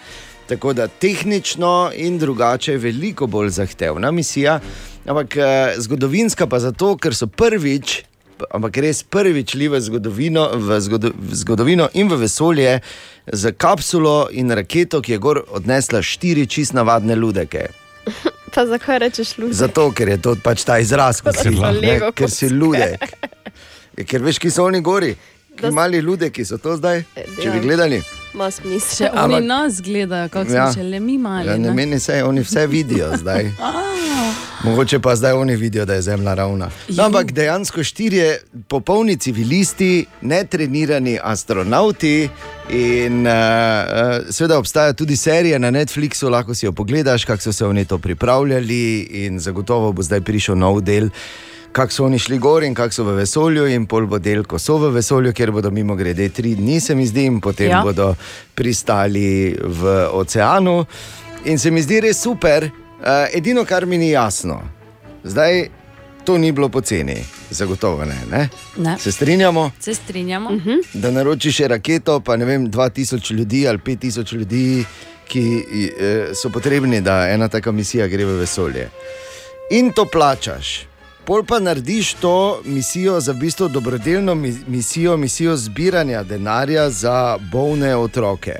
[0.51, 4.61] Tako da tehnično in drugače je veliko bolj zahtevna misija,
[5.07, 8.03] ampak eh, zgodovinska pa zato, ker so prvič,
[8.51, 12.81] ampak res prvič šli v zgodovino, v zgodo, v zgodovino in v vesolje
[13.33, 17.69] z kapsulo in raketo, ki je gor odnesla štiri čist navadne ludeke.
[18.55, 19.55] Pa zakaj rečeš luč?
[19.55, 23.07] Zato, ker je to pač ta izraz, kot si, ne, Lego ker si ludek.
[24.11, 25.15] Ker veš, ki so oni gori.
[25.61, 27.62] Ki mali ludeki so to zdaj, če bi ja.
[27.62, 28.03] gledali.
[28.31, 30.66] Še oni Ampak- nas gledajo, kako Ja.
[30.66, 31.47] smo še le mi mali.
[31.47, 31.74] Ja, ne ne?
[31.74, 33.51] meni se, oni vse vidijo zdaj.
[34.62, 36.69] Mogoče pa zdaj oni vidijo, da je zemlja ravna.
[36.89, 38.39] No, ampak dejansko štirje
[38.69, 42.28] popolni civilisti, netrenirani astronauti.
[42.70, 47.53] In uh, uh, seveda obstaja tudi serija na Netflixu, lahko si jo pogledaš, kako so
[47.53, 51.09] se oni to pripravljali, in zagotovo bo zdaj prišel nov del.
[51.73, 54.59] Kako so oni šli gor in kako so v vesolju, in pol bo del, ko
[54.59, 57.83] so v vesolju, kjer bodo mimo grede tri dni, se mi zdi, in potem Ja.
[57.83, 58.15] bodo
[58.55, 60.85] pristali v oceanu.
[61.45, 64.61] In se mi zdi res super, uh, edino, kar mi ni jasno,
[65.25, 65.69] zdaj
[66.25, 67.17] to ni bilo poceni,
[67.51, 68.19] zagotovo ne.
[68.31, 68.49] ne?
[68.77, 68.99] Ne.
[68.99, 69.71] Se strinjamo?
[69.81, 70.51] Se strinjamo.
[70.51, 70.75] Mhm.
[70.95, 74.85] da naročiš raketo, pa ne vem, 2000 ljudi ali 5000 ljudi,
[75.29, 75.65] ki
[75.99, 78.89] eh, so potrebni, da ena taka misija gre v vesolje.
[79.71, 80.90] In to plačaš.
[81.31, 87.39] Pol pa narediš to misijo za v bistvu dobrodelno mi- misijo, misijo zbiranja denarja za
[87.52, 88.55] bolne otroke.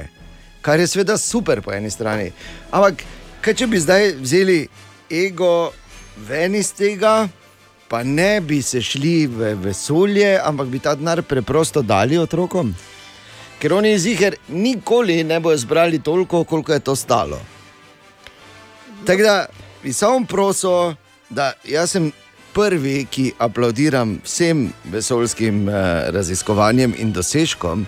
[0.63, 2.33] Kar je seveda super po eni strani.
[2.71, 3.03] Ampak,
[3.41, 4.69] kaj če bi zdaj vzeli
[5.11, 5.73] ego
[6.29, 7.29] ven iz tega,
[7.89, 12.75] pa ne bi se šli v vesolje, ampak bi ta denar preprosto dali otrokom?
[13.59, 17.41] Ker oni iz jih nikoli ne bodo zbrali toliko, koliko je to stalo.
[19.07, 19.47] Tako da
[19.83, 20.95] bi samo prosil,
[21.31, 22.13] da jaz sem
[22.55, 25.75] prvi, ki aplaudiram vsem vesoljskim uh,
[26.15, 27.87] raziskovanjem in dosežkom.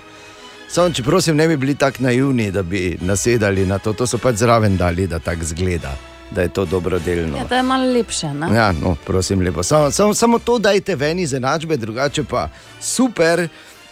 [0.73, 4.19] Samo, če prosim, ne bi bili tako naivni, da bi nasedali na to, to so
[4.19, 5.93] pač zraven dali, da tako zgleda,
[6.31, 7.37] da je to dobrodelno.
[7.37, 8.33] Ja, to je malo lepše.
[8.35, 8.49] Ne?
[8.57, 9.63] Ja, no, prosim, lepo.
[9.63, 12.49] Samo, samo, samo to dajte ven iz enačbe, drugače pa
[12.81, 13.49] super.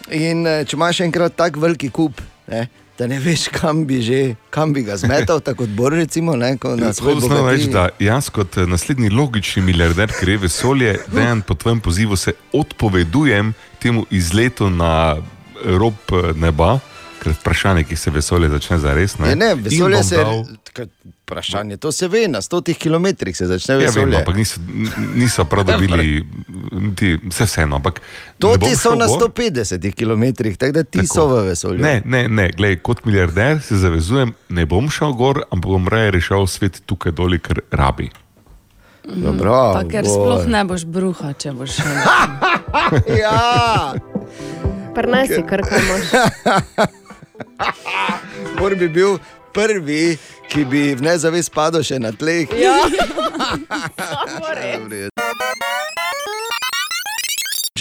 [0.09, 2.17] In eh, če imaš enkrat tako veliki kup,
[2.49, 2.65] ne,
[2.99, 6.57] da ne veš, kam bi že, kam bi ga zmetal, tako kot Bor, recimo, ne,
[6.57, 7.73] ko na svoj Tako znam reči, bogatini.
[7.73, 12.33] da jaz kot eh, naslednji logični milijarder, ki gre vesolje, dejan po tvojem pozivu se
[12.53, 15.17] odpovedujem temu izletu na
[15.65, 16.79] rob eh, neba,
[17.21, 19.17] ker vprašanje, ki se vesolje začne zares.
[19.19, 20.17] Ne, ne, In vesolje bom se.
[20.17, 20.87] dal-
[21.23, 24.17] Vprašanje, to se ve, na stotih kilometrih se začne Ja, vem, vesolje.
[24.17, 24.59] ampak niso,
[25.15, 26.25] niso prav dobili,
[26.93, 27.75] ti, vse vseeno.
[27.77, 28.01] Ampak
[28.37, 29.29] To ne ti so na gor.
[29.31, 31.07] 150 km, tako da ti Tako.
[31.07, 31.79] so v vesolju.
[31.79, 36.11] Ne, ne, ne, glej, kot milijarder se zavezujem, ne bom šel gor, ampak bom raje
[36.11, 38.09] rešil svet tukaj dol, ker rabi.
[39.03, 40.11] Dobro, Pa ker Bor.
[40.11, 41.95] sploh ne boš bruha, če boš šel.
[43.23, 43.93] ja,
[44.93, 45.79] Prnesi, kar kaj
[48.59, 49.17] Bor bi bil
[49.53, 50.17] prvi,
[50.49, 52.47] ki bi v nezavest padel še na tleh.
[52.59, 52.77] Ja.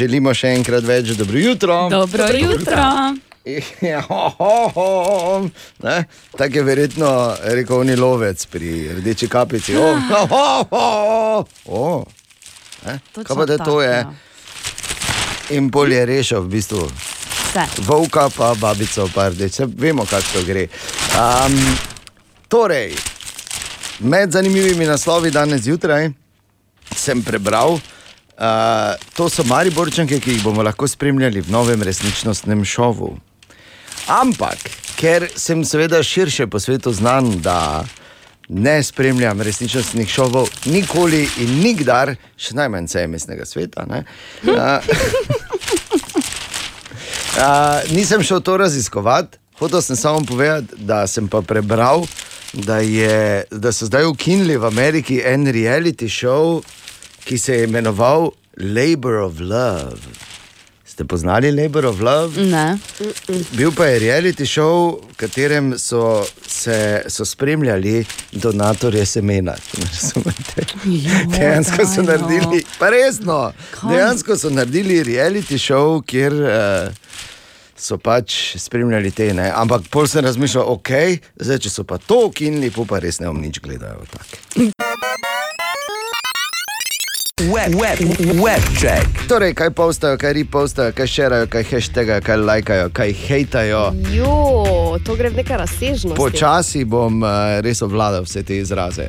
[0.00, 1.88] Želimo še enkrat več dobro jutro.
[1.92, 2.76] Dobro jutro.
[3.82, 4.04] Ja?
[6.38, 7.10] Tako je verjetno
[7.56, 9.76] rekel ni lovec pri rdeči kapici.
[9.76, 10.86] Oh, ho, ho, ho.
[11.66, 12.04] Oh.
[12.86, 12.98] Ne?
[13.12, 13.90] Točno Kaj pa da to je?
[13.90, 14.12] ja.
[15.50, 16.84] In bolj je rešil v bistvu.
[17.51, 17.82] Vse.
[17.82, 20.68] Volka, pa babico, pa rdeč, Saj vemo, kako gre.
[21.18, 21.56] Um,
[22.48, 22.94] torej,
[23.98, 26.10] med zanimivimi naslovi danes zjutraj
[26.97, 33.16] sem prebral, uh, to so Mariborčanke, ki jih bomo lahko spremljali v novem resničnostnem šovu.
[34.06, 37.85] Ampak, ker sem seveda širše po svetu znan, da
[38.48, 43.86] ne spremljam resničnostnih šovov, nikoli in nikdar, še najmanj CMS-nega sveta.
[43.90, 44.05] ne,
[44.55, 44.81] a,
[47.40, 52.06] a, nisem šel to raziskovati, hotel sem samo povedati, da sem pa prebral,
[52.52, 56.62] da, je, da so zdaj ukinili v Ameriki en reality show,
[57.24, 60.30] ki se je imenoval Labor of Love.
[60.84, 62.42] Ste poznali Labor of Love?
[62.42, 62.78] Ne.
[63.52, 69.54] Bil pa je reality show, v katerem so, se, so spremljali donatorje semena.
[71.36, 72.12] Dejansko so no.
[72.12, 73.52] naredili, pa resno,
[73.88, 77.10] dejansko so naredili reality show, kjer uh,
[77.81, 79.32] so pač spremljali te.
[79.35, 79.51] Ne?
[79.55, 80.93] Ampak pol sem razmišljal, ok,
[81.40, 84.05] zdaj če so pa to ukinili, pa res ne bom nič gledal.
[87.40, 87.98] Web, web,
[88.36, 89.09] web check.
[89.28, 93.82] Torej, kaj postajo, kaj repostajo, kaj šerajo, kaj hashtagajo, kaj lajkajo, kaj hejtajo.
[94.12, 94.36] Jo,
[95.07, 96.20] to gre v neka razsežnost.
[96.20, 99.09] Počasi bom uh, res obvladal vse te izraze.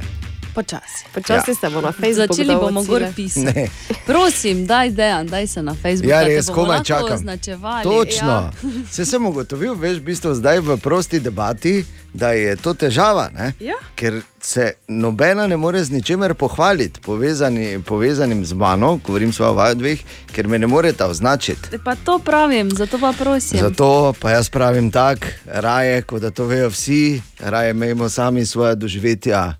[0.54, 1.06] Počasi.
[1.14, 1.56] Počasi Ja.
[1.56, 3.46] se bo na Facebooku Začeli bomo gor pisati.
[3.46, 3.68] Ne.
[4.06, 6.10] Prosim, daj, dejan, daj se na Facebook.
[6.10, 7.14] Ja, res, komaj čakam.
[7.14, 7.84] označevali.
[7.84, 8.28] Točno.
[8.30, 8.52] Ja.
[8.92, 13.54] Se sem ugotovil, veš, v bistvu zdaj v prosti debati, da je to težava, ne?
[13.60, 13.76] Ja.
[13.96, 19.76] ker se nobena ne more z ničemer pohvaliti, povezani, povezanim z mano, govorim svojo vajo
[19.76, 20.00] dveh,
[20.34, 21.78] ker me ne moreta označiti.
[21.86, 23.60] Pa to pravim, zato pa prosim.
[23.60, 28.76] Zato pa jaz pravim tako, raje, kot da to vejo vsi, raje imejmo sami svoje
[28.76, 29.54] doživetja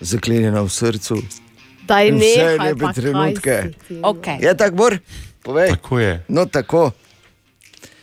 [0.00, 1.22] zaklenjena v srcu.
[1.86, 3.56] Daj In vse nehaj, lepe trenutke.
[3.88, 4.00] ti.
[4.02, 4.38] Okay.
[4.42, 4.98] Je tako, Bor?
[5.42, 5.70] Povej.
[5.70, 6.24] Tako je.
[6.28, 6.90] No, tako.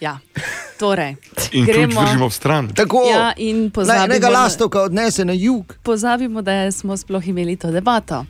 [0.02, 0.20] Ja.
[0.80, 1.16] Torej,
[1.52, 2.70] In ključ držimo ob stran.
[2.70, 3.04] Tako.
[3.08, 5.76] Ja, in pozabimo, Naj da- lastovka odnese na jug.
[5.84, 8.20] Pozabimo, da smo sploh imeli to debato.
[8.20, 8.26] Uh,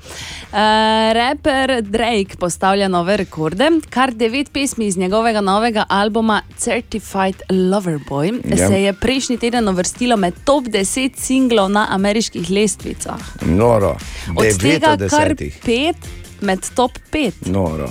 [1.13, 8.41] Raper Drake postavlja nove rekorde, kar devet pesmi iz njegovega novega albuma Certified Lover Boy
[8.51, 8.67] Ja.
[8.67, 13.19] se je prejšnji teden uvrstilo med top 10 singlov na ameriških lestvicah.
[13.41, 13.97] Noro.
[14.29, 15.59] Od Devet tega od kar desetih.
[15.59, 15.95] pet
[16.41, 17.31] med top 5.
[17.43, 17.89] Noro.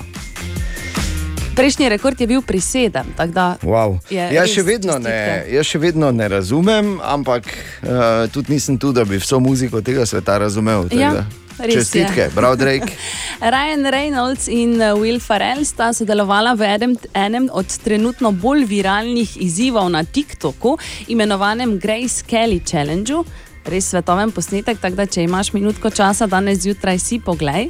[1.58, 3.10] Prejšnji rekord je bil pri sedem.
[3.66, 3.98] Wow.
[4.14, 9.02] Jaz, še vedno ne, jaz še vedno ne razumem, ampak uh, tudi nisem tu, da
[9.02, 10.86] bi vso muziko tega sveta razumel.
[10.94, 11.26] Ja,
[11.58, 11.80] res.
[11.80, 12.94] Čestitke, prav Drake.
[13.54, 19.34] Ryan Reynolds in uh, Will Ferrell sta sodelovala v enem, enem od trenutno bolj viralnih
[19.42, 20.78] izzivov na TikToku,
[21.10, 23.26] imenovanem Grace Kelly Challenge.
[23.66, 27.66] Res svetoven posnetek, tako da če imaš minutko časa danes zjutraj, si poglej.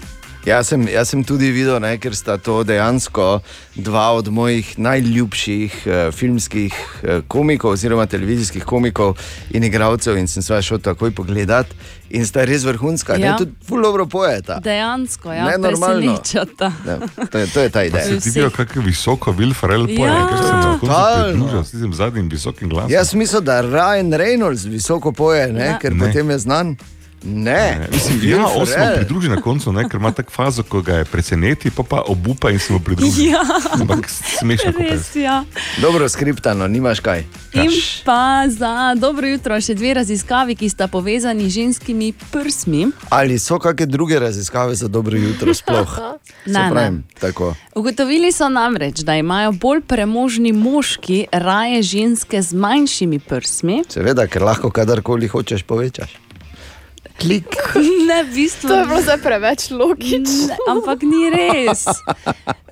[0.46, 3.40] Jaz sem, jaz sem tudi videl, ne, ker sta to dejansko
[3.76, 9.18] dva od mojih najljubših uh, filmskih uh, komikov, oziroma televizijskih komikov
[9.50, 11.66] in igralcev, in sem se šel takoj pogledat.
[12.10, 13.32] In sta res vrhunska, Ja.
[13.32, 14.60] ne tudi ful dobro pojeta.
[14.60, 16.00] Dejansko, ja, Nenormalno.
[16.16, 16.72] presenečata.
[16.86, 16.96] Ja,
[17.26, 18.04] to, je, to je ta Pa ideja.
[18.06, 20.24] si ti videl, kako visoko Will Ferrell poje, Ja.
[20.24, 22.90] ker sem pridružil s tistim zadnjim visokim glasom.
[22.90, 25.78] Jaz mislim, da Ryan Reynolds visoko poje, ne, Ja.
[25.78, 26.06] ker Ne.
[26.06, 26.76] potem je znan.
[27.24, 28.96] Ne, Ne, Mislim, Will ja, on se mu Ferrell.
[28.96, 32.50] pridruži na koncu, ne, ker ima tako fazo, ko ga je preseneti, pa pa obupa
[32.50, 33.24] in se mu pridruži.
[33.24, 33.40] Ja.
[33.72, 34.08] Ampak
[34.38, 35.44] smešno, Res, ja.
[35.82, 37.24] Dobro skriptano, nimaš kaj.
[37.54, 37.70] In
[38.04, 42.86] pa za dobro jutro še dve raziskavi, ki sta povezani z ženskimi prsmi.
[43.10, 45.98] Ali so kakšne druge raziskave za dobro jutro sploh?
[46.46, 46.70] Ne, ne.
[46.70, 47.54] pravim, tako.
[47.74, 53.82] Ugotovili so namreč, da imajo bolj premožni moški raje ženske z manjšimi prsmi.
[53.88, 56.14] Seveda, ker lahko kadarkoli hočeš povečaš.
[57.18, 57.46] Klik.
[58.08, 58.68] Ne, v bistvu.
[58.68, 60.56] To je bilo zdaj preveč logično.
[60.66, 61.84] Ampak ni res.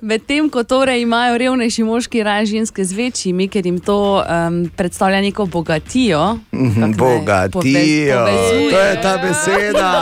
[0.01, 5.21] Medtem ko torej imajo revnejši moški raje ženske z večjimi, ker jim to um, predstavlja
[5.21, 6.39] neko bogatijo.
[6.51, 9.93] Mhm, Bogatijo, povez- to je ta beseda.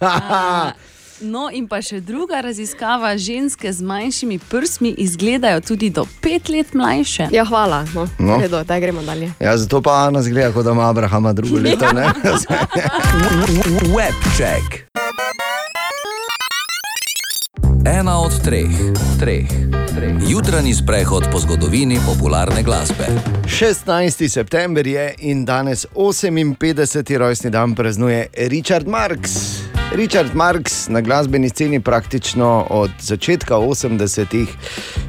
[1.20, 6.72] No, in pa še druga raziskava, ženske z manjšimi prsmi izgledajo tudi do pet let
[6.74, 7.28] mlajše.
[7.32, 7.84] Ja, hvala.
[7.94, 8.08] No.
[8.18, 8.38] No.
[8.40, 9.32] Redo, daj gremo dalje.
[9.40, 11.92] Ja, zato pa Ana zgleda, kot da ima Abrahama drugo leto.
[11.92, 12.08] Ne?
[13.96, 14.88] Web check.
[17.84, 18.72] Ena od treh,
[19.20, 19.48] treh,
[19.96, 20.16] treh.
[20.28, 23.08] Jutranji sprehod po zgodovini popularne glasbe.
[23.44, 24.28] 16.
[24.28, 27.16] september je in danes 58.
[27.18, 29.60] rojstni dan praznuje Richard Marx.
[29.92, 34.48] Richard Marx na glasbeni sceni praktično od začetka 80-ih,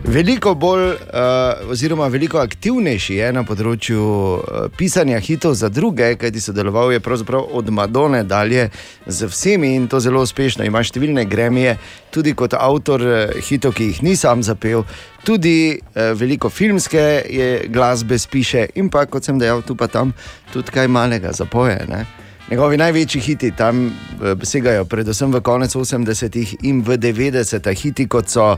[0.03, 6.41] veliko bolj, uh, oziroma veliko aktivnejši je na področju uh, pisanja hitov za druge, kajti
[6.41, 8.71] sodeloval je pravzaprav od Madone dalje
[9.05, 10.65] z vsemi in to zelo uspešno.
[10.65, 11.77] Ima številne gremije,
[12.09, 14.81] tudi kot avtor uh, hitov, ki jih ni sam zapel.
[15.21, 20.15] Tudi eh, veliko filmske je, glasbe spiše, in pa, kot sem dejal, tu pa tam
[20.49, 21.77] tudi kaj malega zapoje.
[21.85, 22.01] Ne?
[22.51, 28.27] Njegovi največji hiti tam eh, segajo predvsem v konec 80-ih in v 90-ih, hiti kot
[28.27, 28.57] so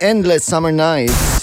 [0.00, 1.40] Endless Summer Nights.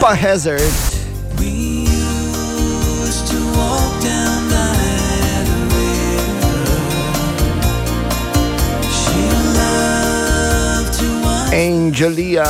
[0.00, 0.89] Pa Hazard.
[11.52, 12.46] Angelia.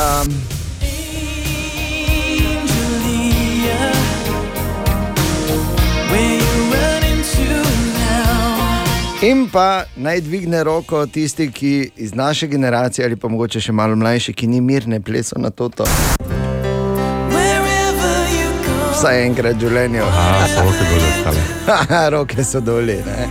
[9.21, 13.95] In pa naj dvigne roko tisti, ki iz naše generacije ali pa mogoče še malo
[13.95, 15.69] mlajši, ki ni mirne pleso na to.
[18.93, 20.05] Vsaj enkrat v življenju.
[20.05, 21.41] A, so roke dol ostale.
[22.17, 22.99] roke so doli.
[23.05, 23.29] Ne?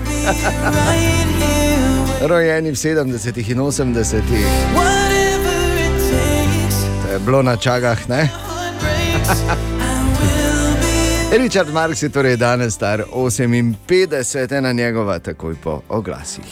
[2.30, 5.09] Rojeni v 70-ih in 80-ih.
[7.24, 8.28] Bilo na čagah, ne?
[11.42, 16.44] Richard Marx je torej danes star 58, ena njegova, takoj po oglasih.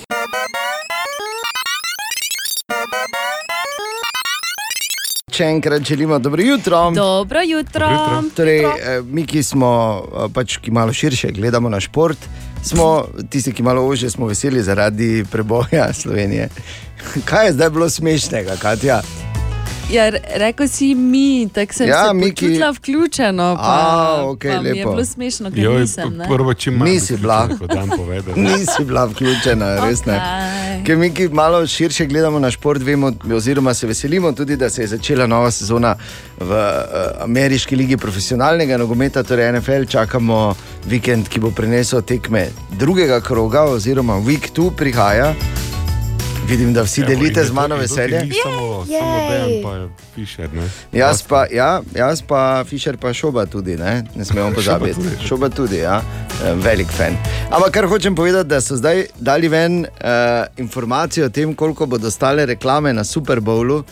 [5.32, 6.90] Še enkrat želimo dobro jutro.
[6.90, 7.88] Dobro jutro.
[8.36, 12.18] Torej, eh, mi, ki smo eh, pač, ki malo širše gledamo na šport,
[12.62, 16.48] smo tisti, ki malo ože smo veseli zaradi preboja Slovenije.
[17.30, 19.02] Kaj je zdaj bilo smešnega, Katja?
[19.88, 23.56] Ja, re- rekel si mi, tako sem Ja, se Miki- počutila vključeno.
[23.56, 26.16] Pa, A, okej, pa mi je bilo smešno, ker Joj, nisem.
[26.16, 26.26] ne.
[26.26, 27.48] prvo, čim manj Nisi bila.
[28.36, 30.16] Nisi bila vključena, res ne.
[30.16, 30.84] Okej.
[30.84, 34.82] Ker mi, ki malo širše gledamo na šport, vemo, oziroma se veselimo tudi, da se
[34.82, 35.96] je začela nova sezona
[36.38, 36.58] v uh,
[37.20, 39.84] ameriški ligi profesionalnega nogometa, torej NFL.
[39.84, 40.54] Čakamo
[40.84, 45.34] vikend, ki bo prinesel tekme drugega kroga, oziroma Week 2 prihaja.
[46.48, 48.20] Vidim, da vsi Evo, delite in z mano to- to veselje.
[48.20, 49.72] Ni samo, samo Dejan, pa
[50.14, 50.48] Fišer.
[50.52, 50.68] Ne?
[50.92, 54.94] Jaz pa, ja, jaz pa, Fischer pa šoba tudi, ne, ne smemo pozabiti.
[54.94, 55.26] tudi.
[55.26, 56.02] Šoba tudi, ja,
[56.38, 57.16] Eh, velik fan.
[57.50, 59.86] Ampak kar hočem povedati, da so zdaj dali ven uh,
[60.56, 63.82] informacijo o tem, koliko bodo stale reklame na Super Bowlu.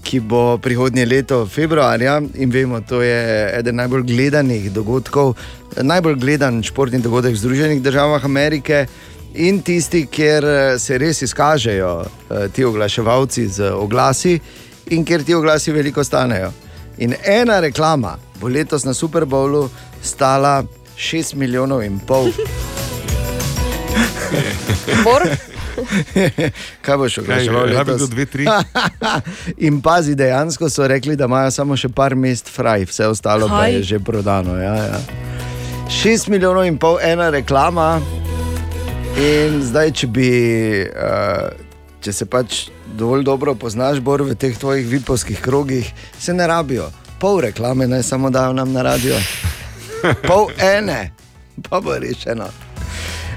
[0.00, 3.18] Ki bo prihodnje leto februarja in vemo, to je
[3.54, 5.34] eden najbolj gledanih dogodkov,
[5.76, 8.86] najbolj gledan športni dogodek v Združenih državah Amerike
[9.34, 14.40] in tisti, kjer eh, se res izkažejo eh, ti oglaševalci z oglasi
[14.90, 16.52] in kjer ti oglasi veliko stanejo.
[16.98, 19.68] In ena reklama bo letos na Super Bowlu
[20.02, 20.64] stala
[20.96, 22.32] 6 milijonov in pol.
[25.04, 25.22] Bor?
[26.84, 27.64] Kaj boš oglaševal?
[27.64, 28.00] Letos?
[28.00, 28.46] do dve, tri?
[29.66, 33.64] In pazi, dejansko so rekli, da imajo samo še par mest fraj, vse ostalo pa
[33.64, 33.74] Kaj?
[33.74, 34.56] je že prodano.
[34.60, 35.00] Ja, ja.
[35.90, 38.00] 6 milijonov in pol, ena reklama.
[39.18, 40.28] In zdaj, če bi,
[40.86, 41.50] uh,
[42.00, 45.86] če se pač dovolj dobro poznaš, bor v teh tvojih vipovskih krogih,
[46.18, 46.88] se ne rabijo.
[47.20, 49.18] Pol reklame naj samo dajo nam na radio.
[50.22, 51.10] Pol ene,
[51.62, 52.48] pa bo rešeno.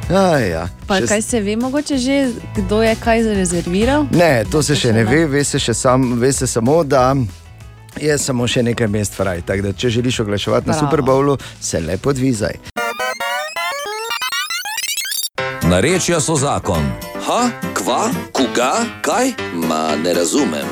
[0.09, 0.63] Aj, ja.
[0.87, 2.17] Pa Še- kaj se ve, mogoče že,
[2.55, 4.07] kdo je kaj zarezerviral?
[4.11, 7.13] Ne, to se še ne ve, ve se, sam, ve se samo, da
[7.97, 9.41] je samo še nekaj mest fraj.
[9.41, 10.85] Tako da, če želiš oglaševati na Bravo.
[10.85, 12.72] Super Bowlu, se lepo dvizaj.
[15.69, 16.83] Narečja so zakon.
[17.25, 19.31] Ha, kva, koga, kaj?
[19.67, 20.67] Ma ne razumem.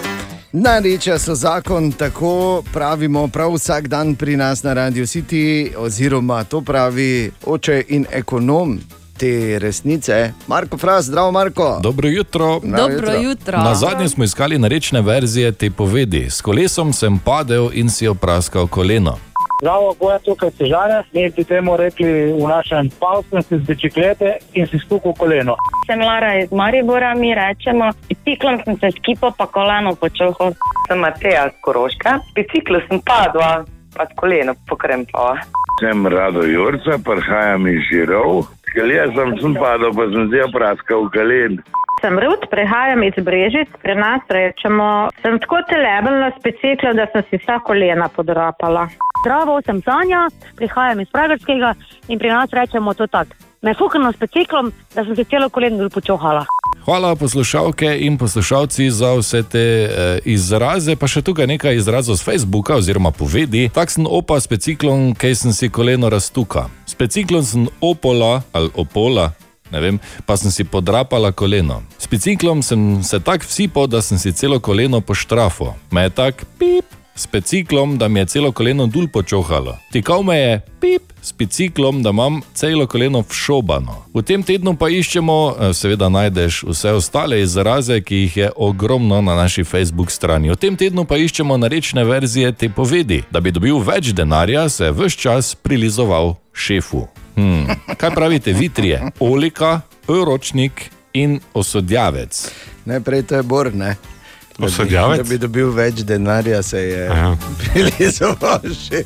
[0.52, 6.62] Narečja so zakon, tako pravimo prav vsak dan pri nas na Radio City, oziroma to
[6.62, 8.80] pravi oče in ekonom
[9.18, 11.80] te resnice, Marko Fras, zdravo Marko.
[11.84, 12.60] Dobro jutro.
[12.64, 13.58] Dobro jutro.
[13.58, 16.30] Na zadnje smo iskali narečne verzije te povedi.
[16.30, 19.18] S kolesom sem padel in si opraskal koleno.
[19.62, 24.30] Zdravo, ko je tukaj težave, mi bi temu rekli v našem pavskem si z biciklete
[24.58, 25.54] in si stukal koleno.
[25.86, 30.58] Sem Lara iz Maribora, mi rečemo, biciklom sem se skipo pa koleno počohal.
[30.88, 33.62] Sem Mateja z Koroška, biciklu sem padla,
[33.94, 35.38] pa s koleno pokrempala.
[35.78, 38.50] Sem Rado Jurca, prihajam iz Žirov.
[38.66, 41.62] Skelija sem, sem padel, pa sem zdaj praskal kolen.
[42.02, 47.22] Sem Rud, prihajam iz Brežic, pri nas rečemo, sem tako telebelna s biciklom, da sem
[47.30, 48.88] si vsa kolena podrapala.
[49.22, 50.26] Zdravo, sem Sanja,
[50.58, 51.76] prihajam iz Pragerskega
[52.08, 53.38] in pri nas rečemo to tako.
[53.62, 56.46] Me fukano s biciklom, da sem se celo koleno počohala.
[56.86, 62.26] Hvala poslušalke in poslušalci za vse te eh, izraze, pa še tukaj nekaj izrazov z
[62.26, 63.70] Facebooka oziroma povedi.
[63.70, 66.66] Tak sem opa s biciklom, kaj sem si koleno raztuka.
[66.90, 69.30] S biciklom sem opola ali opola.
[69.80, 71.82] Vem, pa sem si podrapala koleno.
[72.00, 75.76] S biciklom sem se tako vsipal, da sem si celo koleno poštrafo.
[75.92, 76.86] Me je tak pip,
[77.16, 79.78] s biciklom, da mi je celo koleno dol počohalo.
[79.92, 83.96] Tikal me je pip, s biciklom, da imam celo koleno všobano.
[84.14, 89.22] V tem tednu pa iščemo, eh, seveda najdeš vse ostale izraze, ki jih je ogromno
[89.22, 90.50] na naši Facebook strani.
[90.50, 93.24] V tem tednu pa iščemo narečne verzije te povedi.
[93.32, 97.08] Da bi dobil več denarja, se je vse čas prilizoval šefu.
[97.36, 97.66] Hmm.
[97.98, 102.52] Kaj pravite, vitrije, olika, ročnik in osodjavec?
[102.86, 103.96] Najprej to je Bor, ne?
[104.52, 105.18] Da bi- Osodjavec?
[105.18, 107.38] Da bi dobil več denarja, se je Ja.
[107.64, 109.04] prilizoval še.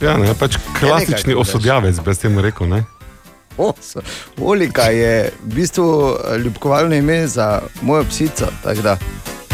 [0.00, 2.68] Ja, ne, pač klasični osodjavec, brez temu rekel.
[2.68, 2.84] Ne?
[3.56, 4.00] Oso.
[4.40, 8.46] Olika je v bistvu eh, ljubkovalno ime za mojo psico.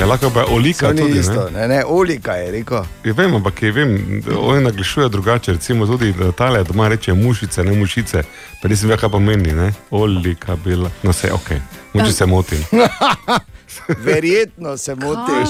[0.01, 1.19] Ja, lahko pa olika To ni tudi.
[1.19, 2.83] isto, ne, ne, olika je rekel.
[3.05, 5.53] Ja, vem, ampak je, vem, oni naglašujejo drugače.
[5.53, 8.23] Recimo tudi da tale doma reče mušice, ne mušice.
[8.63, 9.73] Pa nisem vedel, kaj pomeni, ne?
[9.91, 10.91] Olika bila.
[11.03, 11.51] No, vse ok,
[11.93, 12.59] moče se motim.
[14.07, 15.49] verjetno se motiš.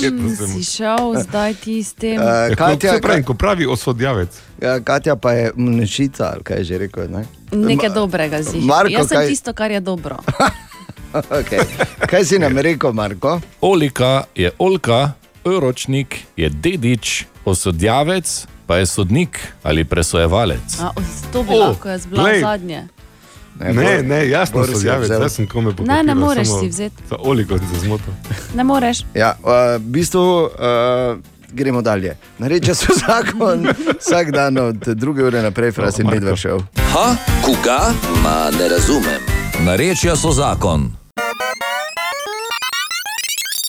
[0.54, 2.16] Si šel zdaj ti s tem?
[2.16, 4.28] Uh, Katja, se pravi, ko pravi osodjavec.
[4.60, 7.08] Ja, Katja pa je mnešica, ali kaj je že rekel.
[7.10, 7.24] Ne?
[7.52, 8.62] Nekaj dobrega zdi.
[8.88, 10.16] Jaz sem kaj- tisto, kar je dobro.
[11.12, 11.60] okay.
[12.06, 13.40] Kaj si nam rekel, Marko?
[13.60, 15.12] Olika je Olka,
[15.44, 20.80] Euročnik je dedič, osodjavec pa je sodnik ali presojevalec.
[20.80, 20.90] A,
[21.32, 22.40] to bi O, lahko jaz bila glej.
[22.40, 22.88] zadnje.
[23.60, 25.22] Ne, ne, jasno Boris osodjavec, vzel.
[25.22, 25.96] jaz sem kome pokazal.
[25.96, 27.02] Ne, ne moreš si vzeti.
[27.10, 28.12] Za oliko sem se zmotil.
[28.54, 29.04] Ne moreš.
[29.14, 30.50] Ja, uh, v bistvu uh,
[31.52, 32.16] gremo dalje.
[32.38, 33.66] Nareče so zakon,
[34.00, 36.14] vsak dan od druge ure naprej, frasin Marko.
[36.20, 36.58] medved šel.
[36.92, 37.92] Ha, koga?
[38.22, 39.20] Ma ne razumem.
[39.64, 41.01] Narečja so zakon.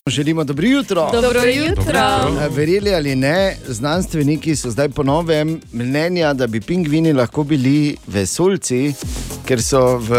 [0.09, 1.09] Želimo dobro jutro.
[1.11, 1.99] Dobro jutro.
[2.49, 8.93] Verjeli ali ne, znanstveniki so zdaj po novem mnenja, da bi pingvini lahko bili vesoljci,
[9.47, 10.15] ker so v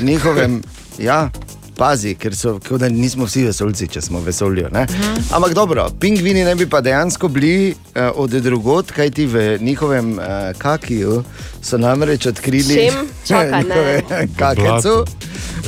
[0.00, 0.62] njihovem,
[0.98, 1.30] ja,
[1.78, 4.68] pazi, ker so, kot da nismo vsi vesoljci, če smo v vesolju.
[4.72, 4.86] ne.
[5.30, 7.74] Ampak dobro, pingvini ne bi pa dejansko bili uh,
[8.14, 10.18] od drugot, kajti v njihovem uh,
[10.58, 11.24] kakiju
[11.62, 12.78] so namreč odkrili
[13.28, 14.02] njihove
[14.36, 15.04] kakecu.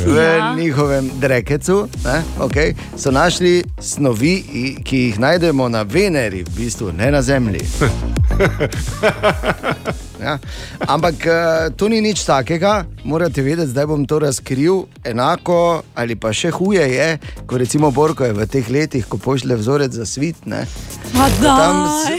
[0.06, 0.54] V Ja.
[0.56, 4.44] njihovem drekecu ne, okay, so našli snovi,
[4.84, 7.60] ki jih najdemo na Veneri, v bistvu ne na Zemlji.
[10.20, 10.36] Ja.
[10.84, 14.84] Ampak eh, to ni nič takega, morate vedeti, zdaj bom to razkril.
[15.04, 17.08] Enako ali pa še huje je,
[17.48, 20.44] ko recimo Borko je v teh letih, ko pošlje vzorec za svit.
[20.44, 21.76] Tam,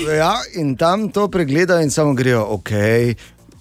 [0.10, 2.72] ja, in tam to pregledajo in samo grejo, ok,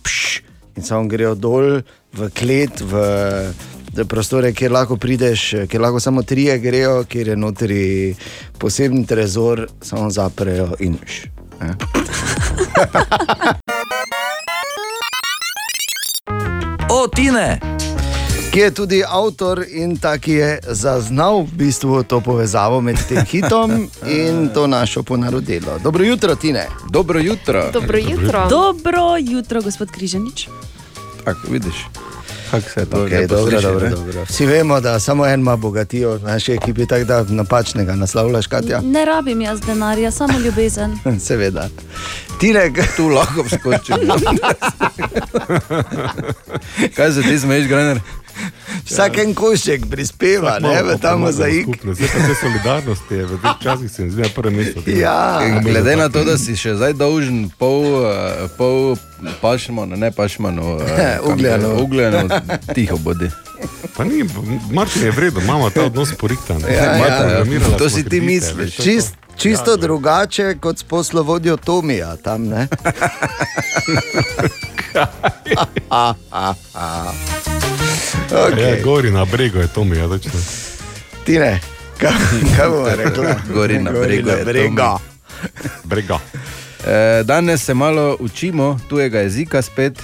[0.02, 0.40] pš,
[0.76, 1.82] in samo grejo dol
[2.16, 7.84] v klet, v prostore, kjer lahko prideš, kjer lahko samo trije grejo, kjer je notri
[8.58, 11.28] poseben trezor, samo zaprejo in š.
[17.14, 17.60] Tine!
[18.52, 23.24] Ki je tudi avtor in ta, ki je zaznal v bistvu to povezavo med tem
[23.24, 25.78] hitom in to našo ponarodilo.
[25.78, 26.66] Dobro jutro, Tine.
[26.90, 27.70] Dobro jutro.
[27.72, 28.48] Dobro jutro.
[28.48, 30.48] Dobro jutro, gospod Križanič.
[31.24, 31.86] Tako vidiš,
[32.50, 34.24] kako se to Okay, dobro, dobro, dobro.
[34.28, 38.80] Vsi vemo, da samo en ima bogatijo v naši ekipi, tako da napačnega naslavljaš, Katja.
[38.80, 40.98] Ne rabim jaz denarja, samo ljubezen.
[41.26, 41.68] Seveda.
[42.40, 43.96] Tine, tu lahko skočim.
[46.96, 48.00] Kaj se ti smeješ, Graner?
[48.84, 51.66] Vsak en košček prispeva, ne, v ta mozaik.
[51.82, 54.82] Zdaj pa te solidarnosti je, v teh časih se mi zdi na prvem mestu.
[54.86, 55.40] Ja.
[55.46, 58.96] In Glede na to, da si še zdaj dolžen pol, eh, pol
[59.40, 61.82] pašmanu, ne pašmanu, eh, Ugljanu.
[61.82, 62.28] ugljanu,
[62.74, 63.30] tiho bodi.
[63.96, 64.24] Pa ni,
[64.72, 66.60] Martin je vredno, imamo ta odnos poriktan.
[66.64, 68.76] Ja, ja, to si ti misliš.
[68.76, 72.68] Čist, čisto ja, drugače kot s poslovodjo Tomija tam, ne?
[78.30, 78.76] Okay.
[78.76, 80.40] Ja, gori na bregu je to mi, ja, točno.
[81.24, 81.60] Tine,
[81.98, 82.12] kaj,
[82.56, 83.26] kaj bomo rekli?
[83.54, 84.96] Gori na bregu je brega.
[85.84, 86.18] Brega.
[86.86, 89.98] Eh, Danes se malo učimo tujega jezika spet,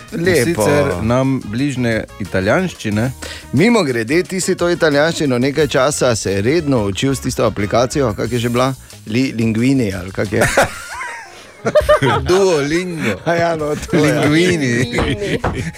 [0.45, 3.11] sicer nam bližnje italijanščine.
[3.53, 8.33] Mimo grede, ti si to italijanščino nekaj časa se redno učil s tisto aplikacijo, kak
[8.33, 8.75] je že bila?
[9.07, 10.43] Li, linguini ali kak je?
[12.29, 13.21] Duolingo.
[13.25, 13.75] A ja, no.
[13.93, 14.99] Linguini.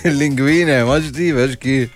[0.05, 1.89] Linguine, imaš ti, veš, ki.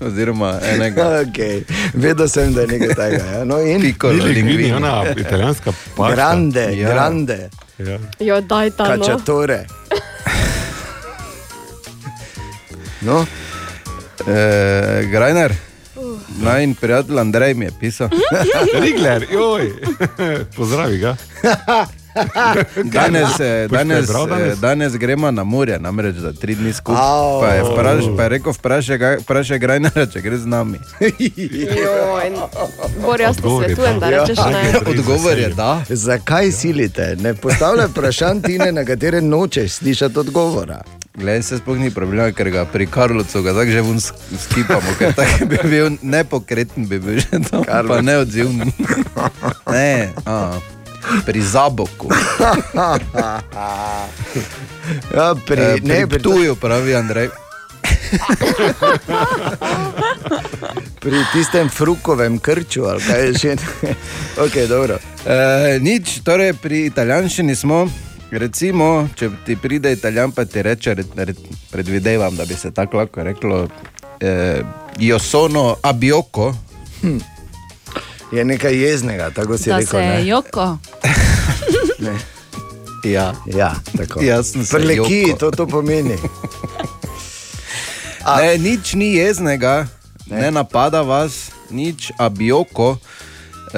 [0.00, 1.04] Oziroma enega.
[1.26, 1.64] Okay.
[1.94, 3.24] Vedel sem, da je nekaj takega.
[3.32, 3.44] Ja.
[3.44, 4.72] No, in Piccolo linguini.
[4.72, 6.14] ona italijanska pašta.
[6.14, 6.88] Grande, Ja.
[6.88, 7.48] grande.
[7.78, 7.98] Ja.
[8.20, 9.02] Jo, daj ta no.
[9.02, 9.66] Kačatore.
[13.00, 13.26] No,
[14.26, 15.52] Eh, Grajner,
[16.38, 18.08] naj prijatelj Andrej mi je pisal.
[18.74, 19.72] Rigler, joj,
[20.56, 21.16] pozdravi ga.
[22.96, 24.52] Danes, eh, danes, bral danes?
[24.52, 27.02] eh, danes gremo na morje, namreč za tri dni skupaj.
[27.02, 27.40] Au.
[27.40, 30.78] Pa je, vpraš, pa je rekel, vprašaj, vprašaj Grajnera, če gre z nami.
[32.98, 34.10] Bor, jaz ti Odgovor je svetujem, da.
[34.10, 34.46] rečeš Ja.
[34.46, 34.72] ne.
[34.88, 35.82] Odgovor je da.
[35.88, 37.16] zakaj silite?
[37.16, 40.80] Ne postavljaj vprašanj, Tine, na katere nočeš slišati odgovora.
[41.14, 44.90] Glej, se sploh ni problema, ker ga pri Karlovcu ga tako že vun sk- skipamo,
[44.98, 48.02] ker tako bi bil nepokreten, bi bil že tam, pa Karlovc.
[48.02, 48.72] neodziven.
[49.66, 50.60] Ne, a,
[51.26, 52.08] pri Zaboku,
[55.14, 57.28] Ja, pri, eh, ne, pri pri, Tuju, pravi Andrej.
[61.00, 63.56] pri tistem frukovem krču, ali kaj je že.
[64.44, 64.98] okay, dobro.
[65.26, 67.86] E, nič, torej pri italijanščini smo.
[68.30, 71.34] Recimo, če ti pride italijan, pa ti reče, re, re,
[71.70, 73.68] predvidevam, da bi se tako lahko reklo,
[74.20, 74.62] eh,
[74.98, 76.54] io sono abioko.
[78.28, 79.90] Je nekaj jeznega, tako si Da rekel.
[79.92, 80.26] se ne?
[80.26, 80.78] joko.
[81.98, 82.12] Ne.
[83.04, 84.20] Ja, Ja, tako.
[84.70, 85.38] Prleki, joko.
[85.40, 86.16] to, to pomeni.
[88.24, 89.86] A- Ne, nič ni jeznega,
[90.26, 90.40] ne.
[90.40, 91.32] ne napada vas,
[91.70, 92.96] nič abioko
[93.66, 93.72] Uh,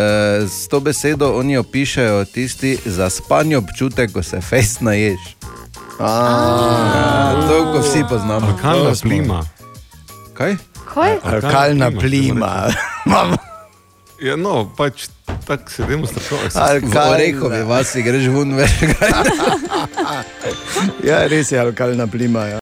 [0.44, 5.18] s to besedo oni opišajo tisti za spanje občutek, ko se fejs naješ.
[5.98, 8.46] Ja, to, ko vsi poznamo.
[8.46, 9.40] Alkalna plima.
[10.34, 10.56] Kaj?
[10.86, 11.18] Kaj?
[11.24, 12.68] Alkalna plima.
[14.22, 15.08] Ja, no, pač
[15.46, 16.78] tako strašno.
[16.82, 18.70] V Orehovi vasi greš ven, veš.
[21.08, 22.46] ja, res je alkalna plima.
[22.46, 22.58] Ja.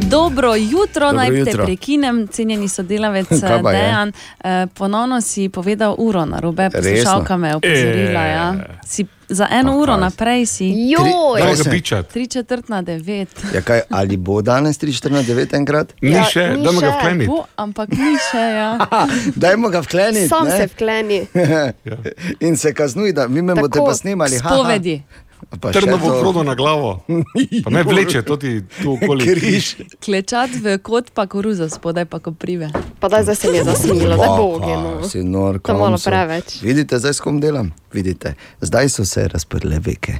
[0.00, 1.64] Dobro jutro, Dobro naj te jutro.
[1.64, 3.26] prekinem, cenjeni sodelavec
[3.62, 3.78] pa je?
[3.78, 4.12] Dejan.
[4.44, 8.20] Eh, Ponovno si povedal uro na robe, poslušalka me je opozorila.
[8.20, 8.30] E.
[8.30, 8.54] Ja.
[8.86, 10.00] Si za eno Pa uro kaj?
[10.00, 10.64] naprej si.
[10.88, 11.40] Joj!
[11.40, 12.08] Daj ga bičat.
[12.08, 13.28] Tri četrt na devet.
[13.54, 15.92] Ja, kaj, ali bo danes 3-4-9 enkrat?
[16.00, 16.92] Ni Ja, še, ni dajmo ga.
[17.26, 18.38] Bo, ampak ni še.
[18.38, 18.78] Ja.
[19.36, 20.28] Dajmo ga vkleniti.
[20.28, 20.56] Sam ne?
[20.56, 21.26] se vkleni.
[22.46, 23.68] In se kaznuj, da vi me Tako.
[23.68, 24.38] boste pa snemali.
[24.38, 24.48] ha,
[25.72, 27.04] Trdno bo krodo na glavo.
[27.64, 29.24] Pa ne vleče, to ti tu okoli.
[29.24, 29.76] Križ.
[30.04, 32.70] Klečat v kot pa koruza, spodaj pa koprive.
[33.00, 34.72] Pa da zdaj se mi je zasmilo, da bogi.
[34.72, 35.08] Aha, No.
[35.08, 36.62] Si nor, To je malo preveč.
[36.62, 37.72] Vidite, zdaj s kom delam?
[37.92, 40.18] Vidite, zdaj so se razprle veke.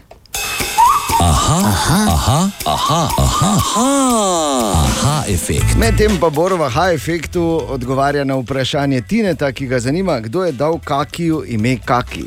[1.21, 5.77] Aha, aha, aha, aha, aha, aha, aha efekt.
[5.79, 10.79] Medtem pa Borova H efektu odgovarja na vprašanje Tineta, ki ga zanima, kdo je dal
[10.79, 12.25] kakiju ime kaki.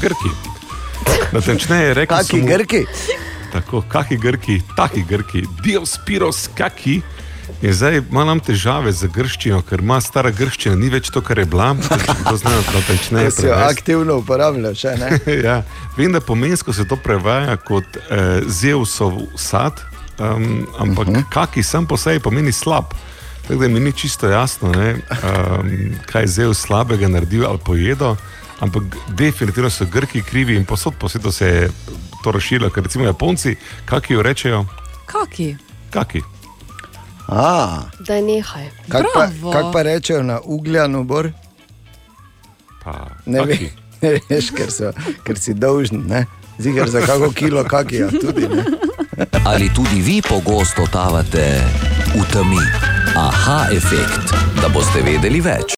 [0.00, 0.55] Grki.
[1.32, 2.86] Natančneje rekel Kaki mu- Grki?
[3.52, 7.02] Tako, kaki Grki, taki Grki, Diospiros kaki.
[7.62, 11.46] In zdaj imam težave z grščino, ker ima stara grščina, ni več to, kar je
[11.48, 11.70] bila.
[12.28, 13.30] To znajo natančneje.
[13.30, 15.10] Ker si jo aktivno uporabljaš, še ne?
[15.46, 15.60] ja,
[15.96, 19.80] vem, da pomensko se to prevaja kot eh, Zeusov sad,
[20.18, 21.28] um, ampak uh -huh.
[21.30, 22.92] kaki sam po sebi pomeni slab.
[23.48, 28.16] Tako da mi ni čisto jasno, ne, um, kaj je Zeus slabega naredil ali pojedel,
[28.60, 31.70] ampak definitivno so Grki krivi in posod po svetu se je
[32.22, 34.64] to razširilo, ker recimo Japonci, kaki jo rečejo,
[35.06, 35.56] Kaki?
[35.90, 36.22] kaki.
[37.28, 38.70] A, Daj nehaj.
[38.88, 39.52] kak pa, Bravo.
[39.52, 41.30] kak pa rečejo na ugljanu bor?
[42.84, 43.58] Pa, Ne, ve,
[44.02, 44.90] ne veš, ker, so,
[45.22, 46.26] ker si dolžen, ne?
[46.58, 48.48] Zigar za kako kilo kakija tudi.
[48.48, 48.64] Ne?
[49.44, 51.60] Ali tudi vi pogosto totavate
[52.10, 52.62] v temi?
[53.14, 55.75] Aha efekt, da boste vedeli več.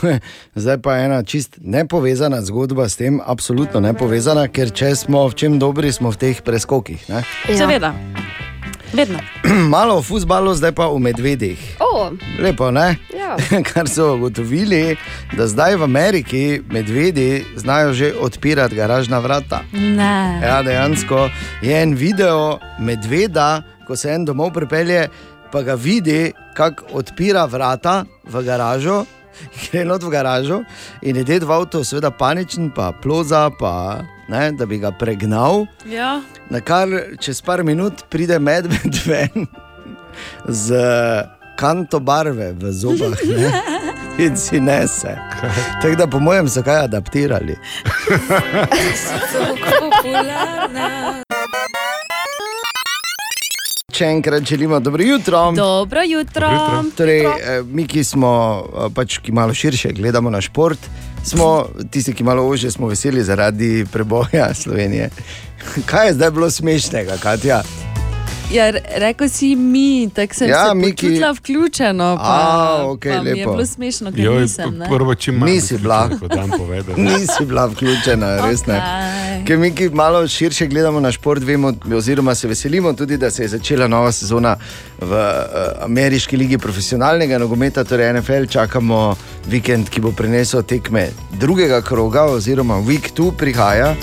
[0.00, 0.20] To je
[0.54, 5.58] zdaj pa ena čist nepovezana zgodba s tem, absolutno nepovezana, ker če smo v čem
[5.60, 7.04] dobri, smo v teh preskokih.
[7.12, 7.24] Ne?
[7.52, 7.92] Seveda.
[8.92, 9.18] Vedno.
[9.74, 11.60] Malo v futbalu, zdaj pa v medvedih.
[11.78, 12.10] O,
[12.42, 12.98] Lepo, ne?
[13.14, 13.38] Ja.
[13.70, 14.96] Kar so ugotovili,
[15.36, 19.62] da zdaj v Ameriki medvedi znajo že odpirati garažna vrata.
[19.72, 20.40] Ne.
[20.42, 21.30] Ja, dejansko
[21.62, 25.08] je en video medveda, ko se en domov pripelje,
[25.52, 29.04] pa ga vidi, kako odpira vrata v garažo.
[29.70, 30.62] Gre not v garažo
[31.02, 35.66] in je ded v avtu, seveda paničen, pa ploza, pa, ne, da bi ga pregnal.
[35.88, 36.20] Ja.
[36.50, 36.88] Na kar
[37.20, 39.48] čez par minut pride medved ven
[40.48, 40.76] z
[41.60, 43.50] kanto barve v zobah ne,
[44.18, 45.16] in si nese.
[45.82, 47.56] Tako da, po mojem, so kaj adaptirali.
[54.00, 55.52] Še enkrat želimo dobro jutro.
[55.52, 56.48] Dobro jutro.
[56.96, 58.30] Torej, eh, mi, ki smo
[58.64, 60.88] eh, pač, ki malo širše gledamo na šport,
[61.24, 65.10] smo tisti, ki malo ože smo veseli zaradi preboja Slovenije.
[65.90, 67.62] Kaj je zdaj bilo smešnega, Katja?
[68.50, 72.16] Ja, re- rekel si mi, tako sem Ja, se mi, ki- počutila vključeno.
[72.16, 73.52] Pa, A, okej, pa mi je lepo.
[73.52, 74.74] bilo smešno, ker Joj, nisem.
[74.74, 74.88] ne.
[74.88, 76.10] prvo, čim manj Nisi bila.
[76.98, 78.76] Nisi bila vključena, res ne.
[78.76, 79.44] Okej.
[79.46, 83.42] Ker mi, ki malo širše gledamo na šport, vemo, oziroma se veselimo tudi, da se
[83.42, 84.56] je začela nova sezona
[84.98, 85.18] v uh,
[85.80, 88.44] ameriški ligi profesionalnega nogometa, torej NFL.
[88.46, 89.16] Čakamo
[89.46, 93.94] vikend, ki bo prinesel tekme drugega kroga, oziroma week 2 prihaja.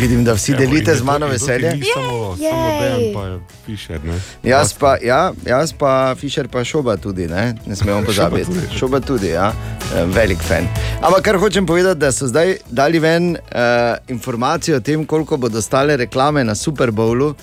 [0.00, 1.70] Vidim, da vsi Evo, delite in z to- mano to veselje.
[1.70, 3.24] Ni samo, samo Dejan, pa
[3.66, 4.00] Fišer.
[4.04, 4.16] Ne?
[4.44, 8.44] Jaz pa, ja, jaz pa, Fischer pa šoba tudi, ne, ne smemo pozabiti.
[8.46, 8.78] tudi.
[8.78, 9.52] Šoba tudi, ja,
[9.90, 10.68] Eh, velik fan.
[11.02, 13.38] Ampak kar hočem povedati, da so zdaj dali ven uh,
[14.08, 17.34] informacijo o tem, koliko bodo stale reklame na Super Bowlu.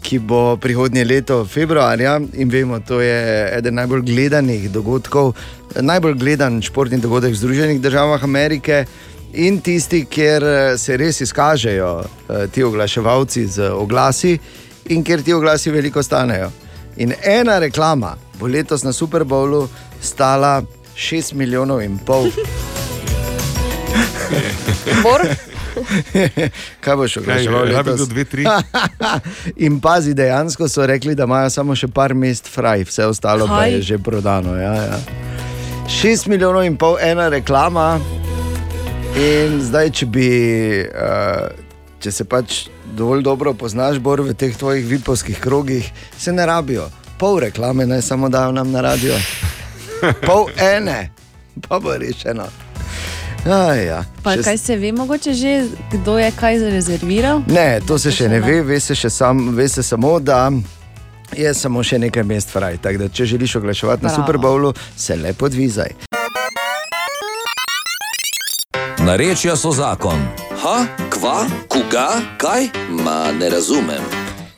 [0.00, 3.18] Ki bo prihodnje leto februarja in vemo, to je
[3.52, 5.34] eden najbolj gledanih dogodkov,
[5.76, 8.84] najbolj gledan športni dogodek v Združenih državah Amerike
[9.32, 14.38] in tisti, kjer eh, se res izkažejo eh, ti oglaševalci z oglasi
[14.88, 16.50] in kjer ti oglasi veliko stanejo.
[16.96, 19.68] In ena reklama bo letos na Super Bowlu
[20.02, 20.62] stala
[20.96, 22.30] 6 milijonov in pol.
[25.02, 25.20] Bor?
[26.80, 27.64] Kaj boš oglaševal?
[27.64, 27.94] Letos?
[27.94, 28.44] kdo dve, tri?
[29.66, 33.62] In pazi, dejansko so rekli, da imajo samo še par mest fraj, vse ostalo pa
[33.62, 33.72] Kaj?
[33.72, 34.56] je že prodano.
[34.56, 34.98] Ja, ja.
[35.88, 38.00] 6 milijonov in pol, ena reklama.
[39.16, 40.28] In zdaj, če bi,
[40.84, 41.48] uh,
[42.00, 42.66] če se pač
[42.96, 45.84] dovolj dobro poznaš, bor v teh tvojih vipovskih krogih,
[46.18, 46.88] se ne rabijo.
[47.18, 49.12] pol reklame, naj samo dajo nam na radio.
[50.22, 51.10] Pol ene,
[51.60, 52.46] pa bo rešeno.
[53.44, 54.04] Aj, ja.
[54.22, 55.52] Pa Še- kaj se ve, mogoče že,
[55.92, 57.42] kdo je kaj zarezerviral?
[57.46, 60.48] Ne, to se še ne ve, ve se, sam, ve se samo, da
[61.36, 62.76] je samo še nekaj mest fraj.
[62.78, 64.16] Tako da, če želiš oglaševati na Bravo.
[64.16, 66.09] Super Bowlu, se lepo dvizaj.
[69.06, 70.20] Narečja so zakon.
[70.62, 72.68] Ha, kva, koga, kaj?
[73.04, 74.02] Ma ne razumem.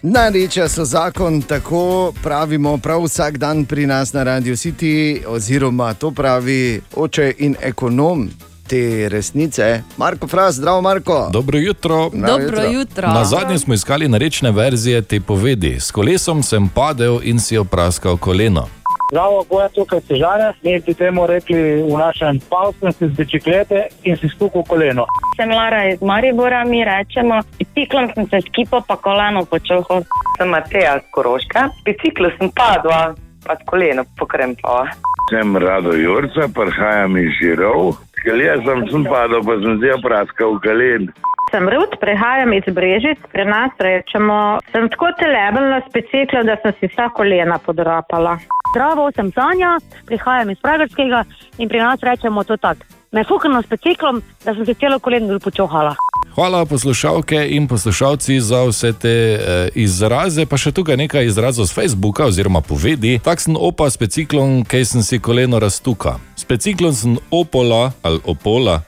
[0.03, 6.11] Narečja so zakon, tako pravimo prav vsak dan pri nas na Radio City, oziroma to
[6.11, 8.31] pravi oče in ekonom
[8.67, 11.31] te resnice, Marko Fras, zdravo Marko.
[11.33, 12.11] Dobro jutro.
[12.15, 13.09] Dobro jutro.
[13.09, 15.77] Na zadnje smo iskali narečne verzije te povedi.
[15.81, 18.69] S kolesom sem padel in si opraskal koleno.
[19.13, 23.81] Zdravo, ko je tukaj težave, mi bi temu rekli v našem pavskem si z biciklete
[24.09, 25.05] in si stukal koleno.
[25.37, 30.01] Sem Lara iz Maribora, mi rečemo, biciklom sem se skipo pa koleno počohal.
[30.39, 33.13] Sem Mateja z Koroška, biciklu sem padla,
[33.45, 34.89] pa s koleno pokrempala.
[35.29, 37.93] Sem Rado Jurca, prihajam iz Žirov.
[38.17, 41.13] Skelje sem, sem padel, pa sem zdaj praskal kalen.
[41.53, 46.89] Sem Rud, prihajam iz Brežic, pri nas rečemo, sem tako telebna specikla, da sem si
[46.89, 48.39] vsa kolena podrapala.
[48.73, 49.77] Zdravo, sem Sanja,
[50.09, 51.25] prihajam iz Pragerskega
[51.59, 52.89] in pri nas rečemo to tako.
[53.13, 55.93] Me fukano s biciklom, da sem si celo koleno počohala.
[56.35, 61.77] Hvala poslušalke in poslušalci za vse te eh, izraze, pa še tukaj nekaj izrazov z
[61.77, 63.19] Facebooka oziroma povedi.
[63.21, 66.17] Tak sem opa s biciklom, kaj sem si koleno raztuka.
[66.37, 68.81] S biciklom sem opola ali opola.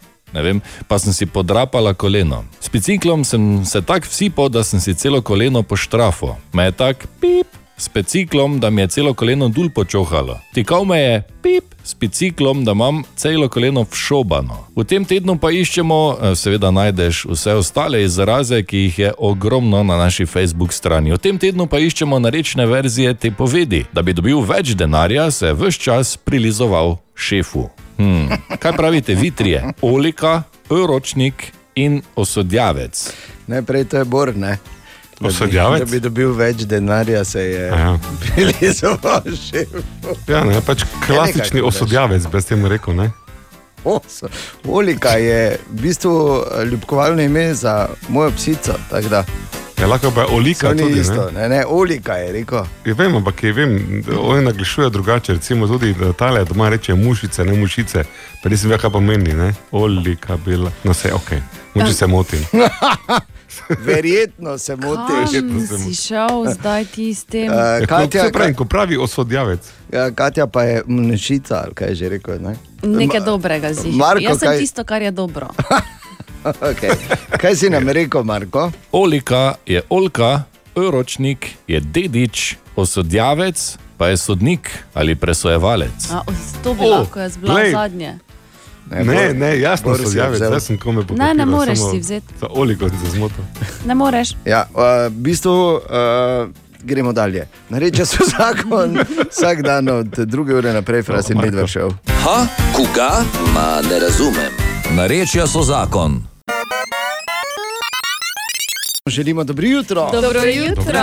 [0.42, 2.44] Vem, pa sem si podrapala koleno.
[2.60, 6.36] S biciklom sem se tako vsipal, da sem si celo koleno poštrafo.
[6.52, 7.46] Me je tak pip,
[7.76, 10.38] s biciklom, da mi je celo koleno dol počohalo.
[10.54, 14.64] Tikal me je pip, s biciklom, da imam celo koleno všobano.
[14.76, 19.82] V tem tednu pa iščemo, eh, seveda najdeš vse ostale izraze, ki jih je ogromno
[19.82, 21.12] na naši Facebook strani.
[21.12, 23.84] V tem tednu pa iščemo narečne verzije te povedi.
[23.92, 27.68] Da bi dobil več denarja, se je vse čas prilizoval šefu.
[27.96, 28.28] Hmm.
[28.58, 31.44] Kaj pravite, vitrije, olika, euročnik
[31.74, 33.12] in osodjavec?
[33.46, 34.58] Najprej to je Bor, ne?
[35.14, 35.78] Da bi- Osodjavec?
[35.80, 37.98] Da bi dobil več denarja, se je Ja.
[38.24, 39.82] prilizoval šefu.
[40.26, 41.76] Ja, ne, pač klasični nekaj povedeš.
[41.76, 42.94] osodjavec, brez temu rekel.
[42.96, 43.10] Ne?
[43.84, 44.28] Oso.
[44.66, 45.40] Olika je
[45.70, 46.12] v bistvu
[46.52, 47.74] eh, ljubkovalno ime za
[48.08, 48.72] mojo psico.
[49.10, 49.24] da-
[49.80, 51.00] Ja, lahko pa je olika To ni tudi.
[51.00, 51.40] isto, Ne?
[51.40, 52.64] ne, ne, olika je rekel.
[52.84, 53.72] Ja, vem, ampak je, vem,
[54.20, 55.32] oni naglašujejo drugače.
[55.32, 58.04] Recimo tudi tale doma reče mušice, ne mušice.
[58.42, 59.32] Pa nisem vedel, kaj pomeni.
[59.32, 59.54] Ne?
[59.72, 60.70] Olika bila.
[60.84, 61.30] No, vse ok,
[61.74, 62.38] moče se motim.
[63.78, 65.30] Verjetno se motiš.
[65.78, 67.48] Si šel zdaj ti s tem?
[67.48, 69.60] Uh, Ja, Katja, ko, pravi, ko pravi osodjavec.
[69.92, 72.38] ja, Katja pa je mnešica, ali kaj je že rekel.
[72.40, 72.56] Ne?
[72.82, 73.70] Nekaj dobrega.
[73.86, 75.48] Marko, Jaz sem kaj- tisto, kar je dobro.
[76.44, 76.90] okay.
[77.30, 78.70] Kaj si nam rekel, Marko?
[78.92, 80.42] Olika je olka,
[80.76, 83.56] euročnik je dedič, osodjavec
[83.96, 86.10] pa je sodnik ali presojevalec.
[86.10, 86.20] A,
[86.62, 87.70] to bi O, lahko jaz bila glej.
[87.70, 88.18] zadnje.
[88.90, 90.48] Ne, ne, jasno Boris osodjavec, vzel.
[90.48, 92.34] zdaj sem kome Ne, ne pokopiral, moreš si vzeti.
[92.40, 93.44] Za oliko sem se zmotil.
[93.86, 94.36] Ne moreš.
[94.44, 95.80] Ja, uh, v bistvu uh,
[96.82, 97.48] gremo dalje.
[97.68, 98.98] Nareče so zakon
[99.32, 101.90] vsak dan od druge ure naprej, frasi oh, medved šel.
[102.24, 102.46] Ha,
[102.76, 103.24] koga?
[103.54, 104.52] Ma ne razumem.
[104.96, 106.33] Narečja so zakon.
[109.10, 110.10] Želimo dobro jutro.
[110.12, 111.00] Dobro jutro.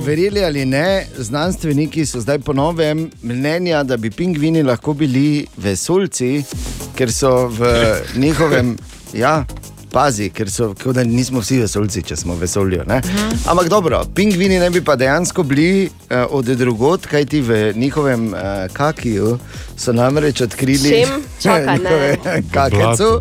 [0.00, 6.42] Verjeli ali ne, znanstveniki so zdaj po novem mnenja, da bi pingvini lahko bili vesoljci,
[6.96, 7.66] ker so v
[8.16, 8.76] njihovem,
[9.12, 9.44] ja,
[9.94, 12.82] pazi, ker so, kot da nismo vsi vesoljci, če smo vesolju.
[12.86, 13.00] ne.
[13.46, 15.90] Ampak dobro, pingvini ne bi pa dejansko bili uh,
[16.30, 18.34] od drugot, kajti v njihovem uh,
[18.72, 19.38] kakiju
[19.76, 21.04] so namreč odkrili?
[21.40, 21.80] Čakaj, ne.
[21.80, 22.16] njihove
[22.52, 23.20] kakecu.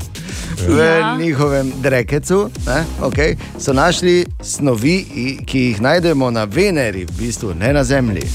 [0.68, 1.18] V Ja.
[1.18, 5.06] njihovem drekecu ne, okay, so našli snovi,
[5.46, 8.24] ki jih najdemo na Veneri, v bistvu ne na Zemlji.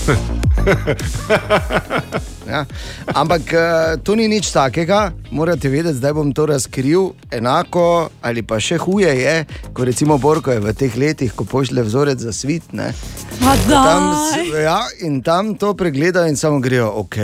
[2.49, 2.65] Ja.
[3.12, 7.12] Ampak eh, to ni nič takega, morate vedeti, zdaj bom to razkril.
[7.29, 9.37] Enako ali pa še huje je,
[9.77, 12.73] ko recimo Borko je v teh letih, ko pošlje vzorec za svit.
[12.73, 14.16] Pa tam,
[14.57, 17.16] ja, in tam to pregledajo in samo grejo, ok,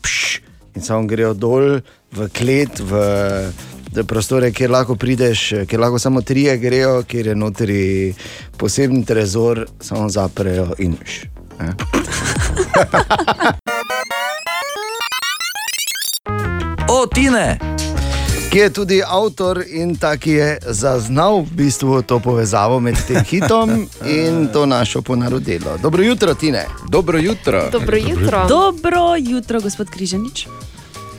[0.00, 0.40] pš,
[0.76, 1.80] in samo grejo dol
[2.16, 2.92] v klet, v
[4.08, 7.82] prostore, kjer lahko prideš, kjer lahko samo trije grejo, kjer je notri
[8.56, 11.28] poseben trezor, samo zaprejo in š.
[16.90, 17.58] O, Tine!
[18.50, 23.22] Ki je tudi avtor in ta, ki je zaznal v bistvu to povezavo med tem
[23.30, 25.78] hitom in to našo ponarodelo.
[25.82, 26.66] Dobro jutro, Tine.
[26.88, 27.70] Dobro jutro.
[27.70, 28.46] Dobro jutro.
[28.48, 30.46] Dobro jutro, gospod Križanič.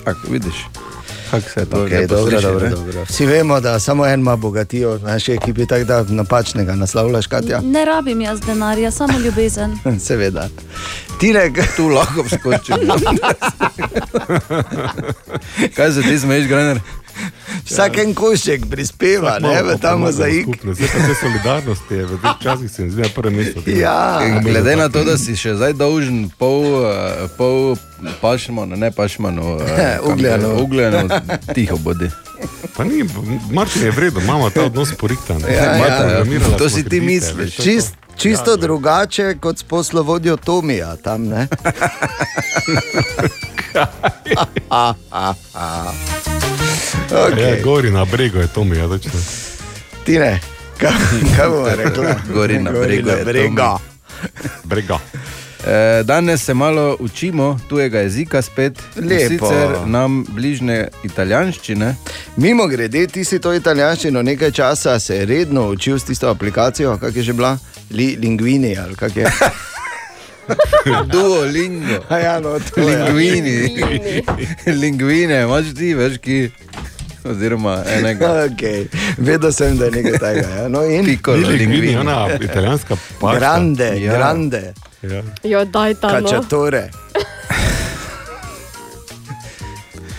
[0.03, 0.67] Tako vidiš.
[1.31, 3.03] Kako se to Okay, lepo dobro, sliši, dobro, dobro.
[3.03, 7.61] Vsi vemo, da samo en ima bogatijo v naši ekipi, tako da napačnega naslavljaš, Katja.
[7.61, 9.77] Ne rabim jaz denarja, samo ljubezen.
[10.07, 10.49] Seveda.
[11.19, 12.75] Tine, tu lahko skočim.
[15.75, 16.79] Kaj se ti smeješ, Grener?
[17.65, 20.47] Vsak en košček prispeva, ne, v ta mozaik.
[20.63, 23.61] Zdaj pa te solidarnosti je, v teh časih se mi zdi na prvem mestu.
[23.65, 24.19] Ja.
[24.43, 27.75] Glede na to, da si še zdaj dolžen pol, eh, pol
[28.21, 30.55] pašmanu, ne pašmanu, eh, Ugljanu.
[30.63, 31.09] ugljanu,
[31.55, 32.09] tiho bodi.
[32.75, 33.03] Pa ni,
[33.51, 35.41] Martin je vredno, imamo ta odnos porihtan.
[35.41, 36.57] Ja, ja, ja.
[36.57, 37.55] To si ti misliš.
[37.55, 41.47] Čist, čisto drugače kot s poslovodjo Tomija tam, ne?
[47.11, 47.57] Okay.
[47.57, 49.11] Ja, gori na bregu je to mi, ja, točno.
[50.05, 50.39] Tine,
[50.77, 50.91] kaj,
[51.37, 52.05] kaj bomo rekli?
[52.33, 53.77] Gori na bregu je brega.
[54.63, 54.99] Brega.
[55.67, 61.95] Eh, Danes se malo učimo tujega jezika spet, sicer nam bližnje italijanščine.
[62.37, 67.15] Mimo grede, ti si to italijanščino nekaj časa se redno učil s tisto aplikacijo, kak
[67.15, 67.57] je že bila?
[67.91, 69.25] Li, linguini ali kak je?
[71.11, 71.99] Duolingo.
[72.09, 72.59] Ja, no.
[72.77, 73.83] Linguini.
[74.81, 76.49] Linguine, imaš ti, veš, ki.
[77.23, 78.27] Oziroma enega.
[78.47, 78.87] Okay.
[79.17, 80.47] Vedel sem, da je nekaj takega.
[80.49, 80.67] Ja.
[80.67, 81.97] No, in Piccolo Ni linguini, linguini.
[81.97, 83.39] ona italijanska pašta.
[83.39, 84.13] grande, Ja.
[84.13, 85.23] grande, Ja.
[85.43, 86.13] Jo, daj ta no.
[86.19, 86.89] kačatore.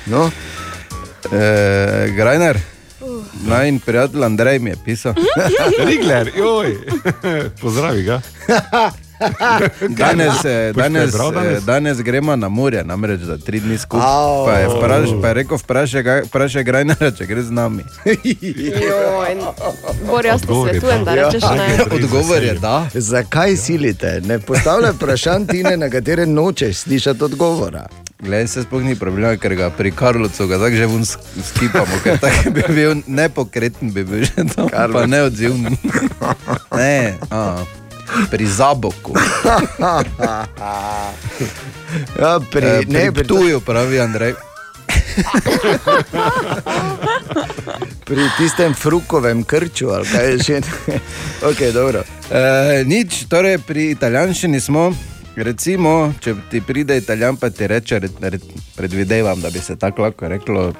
[0.06, 0.30] No,
[1.32, 2.58] Eh, Grajner,
[3.42, 5.14] naj prijatelj Andrej mi je pisal.
[5.78, 6.76] Rigler, joj,
[7.60, 8.20] pozdravi ga.
[9.92, 11.58] Danes, eh, danes, bral danes?
[11.58, 14.06] eh, danes gremo na morje, namreč za tri dni skupaj.
[14.46, 17.82] Pa je, vpraš, pa je rekel, vprašaj, vprašaj Grajnera, če gre z nami.
[20.04, 21.14] Bor, jaz ti Odgovor je svetujem, da.
[21.16, 21.54] rečeš Ja.
[21.54, 21.78] ne.
[21.96, 22.88] Odgovor je da.
[22.94, 24.20] zakaj silite?
[24.20, 27.86] Ne postavljaj vprašanj tine, na katere nočeš slišati odgovora.
[28.20, 31.96] Glej, se sploh ni problema, ker ga pri Karlovcu ga tako že vun sk- skipamo,
[32.04, 35.06] ker tako bi bil nepokreten, bi bil že tam, pa Karlovc.
[35.08, 35.76] neodziven.
[36.72, 37.64] Ne, a,
[38.30, 39.12] pri Zaboku,
[42.20, 44.34] Ja, pri, eh, pri ne, pri, Ptuju, pravi Andrej.
[48.08, 50.60] pri tistem frukovem krču, ali kaj je že.
[51.48, 52.02] okay, dobro.
[52.30, 54.92] E, nič, torej pri italijanščini smo.
[55.32, 58.38] Recimo, če ti pride italijan, pa ti reče, re, re,
[58.76, 60.72] predvidevam, da bi se tako lahko reklo,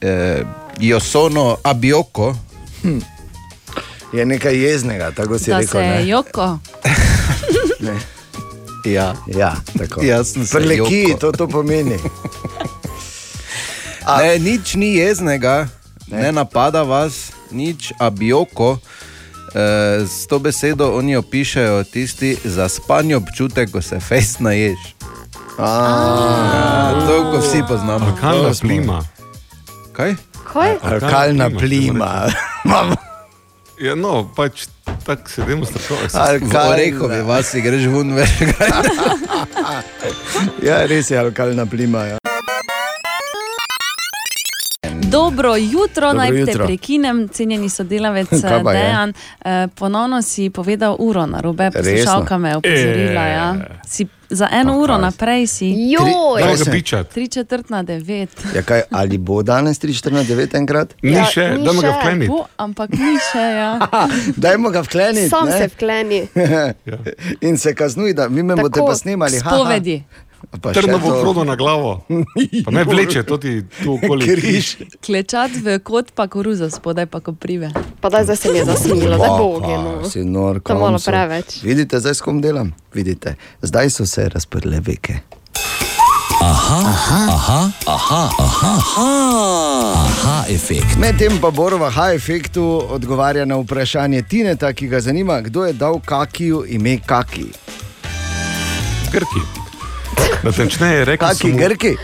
[0.00, 0.42] eh,
[0.80, 2.36] io sono abioko.
[4.12, 5.72] Je nekaj jeznega, tako si Da rekel.
[5.72, 6.08] se ne?
[6.08, 6.58] joko.
[7.80, 7.94] Ne.
[8.84, 10.00] Ja, Ja, tako.
[10.52, 11.18] Prleki, joko.
[11.20, 11.98] to, to pomeni.
[14.04, 15.68] A, ne, nič ni jeznega,
[16.06, 16.22] ne.
[16.22, 17.14] ne napada vas,
[17.50, 18.78] nič abioko.
[19.54, 19.60] E,
[20.02, 24.78] s to besedo oni opišajo tisti za spanje občutek, ko se fest naješ.
[25.58, 28.06] Ja, to, ko vsi poznamo.
[28.06, 29.02] Alkalna plima.
[29.92, 30.14] Kaj?
[30.44, 30.76] Kaj?
[30.82, 32.26] Alkalna plima.
[33.80, 34.66] Ja, no, pač
[35.06, 36.14] tako se demo strašovati.
[36.14, 36.68] V alkalna.
[36.72, 38.68] Orehovi vasi greš ven, veš kaj.
[40.68, 42.04] Ja, res je alkalna plima.
[42.04, 42.27] Ja.
[45.08, 48.78] Dobro jutro, Dobro naj te prekinem, cenjeni sodelavec Kaj pa je?
[48.78, 49.12] Dejan.
[49.40, 53.22] Eh, Ponovno si povedal uro na robe, poslušalka me je opozorila.
[53.22, 53.30] E.
[53.30, 53.56] Ja.
[53.86, 55.66] Si za eno uro naprej si.
[55.90, 57.08] Joj, Kaj se- ga pičat?
[57.08, 58.28] Tri četrt na devet.
[58.54, 60.94] Ja, kaj, ali bo danes 3-4-9 enkrat?
[61.02, 61.98] Ni Ja, še, dajmo ga še.
[62.00, 62.28] vkleniti.
[62.28, 63.38] Bo, ampak ni še.
[63.38, 63.78] Ja.
[64.36, 65.28] Dajmo ga vkleniti.
[65.28, 65.52] sam ne?
[65.52, 66.20] se vkleni.
[67.48, 68.68] In se kaznuj, da vi me Tako.
[68.68, 69.38] boste pa snemali.
[69.38, 69.50] ha,
[70.62, 71.20] bo to.
[71.22, 72.04] krodo na glavo.
[72.64, 74.26] Pa ne vleče, to ti tu okoli.
[74.26, 74.76] Križ.
[75.06, 77.70] Klečat v kot pa koruzo, spodaj pa koprive.
[78.00, 79.72] Pa da zdaj se mi je zasmilo, da bogi.
[79.72, 80.10] No.
[80.10, 81.62] Si nor, To je malo preveč.
[81.62, 82.74] Vidite, zdaj s kom delam?
[82.94, 85.18] Vidite, zdaj so se razprle veke.
[86.42, 90.96] Aha, aha, aha, aha, aha, aha, aha efekt.
[90.98, 96.00] Medtem pa Borova H efektu odgovarja na vprašanje Tineta, ki ga zanima, kdo je dal
[96.00, 97.46] kakiju ime kaki.
[99.12, 99.57] Grki.
[100.46, 101.96] Natančneje rekel Kaki mu- Grki?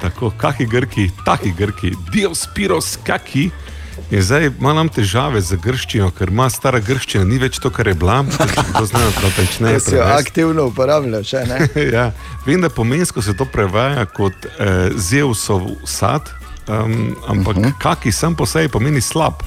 [0.00, 3.50] Tako, kaki Grki, taki Grki, Diospiros kaki.
[4.10, 7.94] In zdaj imam težave z grščino, ker ima stara grščina, ni več to, kar je
[7.98, 8.20] bila.
[8.76, 11.68] To znajo natančneje si jo aktivno uporabljaš, a ne?
[11.96, 12.10] ja,
[12.46, 16.28] vem, da pomensko se to prevaja kot eh, Zeusov sad,
[16.68, 17.72] um, ampak uh -huh.
[17.82, 19.42] kaki sam po sebi pomeni slab.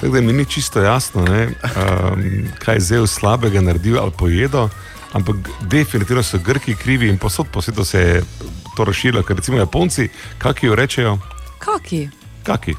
[0.00, 4.68] Tako da mi ni čisto jasno, ne, um, kaj je Zeus slabega naredil ali pojedel,
[5.12, 8.22] ampak definitivno so Grki krivi in posod po svetu se je
[8.76, 10.08] to razširilo, ker recimo Japonci,
[10.38, 11.18] kaki jo rečejo,
[11.58, 12.08] Kaki?
[12.42, 12.74] kaki.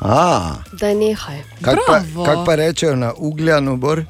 [0.00, 1.42] A, Da nehaj.
[1.62, 2.24] kak pa, Bravo.
[2.24, 4.04] kak pa rečejo na ugljanu, bor?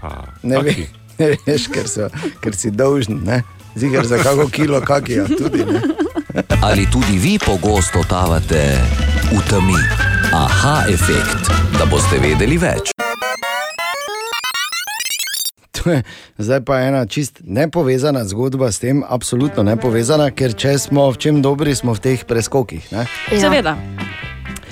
[0.00, 0.86] Pa, Ne, ve, kaki.
[1.18, 2.08] ne veš, ker, so,
[2.40, 3.42] ker si dolžen, ne?
[3.74, 5.80] Zigar za kako kilo kakija tudi, ne?
[6.62, 8.78] Ali tudi vi pogosto totavate
[9.28, 9.78] v temi?
[10.32, 11.46] Aha, efekt,
[11.78, 12.93] da boste vedeli več.
[15.84, 16.02] To je
[16.38, 21.42] zdaj pa ena čist nepovezana zgodba s tem, absolutno nepovezana, ker če smo v čem
[21.44, 22.88] dobri, smo v teh preskokih.
[22.88, 23.04] Ne?
[23.28, 23.76] Seveda.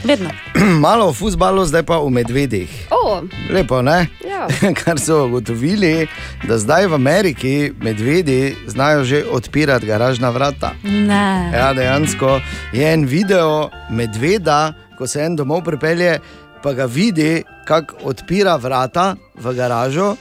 [0.04, 0.30] Vedno.
[0.84, 2.70] Malo v futbalu, zdaj pa v medvedih.
[2.90, 3.22] O,
[3.52, 4.08] Lepo, ne?
[4.24, 4.48] Ja.
[4.80, 6.08] Kar so ugotovili,
[6.48, 10.74] da zdaj v Ameriki medvedi znajo že odpirati garažna vrata.
[10.82, 11.52] Ne.
[11.54, 12.40] Ja, dejansko
[12.72, 16.18] je en video medveda, ko se en domov pripelje,
[16.62, 20.16] pa ga vidi, kako odpira vrata v garažo.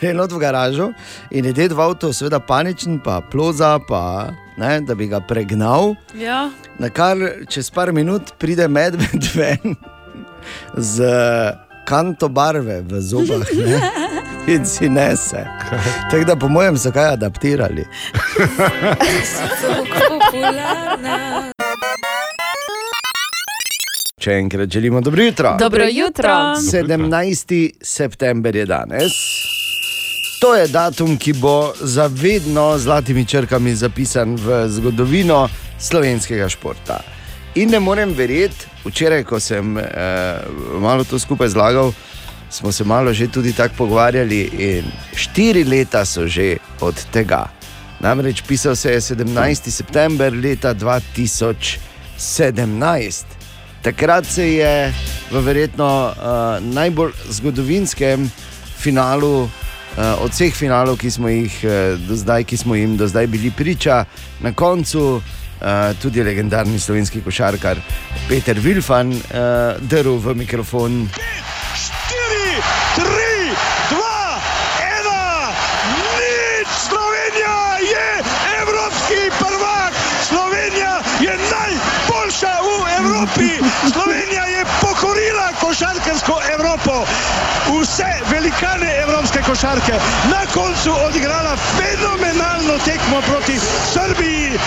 [0.00, 0.90] Gre not v garažo
[1.30, 5.94] in je ded v avtu, seveda paničen, pa ploza, pa, ne, da bi ga pregnal.
[6.18, 6.50] Ja.
[6.78, 7.16] Na kar
[7.48, 9.76] čez par minut pride medved ven
[10.76, 11.04] z
[11.86, 13.80] kanto barve v zobah ne,
[14.54, 15.44] in si nese.
[16.10, 17.84] Tako da, po mojem, so kaj adaptirali.
[24.20, 25.56] Če enkrat želimo dobro jutro.
[25.58, 26.28] Dobro jutro.
[26.28, 27.70] 17.
[27.82, 29.12] september je danes.
[30.40, 35.48] To je datum, ki bo zavedno z zlatimi črkami zapisan v zgodovino
[35.78, 37.00] slovenskega športa.
[37.54, 39.84] In ne morem verjeti, včeraj, ko sem eh,
[40.80, 41.92] malo to skupaj zlagal,
[42.50, 44.84] smo se malo že tudi tako pogovarjali, in
[45.16, 47.46] štiri leta so že od tega.
[48.00, 49.70] Namreč pisal se je 17.
[49.70, 53.39] september leta 2017.
[53.82, 54.92] Takrat se je
[55.30, 56.14] v verjetno uh,
[56.74, 58.30] najbolj zgodovinskem
[58.76, 59.50] finalu, uh,
[60.20, 63.50] od vseh finalov, ki smo, jih, uh, do zdaj, ki smo jim do zdaj bili
[63.50, 64.04] priča,
[64.40, 65.22] na koncu uh,
[66.02, 67.80] tudi legendarni slovenski košarkar
[68.28, 71.08] Peter Vilfan uh, drl v mikrofon.
[71.08, 71.16] 3,
[73.00, 73.96] 2, 1,
[75.96, 76.68] nič!
[76.84, 78.08] Slovenija je
[78.60, 79.92] evropski prvak!
[80.28, 83.60] Slovenija je najboljša v Evropi!
[83.92, 87.04] Slovenija je pokorila košarkarsko Evropo!
[87.72, 89.92] Vse velikane evropske košarke
[90.24, 93.58] na koncu odigrala fenomenalno tekmo proti
[93.92, 94.58] Srbiji.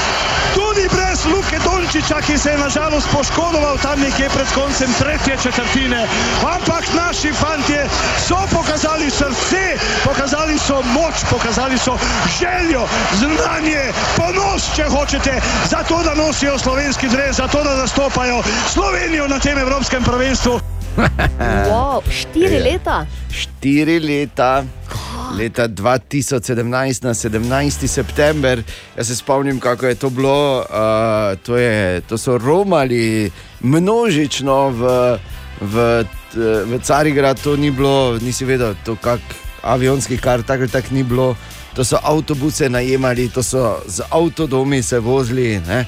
[0.53, 6.07] Tudi brez Luke Dončiča, ki se je nažalost poškodoval tam nekje pred koncem tretje četrtine.
[6.55, 7.85] Ampak naši fantje
[8.27, 9.63] so pokazali srce,
[10.03, 11.97] pokazali so moč, pokazali so
[12.39, 12.87] željo,
[13.19, 13.83] znanje,
[14.17, 18.43] ponos, če hočete, za to, da nosijo slovenski dres, za to, da zastopajo
[18.73, 20.59] Slovenijo na tem evropskem prvenstvu.
[21.71, 23.05] wow, štiri leta.
[23.31, 24.63] Štiri leta.
[25.37, 27.87] Leta 2017, na 17.
[27.87, 28.63] september,
[28.97, 30.59] jaz se spomnim, kako je to bilo.
[30.59, 33.31] Uh, to, je, to so romali
[33.61, 34.83] množično v,
[35.61, 36.05] v,
[36.65, 39.21] v Carigrad, to ni bilo, nisi vedel, to kak
[39.63, 41.35] avionski kar tako tak ni bilo.
[41.75, 45.61] To so avtobuse najemali, to so z avtodomi se vozili.
[45.67, 45.85] Ne?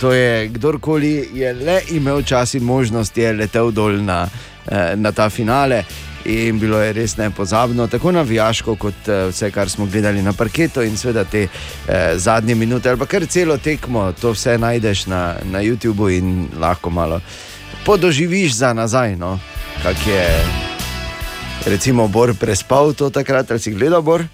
[0.00, 4.28] To je kdorkoli je le imel čas in možnost, je letel dol na,
[4.68, 5.84] eh, na ta finale.
[6.26, 10.82] In bilo je res nepozabno, tako navijaško, kot eh, vse, kar smo gledali na parketu,
[10.82, 15.36] in seveda te eh, zadnje minute, ali pa kar celo tekmo, to vse najdeš na,
[15.44, 17.20] na YouTubu in lahko malo
[17.86, 19.16] podoživiš za nazaj.
[19.16, 19.38] No?
[19.82, 20.26] Kak je,
[21.66, 24.24] recimo, Bor prespal to takrat, ali si gledal Bor?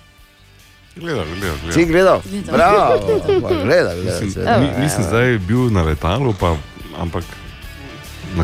[0.97, 1.73] Gledal, gledal, gledal.
[1.73, 2.21] Si gledal?
[2.25, 2.55] Gledal.
[2.57, 3.21] Bravo,
[3.65, 3.97] gledal, gledal.
[4.25, 6.57] Mislim, ni, nisem zdaj bil na letalu, pa,
[6.97, 7.42] ampak na.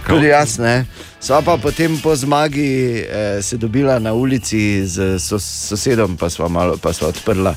[0.06, 0.84] Tudi jaz ne.
[1.20, 6.48] Sva pa potem po zmagi eh, se dobila na ulici z sos sosedom, pa sva,
[6.48, 7.54] malo, pa sva odprla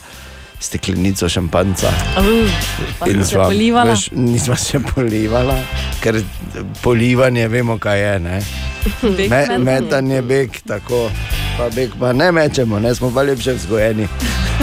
[0.61, 1.89] steklenico šampanca.
[2.17, 3.91] Uh, se polivala.
[3.91, 5.57] Veš, nisva se polivala,
[6.01, 6.21] ker
[6.81, 8.19] polivanje vemo, kaj je.
[8.19, 8.41] Ne?
[9.29, 10.21] Me, metanje.
[10.21, 11.09] beg, tako.
[11.57, 14.07] Pa beg pa ne mečemo, ne smo pa lepše vzgojeni.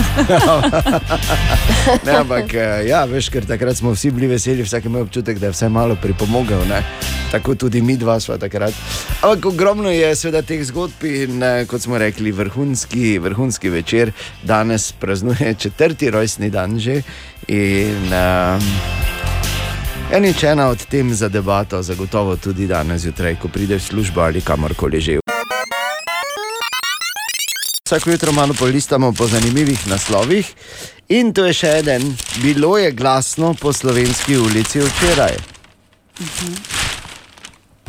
[2.07, 5.47] ne, ampak, eh, ja, veš, ker takrat smo vsi bili veseli, vsak ima občutek, da
[5.47, 6.65] je vse malo pripomogel.
[6.69, 6.83] Ne?
[7.31, 8.75] Tako tudi mi dva smo takrat.
[9.23, 14.13] Ampak ogromno je seveda teh zgodb in eh, kot smo rekli, vrhunski, vrhunski večer.
[14.43, 17.03] Danes praznuje četrti rojstni dan že.
[17.49, 18.63] In, um,
[20.09, 24.21] Ja, nič ena od tem za debato, zagotovo tudi danes zjutraj, ko prideš v službo
[24.25, 25.19] ali kamorkoli že.
[27.85, 30.49] Vsako jutro malo polistamo po zanimivih naslovih.
[31.09, 35.37] In to je še en, bilo je glasno po slovenski ulici včeraj.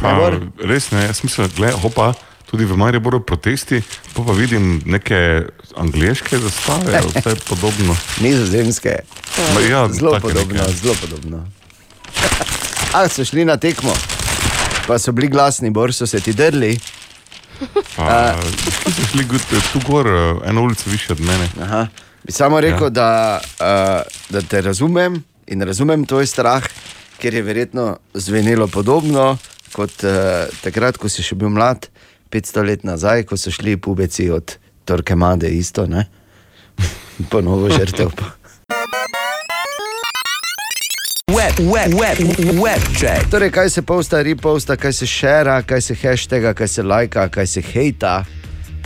[0.01, 0.31] Pa,
[0.63, 2.13] res ne, jaz mislim, da hopa.
[2.49, 3.83] Tudi v Mariboru protesti,
[4.15, 5.45] pa, pa vidim neke
[5.77, 7.93] angliške zastave, vse podobno.
[8.21, 8.95] Nizozemske.
[9.53, 11.45] Ma Ja, zelo podobno, zelo podobno.
[12.97, 13.93] A so šli na tekmo,
[14.87, 16.79] pa so bili glasni, bor so se ti drli.
[17.95, 18.33] Pa,
[18.65, 19.27] Ti so šli
[19.73, 21.49] tu gor, eh, eno ulico više od mene.
[21.61, 21.87] Aha.
[22.23, 22.89] Bi samo rekel, ja.
[22.89, 26.63] da, uh, da te razumem in razumem tvoj strah,
[27.21, 29.37] ker je verjetno zvenelo podobno
[29.73, 31.89] kot uh, takrat, ko si še bil mlad,
[32.33, 36.07] 500 let nazaj, ko so šli pubeci od Torkemade, isto, ne?
[37.31, 38.11] Ponovo žrtev.
[38.15, 38.39] pa.
[41.29, 42.17] Web, web, web,
[42.61, 43.29] web check.
[43.29, 47.47] Torej, kaj se posta, reposta, kaj se šera, kaj se hashtaga, kaj se lajka, kaj
[47.47, 48.23] se hejta,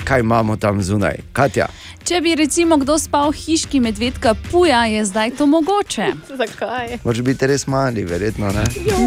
[0.03, 1.23] kaj imamo tam zunaj.
[1.33, 1.67] Katja,
[2.03, 6.07] Če bi recimo kdo spal hiški medvedka puja, je zdaj to mogoče.
[6.41, 6.97] Zakaj?
[7.03, 8.63] moraš biti res mali, verjetno ne.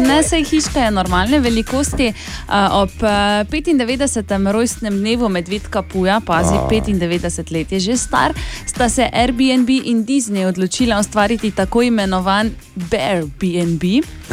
[0.07, 2.07] Ne, sej hiška je normalne velikosti.
[2.49, 4.51] Ob a, 95.
[4.51, 6.65] rojstnem dnevu medvedka Puja, pazi, A.
[6.71, 8.33] 95 let je že star,
[8.65, 12.51] sta se Airbnb in Disney odločila ustvariti tako imenovan
[12.91, 13.83] Airbnb.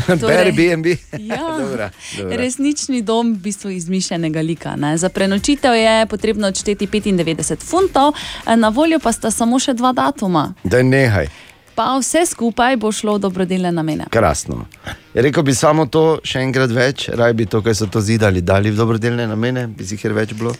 [0.09, 0.87] Airbnb.
[1.19, 2.37] Ja, Dobra, dobra.
[2.37, 4.77] resnični dom v bistvu izmišljenega lika.
[4.77, 4.99] Ne.
[4.99, 8.13] Za prenočitev je potrebno odšteti 95 funtov,
[8.57, 10.55] na voljo pa sta samo še dva datuma.
[10.65, 11.29] Da nehaj,
[11.75, 14.05] Pa vse skupaj bo šlo v dobrodelne namene.
[14.11, 14.67] krasno.
[14.87, 18.39] Ja, rekel bi samo to, še enkrat več, raj bi to, kar so to zidali,
[18.41, 20.53] dali v dobrodelne namene, bi si jih več bilo.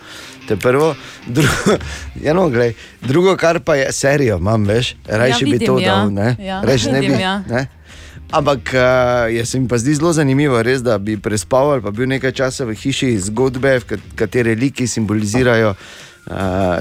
[0.49, 0.89] To je prvo.
[1.25, 1.79] Drugo,
[2.27, 5.95] ja, no, glej, drugo kar pa je serijo, imam več, rajši bi vidim, to ja.
[5.95, 6.11] dal.
[6.11, 6.35] Ne?
[6.41, 7.37] Ja, Rajši ne bi, ja.
[7.47, 7.63] ne?
[8.33, 12.09] Ampak uh, se mi pa zdi zelo zanimivo, res, da bi prespal ali pa bil
[12.09, 15.77] nekaj časa v hiši zgodbe, v kat- katere liki simbolizirajo
[16.27, 16.35] uh,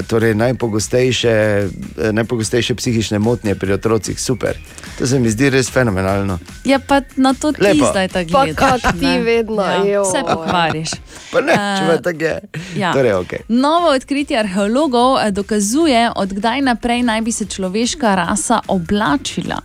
[0.07, 1.67] torej najpogostejše,
[2.11, 4.19] najpogostejše psihične motnje pri otrocih.
[4.19, 4.57] Super.
[4.97, 6.39] To se mi zdi res fenomenalno.
[6.63, 7.85] Ja, pa na to ti Lepo.
[7.91, 8.81] zdaj tako Pa gledaš.
[8.81, 9.21] kak ti ne.
[9.21, 10.01] vedno, ja.
[10.01, 10.89] Vse pokvariš.
[11.31, 12.35] Pa ne, če me tako je.
[12.75, 12.93] ja.
[12.93, 13.39] Torej, okay.
[13.47, 19.61] Novo odkritje arheologov eh, dokazuje, odkdaj naprej naj bi se človeška rasa oblačila.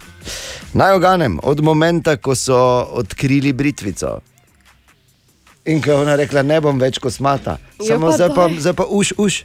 [0.73, 2.57] Naj oganem, od momenta, ko so
[2.93, 4.21] odkrili britvico.
[5.69, 8.57] In ko je ona rekla, ne bom več kosmata, Ja, samo zdaj pa, daj.
[8.59, 9.43] zdaj pa uš, uš.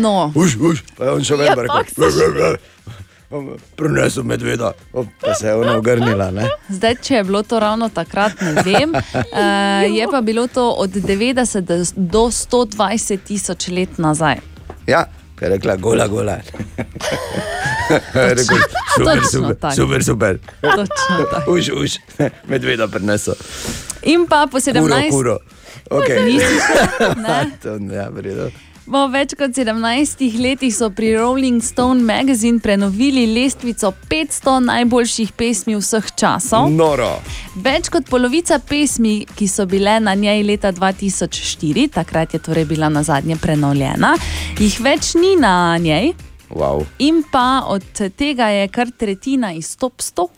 [0.00, 0.32] No.
[0.34, 0.80] Uš, uš.
[0.96, 2.56] Pa je on še Ja, vedno tako rekel.
[3.76, 6.30] Prinesel medveda, O, pa se je ona ogrnila.
[6.30, 6.46] Ne?
[6.70, 8.94] Zdaj, če je bilo to ravno takrat, ne vem.
[8.94, 9.02] Uh,
[9.92, 14.40] je pa bilo to od 90 do- do 120 tisoč let nazaj.
[14.86, 15.04] Ja,
[15.36, 16.38] ker je rekla, gola, gola.
[18.14, 18.58] Rekel,
[18.96, 20.38] super, super, super, super.
[20.62, 21.52] Točno tako.
[21.54, 21.92] Uš, uš,
[22.44, 23.34] medveda prinesel.
[24.02, 25.10] In pa po 17.
[25.10, 25.38] Kuro, kuro.
[25.90, 26.24] Okay.
[26.28, 26.46] Nisi
[27.62, 28.10] to ja.
[28.88, 35.76] Po več kot 17 letih so pri Rolling Stone magazine prenovili lestvico 500 najboljših pesmi
[35.76, 36.70] vseh časov.
[36.72, 37.10] Noro.
[37.60, 42.88] Več kot polovica pesmi, ki so bile na njej leta 2004, takrat je torej bila
[42.88, 44.14] na zadnje prenovljena,
[44.56, 46.14] jih več ni na njej.
[46.48, 46.86] Wow.
[47.04, 47.84] In pa od
[48.16, 50.28] tega je kar tretjina iz top 100.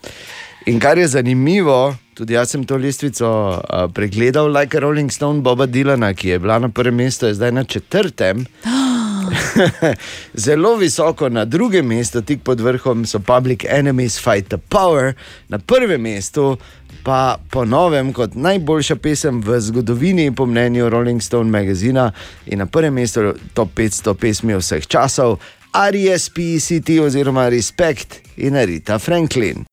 [0.67, 5.67] In kar je zanimivo, tudi jaz sem to lestvico uh, pregledal, like Rolling Stone Boba
[5.67, 8.45] Dylana, ki je bila na prvem mestu, je zdaj na četrtem.
[10.45, 15.15] Zelo visoko na drugem mestu, tik pod vrhom, so Public Enemies Fight the Power,
[15.49, 16.59] na prvem mestu
[17.05, 22.13] pa po novem kot najboljša pesem v zgodovini, po mnenju Rolling Stone magazina,
[22.47, 25.39] in na prvem mestu top 500 pesmi vseh časov,
[25.73, 29.65] RESPCT oziroma Respect in Rita Franklin.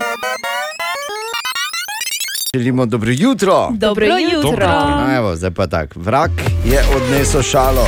[2.58, 3.70] Želimo dobro jutro.
[3.72, 4.42] Dobro jutro.
[4.42, 4.68] Dobro.
[4.68, 6.00] No, evo, zdaj pa tako.
[6.00, 6.32] Vrak
[6.66, 7.88] je odnesel šalo.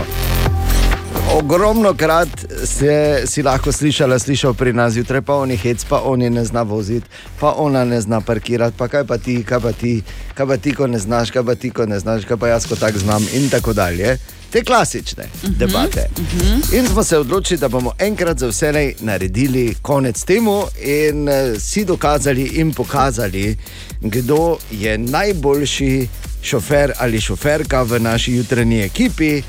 [1.34, 2.28] Ogromno krat
[2.66, 6.62] se, si lahko slišala, slišal pri nas zjutraj, pa oni hec, pa oni ne zna
[6.62, 7.08] voziti,
[7.40, 10.02] pa ona ne zna parkirati, pa kaj pa ti, kaj pa ti,
[10.34, 12.68] kaj pa ti, ko ne znaš, kaj pa ti, ko ne znaš, kaj pa jaz,
[12.70, 14.18] ko tako znam in tako dalje.
[14.52, 16.10] Te klasične uh -huh, debate.
[16.18, 16.80] Uh -huh.
[16.80, 21.86] In smo se odločili, da bomo enkrat za vselej naredili konec temu in uh, si
[21.86, 23.58] dokazali in pokazali,
[24.02, 26.08] kdo je najboljši
[26.42, 29.42] šofer ali šoferka v naši jutranji ekipi.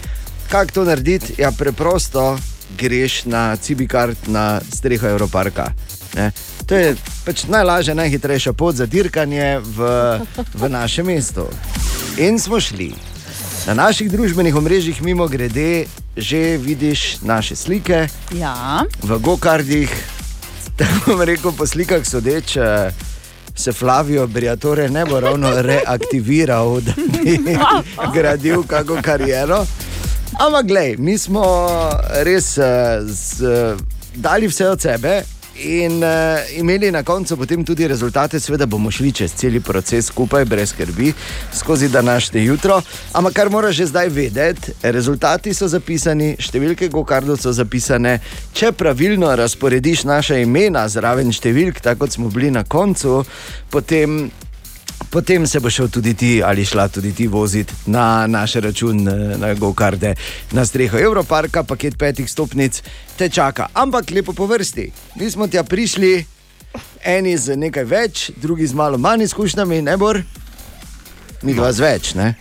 [0.48, 1.34] Kako to narediti?
[1.38, 2.38] Ja, preprosto
[2.78, 5.72] greš na Cibikart na streho Evroparka.
[6.14, 6.32] Ne?
[6.66, 9.78] To je pač najlažja, najhitrejša pot za dirkanje v,
[10.54, 11.46] v našem mestu.
[12.18, 13.09] In smo šli.
[13.60, 15.84] Na naših družbenih omrežjih, mimo grede,
[16.16, 18.82] že vidiš naše slike Ja.
[19.02, 19.90] v Gokardih.
[20.78, 22.56] Tako bom rekel, po slikah sodeč.
[22.56, 22.90] eh,
[23.52, 27.36] Se Flavijo Briatore ne bo ravno reaktiviral, da bi
[28.14, 29.66] gradil kako kariero.
[30.40, 31.44] Ampak, glej, mi smo
[32.22, 32.64] res uh,
[33.04, 33.76] z, uh,
[34.14, 35.22] dali vse od sebe
[35.60, 38.40] in uh, imeli na koncu potem tudi rezultate.
[38.40, 41.12] Seveda bomo šli čez cel proces skupaj, brez skrbi,
[41.52, 42.82] skozi današnje jutro.
[43.12, 48.18] Ampak kar moraš že zdaj vedeti, rezultati so zapisani, številke Gokardov so zapisane.
[48.52, 53.24] Če pravilno razporediš naše imena zraven številk, tako kot smo bili na koncu,
[53.70, 54.30] potem
[55.08, 59.12] Potem se bo šel tudi ti ali šla tudi ti voziti na naš račun, eh,
[59.38, 60.14] na Gokarde,
[60.50, 62.82] na streho Evroparka, paket petih stopnic
[63.16, 63.66] te čaka.
[63.74, 64.90] Ampak lepo po vrsti.
[65.14, 66.24] Mi smo tja prišli
[67.02, 70.22] eni z nekaj več, drugi z malo manj izkušnjami, ne bor.
[71.42, 72.34] Mi dva z več, ne?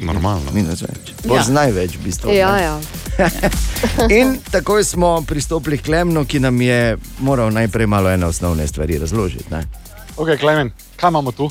[0.00, 0.52] Normalno.
[0.52, 1.12] Mi dva z več.
[1.24, 1.44] Bor Ja.
[1.50, 2.32] največ, v bistvu.
[2.32, 2.80] Ja, ja.
[4.10, 8.98] In takoj smo pristopili k Klemnu, ki nam je moral najprej malo ene osnovne stvari
[8.98, 9.50] razložiti.
[9.50, 9.64] Ne?
[10.16, 11.50] Ok, Klemen, kaj imamo tu?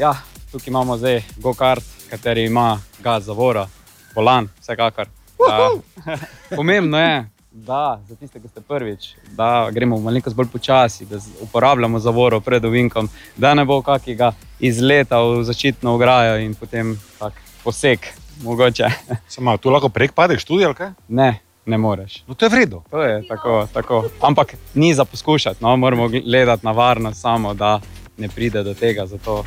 [0.00, 0.14] Ja,
[0.52, 3.66] tukaj imamo zdaj go-kart, kateri ima gaz zavora,
[4.14, 5.06] volan, vsekakor.
[5.48, 5.70] Da,
[6.56, 11.98] pomembno je, da za tiste, ki ste prvič, da gremo malenkost bolj počasi, da uporabljamo
[11.98, 18.08] zavoro pred ovinkom, da ne bo kakega izleta v zaščitno ograjo in potem tak poseg,
[18.42, 18.88] mogoče.
[19.36, 20.92] Samo tu lahko prek padeš tudi, ali kaj?
[21.08, 21.34] Ne,
[21.66, 22.22] ne moreš.
[22.26, 22.84] No, to je vredno.
[22.90, 24.04] To je tako, tako.
[24.20, 25.76] Ampak ni za poskušati, no?
[25.76, 27.80] moramo gledati na varnost, samo da
[28.16, 29.06] ne pride do tega.
[29.06, 29.44] Zato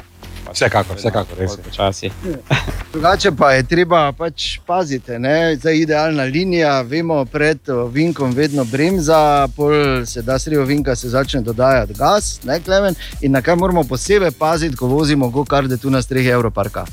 [0.52, 2.12] Vsekakor, vsekakor, res Počasi.
[2.94, 5.56] Drugače pa je treba pač paziti, ne?
[5.56, 7.58] zdaj idealna linija, vemo, pred
[7.92, 12.96] vinkom vedno bremza, pol se da sredi vinka se začne dodajati gas, ne klemen.
[13.22, 16.86] In na kaj moramo posebej paziti, ko vozimo go-karde tu na strehi Evroparka?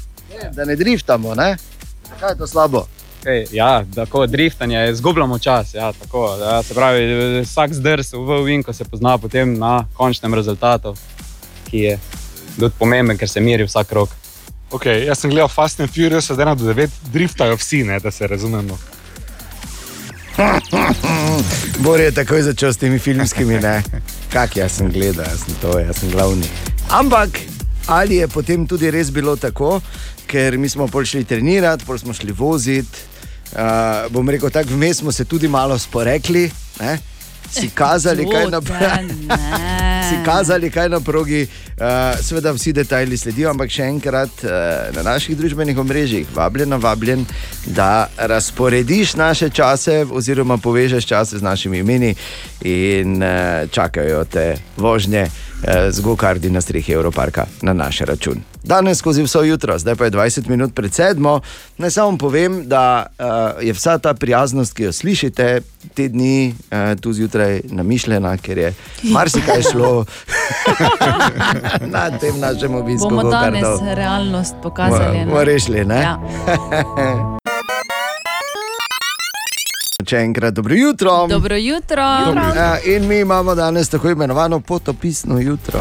[0.53, 1.57] Da ne driftamo, ne?
[2.21, 2.87] Kaj je to slabo?
[3.21, 5.75] Okay, ja, tako driftanje, izgubljamo čas.
[5.75, 7.01] Ja, tako, ja, se pravi,
[7.43, 10.95] vsak zdrs v vinku se pozna potem na končnem rezultatu,
[11.71, 11.99] ki je
[12.59, 14.15] tudi pomemben, ker se meri vsak rok.
[14.71, 18.11] Okay, jaz sem gledal Fast and Furious, od 1 do 9, driftajo vsi, ne, da
[18.11, 18.79] se razumemo.
[21.85, 23.83] Bor je takoj začel s temi filmskimi, ne?
[24.33, 26.47] Kak jaz sem gledal, jaz sem to, jaz sem glavni.
[26.91, 27.41] Ampak
[27.91, 29.81] ali je potem tudi res bilo tako,
[30.31, 33.09] ker mi smo pol šli trenirati, pol smo šli voziti.
[33.51, 36.51] Uh, bom rekel, tako vmes smo se tudi malo sporekli,
[36.81, 36.99] ne?
[37.51, 38.61] Si kazali, kaj na
[40.11, 41.47] si kazali, kaj na progi.
[41.81, 41.87] Uh,
[42.21, 44.51] seveda vsi detajli sledijo, ampak še enkrat uh,
[44.93, 47.25] na naših družbenih omrežjih, vabljen, vabljen,
[47.67, 52.15] da razporediš naše čase, oziroma povežeš čase z našimi imeni
[52.69, 55.29] in uh, čakajo te vožnje
[55.91, 58.41] z gokardi na strehi Evroparka na naš račun.
[58.65, 61.41] Danes skozi vso jutro, zdaj pa je 20 minut pred sedmo.
[61.79, 65.61] Naj samo povem, da uh, je vsa ta prijaznost, ki jo slišite,
[65.95, 70.05] te dni uh, tu zjutraj namišljena, ker je marsikaj šlo
[71.95, 73.09] na tem našem obisku.
[73.09, 75.25] Bomo danes realnost pokazali.
[75.25, 76.01] Bomo rešili, ne?
[76.01, 76.21] Ja.
[80.07, 81.27] Še enkrat dobro jutro.
[81.29, 82.03] Dobro jutro.
[82.57, 85.81] Ja, in mi imamo danes tako imenovano potopisno jutro.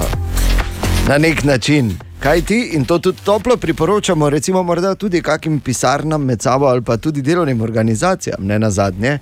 [1.08, 1.98] Na nek način.
[2.20, 6.82] Kaj ti in to tudi toplo priporočamo, recimo, morda tudi kakim pisarnam med sabo ali
[6.82, 9.20] pa tudi delovnim organizacijam, ne na zadnje,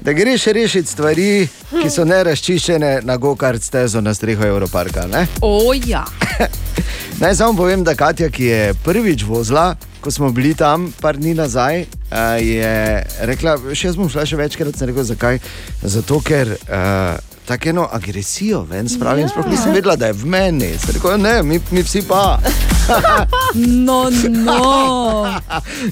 [0.00, 1.48] da greš rešiti stvari,
[1.82, 5.06] ki so nerazčiščene na go-kart stezo na streho Evroparka.
[5.06, 5.26] Ne?
[5.40, 6.04] O, ja.
[7.22, 11.34] Naj samo povem, da Katja, ki je prvič vozila, ko smo bili tam, par dni
[11.38, 15.40] nazaj, uh, je rekla, še jaz bom šla še večkrat, sem rekel, zakaj?
[15.82, 17.16] Zato, ker uh,
[17.48, 19.32] tako eno agresijo ven spravim, Ja.
[19.32, 20.74] sploh nisem vedela, da je v meni.
[20.78, 22.38] Sem rekel, ne, mi, mi vsi pa.
[23.54, 25.26] No, no.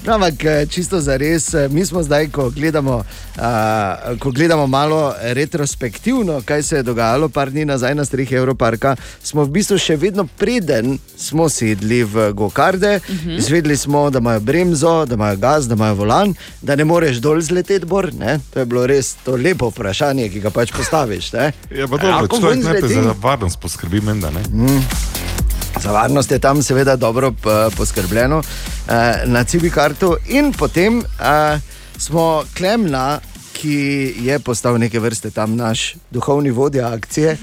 [0.05, 3.05] No, ampak eh, čisto za res, mi smo zdaj, ko gledamo,
[3.37, 8.97] uh, ko gledamo malo retrospektivno, kaj se je dogajalo par dni nazaj na strehi Evroparka,
[9.23, 13.39] smo v bistvu še vedno preden smo sedli v gokarde, uh -huh.
[13.39, 17.41] izvedeli smo, da imajo bremzo, da imajo gaz, da imajo volan, da ne moreš dol
[17.41, 18.15] zleteti, bor.
[18.15, 18.39] Ne?
[18.55, 21.33] To je bilo res to lepo vprašanje, ki ga pač postaviš.
[21.33, 21.53] Ne?
[21.71, 23.05] Ja, pa dobro, ko človek najprej zletim?
[23.05, 24.43] za varnost poskrbi, menda, ne?
[24.53, 25.40] Mm.
[25.81, 27.39] Za varnost je tam seveda dobro p-
[27.77, 28.43] poskrbljeno
[28.89, 28.93] eh,
[29.25, 31.59] na Cibikartu, in potem eh,
[31.97, 33.21] smo Klemna,
[33.61, 37.37] ki je postal neke vrste tam naš duhovni vodja akcije.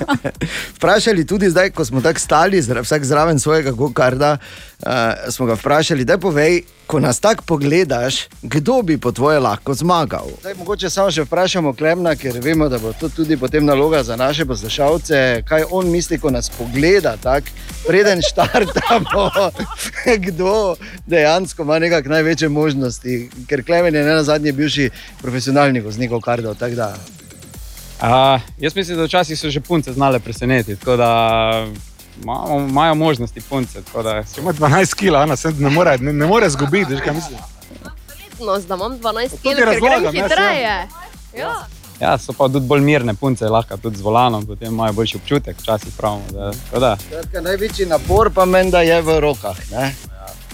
[0.76, 4.36] vprašali tudi zdaj, ko smo tako stali, vsak zraven svojega gokarda,
[4.80, 4.88] uh,
[5.30, 10.28] smo ga vprašali, da povej, ko nas tako pogledaš, kdo bi po tvoje lahko zmagal.
[10.40, 14.16] Zdaj, mogoče samo še vprašamo Klemna, ker vemo, da bo to tudi potem naloga za
[14.16, 17.48] naše poslušalce, kaj on misli, ko nas pogleda, tak,
[17.86, 19.30] preden štartamo,
[20.26, 20.76] kdo
[21.06, 23.30] dejansko ima nekak največje možnosti.
[23.48, 24.90] Ker Klemen je ne na zadnje bivši
[25.34, 26.54] profesionalni voznik kardov.
[26.54, 31.66] Uh, jaz mislim, da včasih so že punce znale presenetiti, tako da
[32.22, 33.82] imamo- imajo možnosti punce.
[33.82, 37.00] tako Da, Če ima 12 kg, ona se ne more, ne, ne more zgubiti, veš
[37.00, 37.38] kaj mislim.
[38.40, 40.10] No, zdaj imam 12 ti kg, ker grem ja.
[40.10, 40.88] hitreje.
[41.38, 41.66] Ja.
[42.00, 45.56] ja, so pa tudi bolj mirne punce, lahko tudi z volanom, potem imajo boljši občutek,
[45.60, 46.24] včasih pravimo.
[46.30, 49.58] Da, tako da, Skratka, največji napor pa meni, da je v rokah.
[49.70, 49.94] Ne?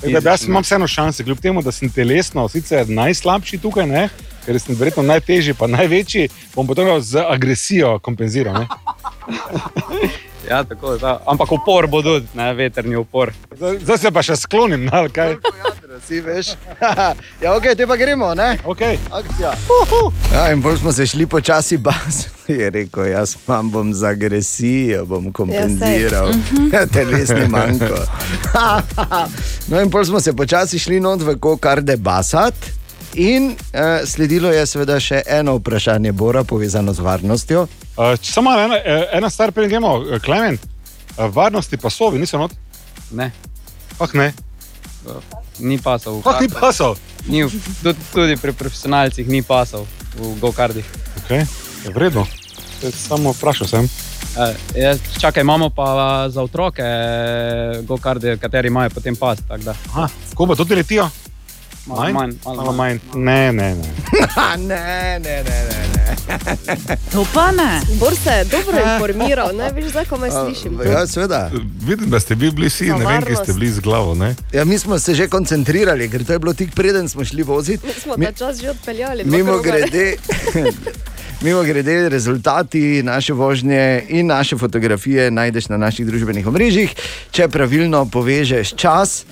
[0.00, 4.08] Tako Da, jaz imam vseeno šanse, kljub temu, da sem telesno sicer najslabši tukaj, ne?
[4.50, 8.64] Ker sem verjetno najtežji, pa največji, bom potem z agresijo kompenziral.
[8.64, 8.66] Ne?
[10.50, 13.30] ja, tako, da, ampak upor bo tudi, ne, veterni upor.
[13.54, 15.36] Zdaj, se pa še sklonim, ali kaj.
[16.06, 16.54] si veš.
[17.44, 18.56] ja, ok, te pa gremo, ne?
[18.64, 18.82] Ok.
[19.10, 19.52] Akcija.
[20.32, 22.26] Ja, in bolj smo se šli počasi bas.
[22.48, 26.34] Je rekel, jaz vam bom za agresijo, bom kompenziral Ja.
[26.34, 26.70] Mhm.
[26.96, 28.02] telesni manjko.
[29.68, 32.79] no, in bolj smo se počasi šli not v kokarde basat.
[33.14, 37.66] In uh, sledilo je seveda še eno vprašanje Bora, povezano z varnostjo.
[37.96, 40.58] Uh, samo ena, eh, ena stvar, preden gremo, eh, Klemen,
[41.18, 42.54] uh, varnosti pasovi niso not?
[43.10, 43.32] Ne.
[43.98, 44.32] Ah, ne.
[45.58, 46.20] Ni pasov.
[46.22, 46.98] v Ah, ni pasov.
[47.26, 47.42] Ni,
[47.82, 50.86] tudi, tudi pri profesionalcih ni pasov v go-kardih.
[51.24, 51.44] Okay.
[51.90, 52.26] Vredno.
[52.94, 53.90] Samo vprašal sem.
[54.38, 56.86] Uh, jaz, čakaj, imamo pa za otroke
[57.82, 59.42] go-karde, kateri imajo potem pas.
[59.50, 61.10] Aha, ko pa tudi letijo?
[61.90, 62.12] Malo Manj?
[62.14, 62.98] manj, malo Malo manj.
[63.14, 63.88] Ne, ne, ne.
[64.58, 65.80] ne, ne, ne, ne.
[65.96, 66.96] ne.
[67.12, 67.80] To pa ne.
[67.98, 70.78] Bor se je dobro informiral, ne veš, ko me slišim.
[70.86, 71.50] Ja, seveda.
[71.82, 74.14] Vidim, da ste bili vsi, Za ne vem, ki ste bili z glavo.
[74.14, 74.34] Ne?
[74.52, 77.86] Ja, mi smo se že koncentrirali, ker to je bilo tik preden smo šli voziti.
[77.86, 79.24] Mi smo Mi- ta čas že odpeljali.
[79.24, 80.16] Mimo grede,
[81.40, 86.94] mimo grede, rezultati naše vožnje in naše fotografije najdeš na naših družbenih omrežjih,
[87.30, 89.24] če pravilno povežeš čas.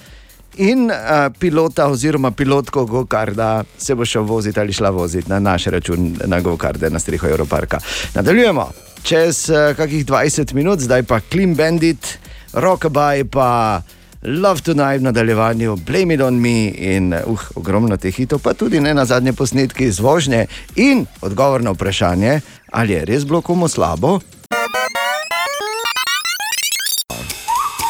[0.59, 5.65] In uh, pilota, oziroma pilotko Gokarda, se bo šel voziti ali šla voziti na naš
[5.65, 7.79] račun, na Gokarde, na streho Evroparka.
[8.15, 8.71] Nadaljujemo
[9.03, 12.19] čez uh, kakih 20 minut, zdaj pa Clean Bandit,
[12.53, 13.83] Rockabye, pa
[14.23, 18.81] Love Tonight v nadaljevanju, Blame It On Me in uh, ogromno teh hitov, pa tudi
[18.81, 22.41] ne na zadnje posnetke iz vožnje in odgovor na vprašanje,
[22.73, 24.19] ali je res bilo komu slabo.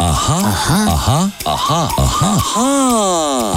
[0.08, 2.68] Aha, aha, aha, aha, aha, aha,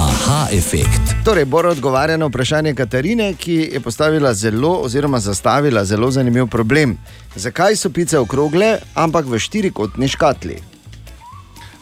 [0.04, 1.14] aha efekt.
[1.24, 6.98] Torej, Bor odgovarja na vprašanje Katarine, ki je postavila zelo, oziroma zastavila zelo zanimiv problem.
[7.34, 10.58] Zakaj so pice okrogle, ampak v štirikotni škatli?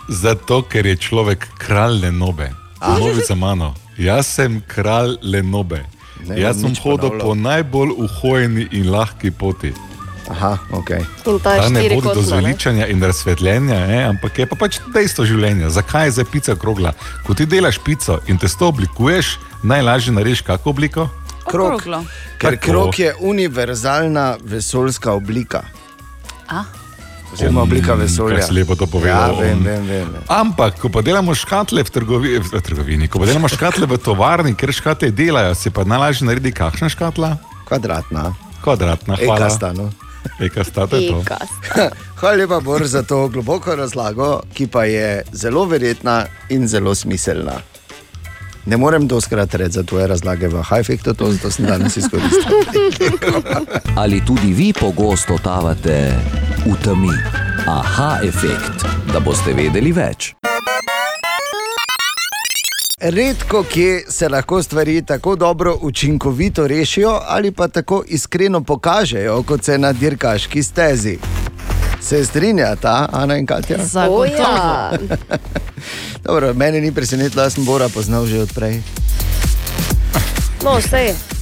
[0.09, 2.53] Zato, ker je človek kralj Lenobe.
[2.81, 3.75] Novi za mano.
[3.99, 5.83] Jaz sem kralj Lenobe.
[6.29, 9.75] Ne Jaz sem hodil po najbolj uhojeni in lahki poti.
[10.29, 10.91] Aha, ok.
[10.91, 14.03] In ta je Ta ne vodi do zveličanja in razsvetljenja, ne?
[14.05, 15.71] ampak je pa pač dejstvo življenja.
[15.71, 16.93] Zakaj je za pica krogla?
[17.27, 21.09] Ko ti delaš pico in testo oblikuješ, najlažje narediš kako obliko?
[21.51, 21.81] Krog.
[21.81, 22.05] Okroglo.
[22.39, 22.67] Ker Tako.
[22.67, 25.63] krog je univerzalna vesoljska oblika.
[26.49, 26.65] A?
[27.33, 28.37] Oziroma oblika vesolja.
[28.37, 29.35] Kaj si lepo to povedal.
[29.35, 30.09] Ja, vem, vem, vem.
[30.29, 34.55] Ampak, ko pa delamo škatle v, trgovi, v trgovini, ko pa delamo škatle v tovarni,
[34.59, 37.37] ker škatle delajo, se pa najlažje naredi kakšna škatla?
[37.71, 38.35] Kvadratna.
[38.65, 39.39] Kvadratna, hvala.
[39.39, 39.91] Ekasta, no.
[40.41, 41.25] Ekasta, to je to.
[42.21, 47.61] Hvala lepa, Bor, za to globoko razlago, ki pa je zelo verjetna in zelo smiselna.
[48.67, 52.53] Ne morem doskrat reči za tvoje razlage v Hajfektu, to zato sem danes izkoristil.
[54.03, 56.13] Ali tudi vi pogosto totavate
[56.67, 57.17] v temi?
[57.67, 60.35] Aha efekt, da boste vedeli več.
[63.01, 69.65] Redko kje se lahko stvari tako dobro učinkovito rešijo ali pa tako iskreno pokažejo, kot
[69.65, 71.19] se na dirkaški stezi.
[72.03, 73.77] Se strinjata, Ana in Katja?
[74.11, 74.93] O, ja.
[76.25, 78.83] Dobro, mene ni presenetilo, jaz sem Bora poznal že odprej.
[80.65, 81.05] No, vse.
[81.07, 81.40] Ja,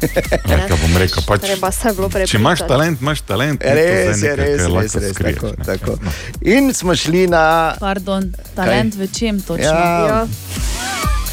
[0.00, 2.30] kaj bom rekel, pač, Treba se je bilo prepričati.
[2.30, 3.62] če imaš talent, imaš talent.
[3.64, 5.64] Res je, nekaj, res, res, res, skriješ, tako, ne.
[5.64, 5.98] tako.
[6.40, 7.74] In smo šli na.
[7.80, 9.64] Pardon, talent v čem točno?
[9.64, 10.06] Ja.
[10.08, 10.26] Ja.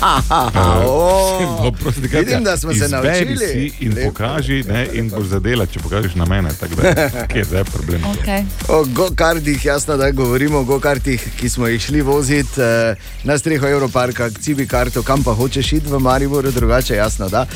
[0.02, 3.38] Aha, Sim, o, oprosti, Katja, vidim, da smo se naučili.
[3.38, 4.10] Si in Lepo.
[4.12, 6.50] pokaži, ne, in boš zadela, če pokažeš na mene.
[6.60, 8.02] tako Da, kje je zdaj problem?
[8.04, 8.44] Okay.
[8.68, 13.68] O go-kartih, jasno, da govorimo o go-kartih, ki smo jih šli voziti eh, na streho
[13.68, 17.30] Evroparka, cibi karto, kam pa hočeš iti v Mariboru, drugače jasno.
[17.30, 17.48] Da.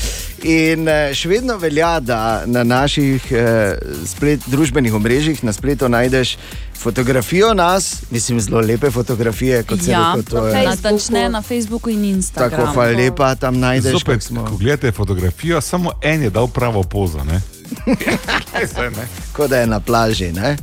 [0.43, 3.77] In eh, še vedno velja, da na naših eh,
[4.09, 6.37] splet, družbenih omrežjih na spletu najdeš
[6.81, 10.29] fotografijo nas, mislim, zelo lepe fotografije, kot se Ja, reče.
[10.29, 12.63] To je natančneje na Facebooku in Instagramu.
[12.65, 13.91] tako, hvala lepa, tam najdeš.
[13.91, 17.23] Zopet, ko gledate fotografijo, samo en je dal pravo pozo.
[17.23, 17.41] Ne?
[18.71, 19.07] Zdaj, ne.
[19.33, 20.31] kot da je na plaži.
[20.31, 20.57] ne.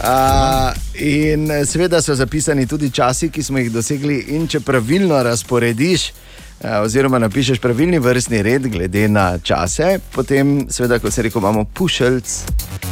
[0.00, 5.22] A, in eh, seveda so zapisani tudi časi, ki smo jih dosegli, in če pravilno
[5.22, 6.08] razporediš.
[6.08, 6.27] a,
[6.58, 12.32] Oziroma, napišeš pravilni vrstni red, glede na čase, potem, seveda, kot se reče, imamo pušelc,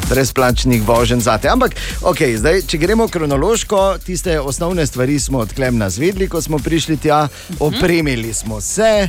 [0.09, 1.49] brezplačnih voženj za te.
[1.51, 1.75] Ampak,
[2.07, 7.27] okay, zdaj, če gremo kronološko, tiste osnovne stvari smo odklemna zvedli, ko smo prišli tja,
[7.59, 9.09] opremili smo se,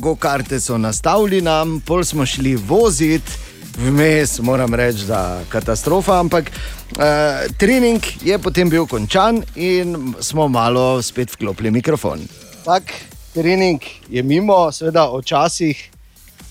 [0.00, 3.44] go-karte so nastavili nam, pol smo šli voziti.
[3.78, 10.48] Vmes moram reči, da je katastrofa, ampak uh, trening je potem bil končan in smo
[10.48, 12.26] malo spet vklopili mikrofon.
[12.64, 12.90] Tak
[13.38, 15.90] trening je mimo, seveda o časih,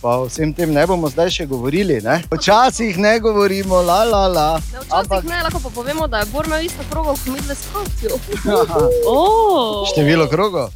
[0.01, 1.99] pa o vsem tem ne bomo zdaj še govorili.
[2.01, 2.22] Ne?
[2.31, 4.47] O časih ne govorimo, la la la.
[4.72, 7.68] Včasih ne, lahko pa povemo, da je Bor imel isto krogo, kot mi dve s
[7.73, 8.22] Katijo.
[9.91, 10.72] Število krogov.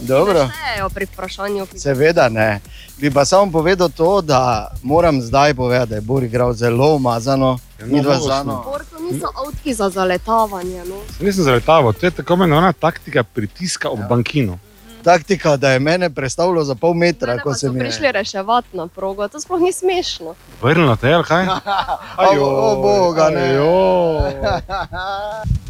[0.00, 0.46] Dobro.
[0.46, 2.62] Štejejo pri vprašanju, ki Seveda ne.
[3.02, 7.58] Bi pa samo povedal to, da moram zdaj povedati, da je Bor igral zelo umazano.
[7.84, 8.62] Ni dva zano.
[8.64, 10.84] Borko niso avtki za zaletavanje.
[10.86, 11.02] No.
[11.20, 14.58] Nisem zaletaval, to je tako imenovana taktika pritiska ob bankino.
[15.04, 17.84] Taktika, da je mene predstavljalo za pol metra, ko Pa se so mi je.
[17.84, 20.34] prišli reševati na progo, to sploh ni smešno.
[20.62, 21.46] Vrnilo te je, ali kaj?
[22.40, 23.50] O, o boga, ne.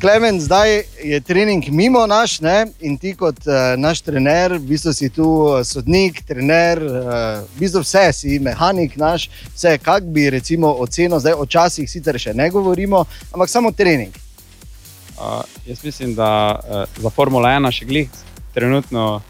[0.01, 2.67] Klemen, zdaj je trening mimo naš ne?
[2.81, 6.93] in ti kot uh, naš trener, v bistvu si tu eh, sodnik, trener, uh,
[7.57, 12.19] v bistvu vse si mehanik naš, vse, kak bi recimo ocenil, zdaj o časih sicer
[12.19, 14.13] še ne govorimo, ampak samo trening.
[15.21, 18.09] Uh, jaz mislim, da uh, za Formula 1 še glih
[18.55, 19.21] trenutno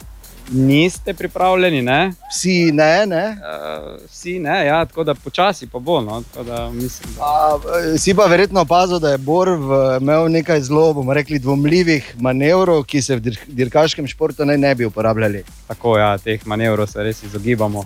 [0.53, 1.83] niste pripravljeni.
[1.83, 2.13] Ne?
[2.31, 3.25] Vsi ne, ne.
[3.27, 6.01] Uh, vsi ne, ja, tako da počasi pa bo.
[6.01, 7.23] No, tako da mislim, da...
[7.23, 7.59] A,
[7.95, 12.15] eh, si pa verjetno opazil, da je Bor v, imel nekaj zelo, bomo rekli, dvomljivih
[12.19, 15.45] manevrov, ki se v dir- dirkaškem športu naj ne bi uporabljali.
[15.69, 17.85] Tako ja, teh manevrov se res izogibamo,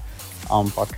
[0.50, 0.88] ampak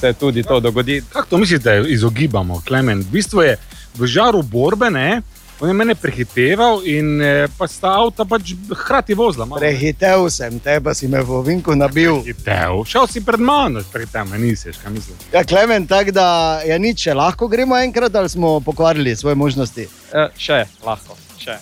[0.00, 1.02] se tudi to dogodi.
[1.12, 3.00] Kako to mislite, da izogibamo, Klemen?
[3.00, 3.56] V bistvu je
[3.98, 5.22] v žaru borbe, ne?
[5.60, 9.46] On je mene prehiteval in eh, pa sta avta pač hkrati vozila.
[9.46, 9.60] malo.
[9.60, 12.18] Prehitev sem te, pa si me v ovinku nabil.
[12.22, 15.16] Prehitev, šel si pred mano, prehitev me nisi, kaj mislim.
[15.32, 19.86] Ja, Klemen, tako da je nič, če lahko gremo enkrat, ali smo pokvarili svoje možnosti.
[20.10, 21.58] Uh, še lahko, še.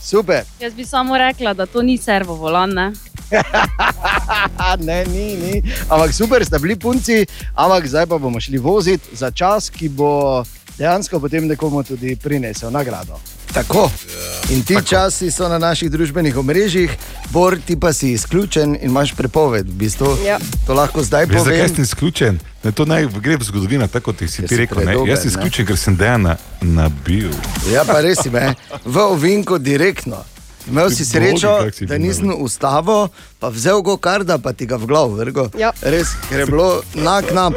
[0.00, 0.44] Super.
[0.60, 2.72] Jaz bi samo rekla, da to ni servo volan.
[2.72, 2.92] Ne?
[4.88, 5.62] ne, ni, ni.
[5.88, 10.44] Ampak super ste bili punci, ampak zdaj pa bomo šli voziti za čas, ki bo
[10.78, 13.20] dejansko potem nekomu tudi prinesel nagrado.
[13.54, 13.90] Tako.
[14.50, 14.86] In ti Tako.
[14.86, 16.90] časi so na naših družbenih omrežjih,
[17.30, 19.66] Bor, ti pa si izključen in imaš prepoved.
[19.68, 20.18] V bistvu.
[20.26, 20.38] Ja.
[20.66, 21.74] To lahko zdaj Veš, zakaj povem.
[21.74, 22.38] sem izključen?
[22.62, 24.78] Da to naj gre v zgodovino, tako kot si Ker ti si rekel.
[24.78, 24.84] Ne?
[24.84, 25.30] predober, Jaz sem ne.
[25.30, 27.30] izključen, ker sem Dejana nabil.
[27.72, 30.24] Ja, pa res si me, v ovinku direktno.
[30.70, 33.08] Imel si Bogi, srečo, kako si da nisem ustavil,
[33.38, 35.48] pa vzel go karda, pa ti ga v glavu vrgo.
[35.58, 35.72] Ja.
[35.82, 37.52] Res, ker je bilo na knap.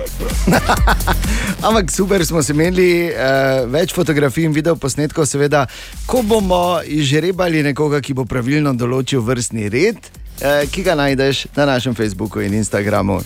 [1.67, 5.65] Ampak super smo se imeli, uh, več fotografij in video posnetkov, seveda,
[6.05, 9.97] ko bomo izžrebali nekoga, ki bo pravilno določil vrstni red,
[10.43, 13.21] uh, ki ga najdeš na našem Facebooku in Instagramu.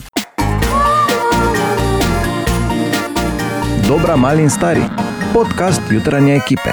[3.90, 4.86] Dobra, mali in stari.
[5.34, 6.71] Podcast jutranje ekipe.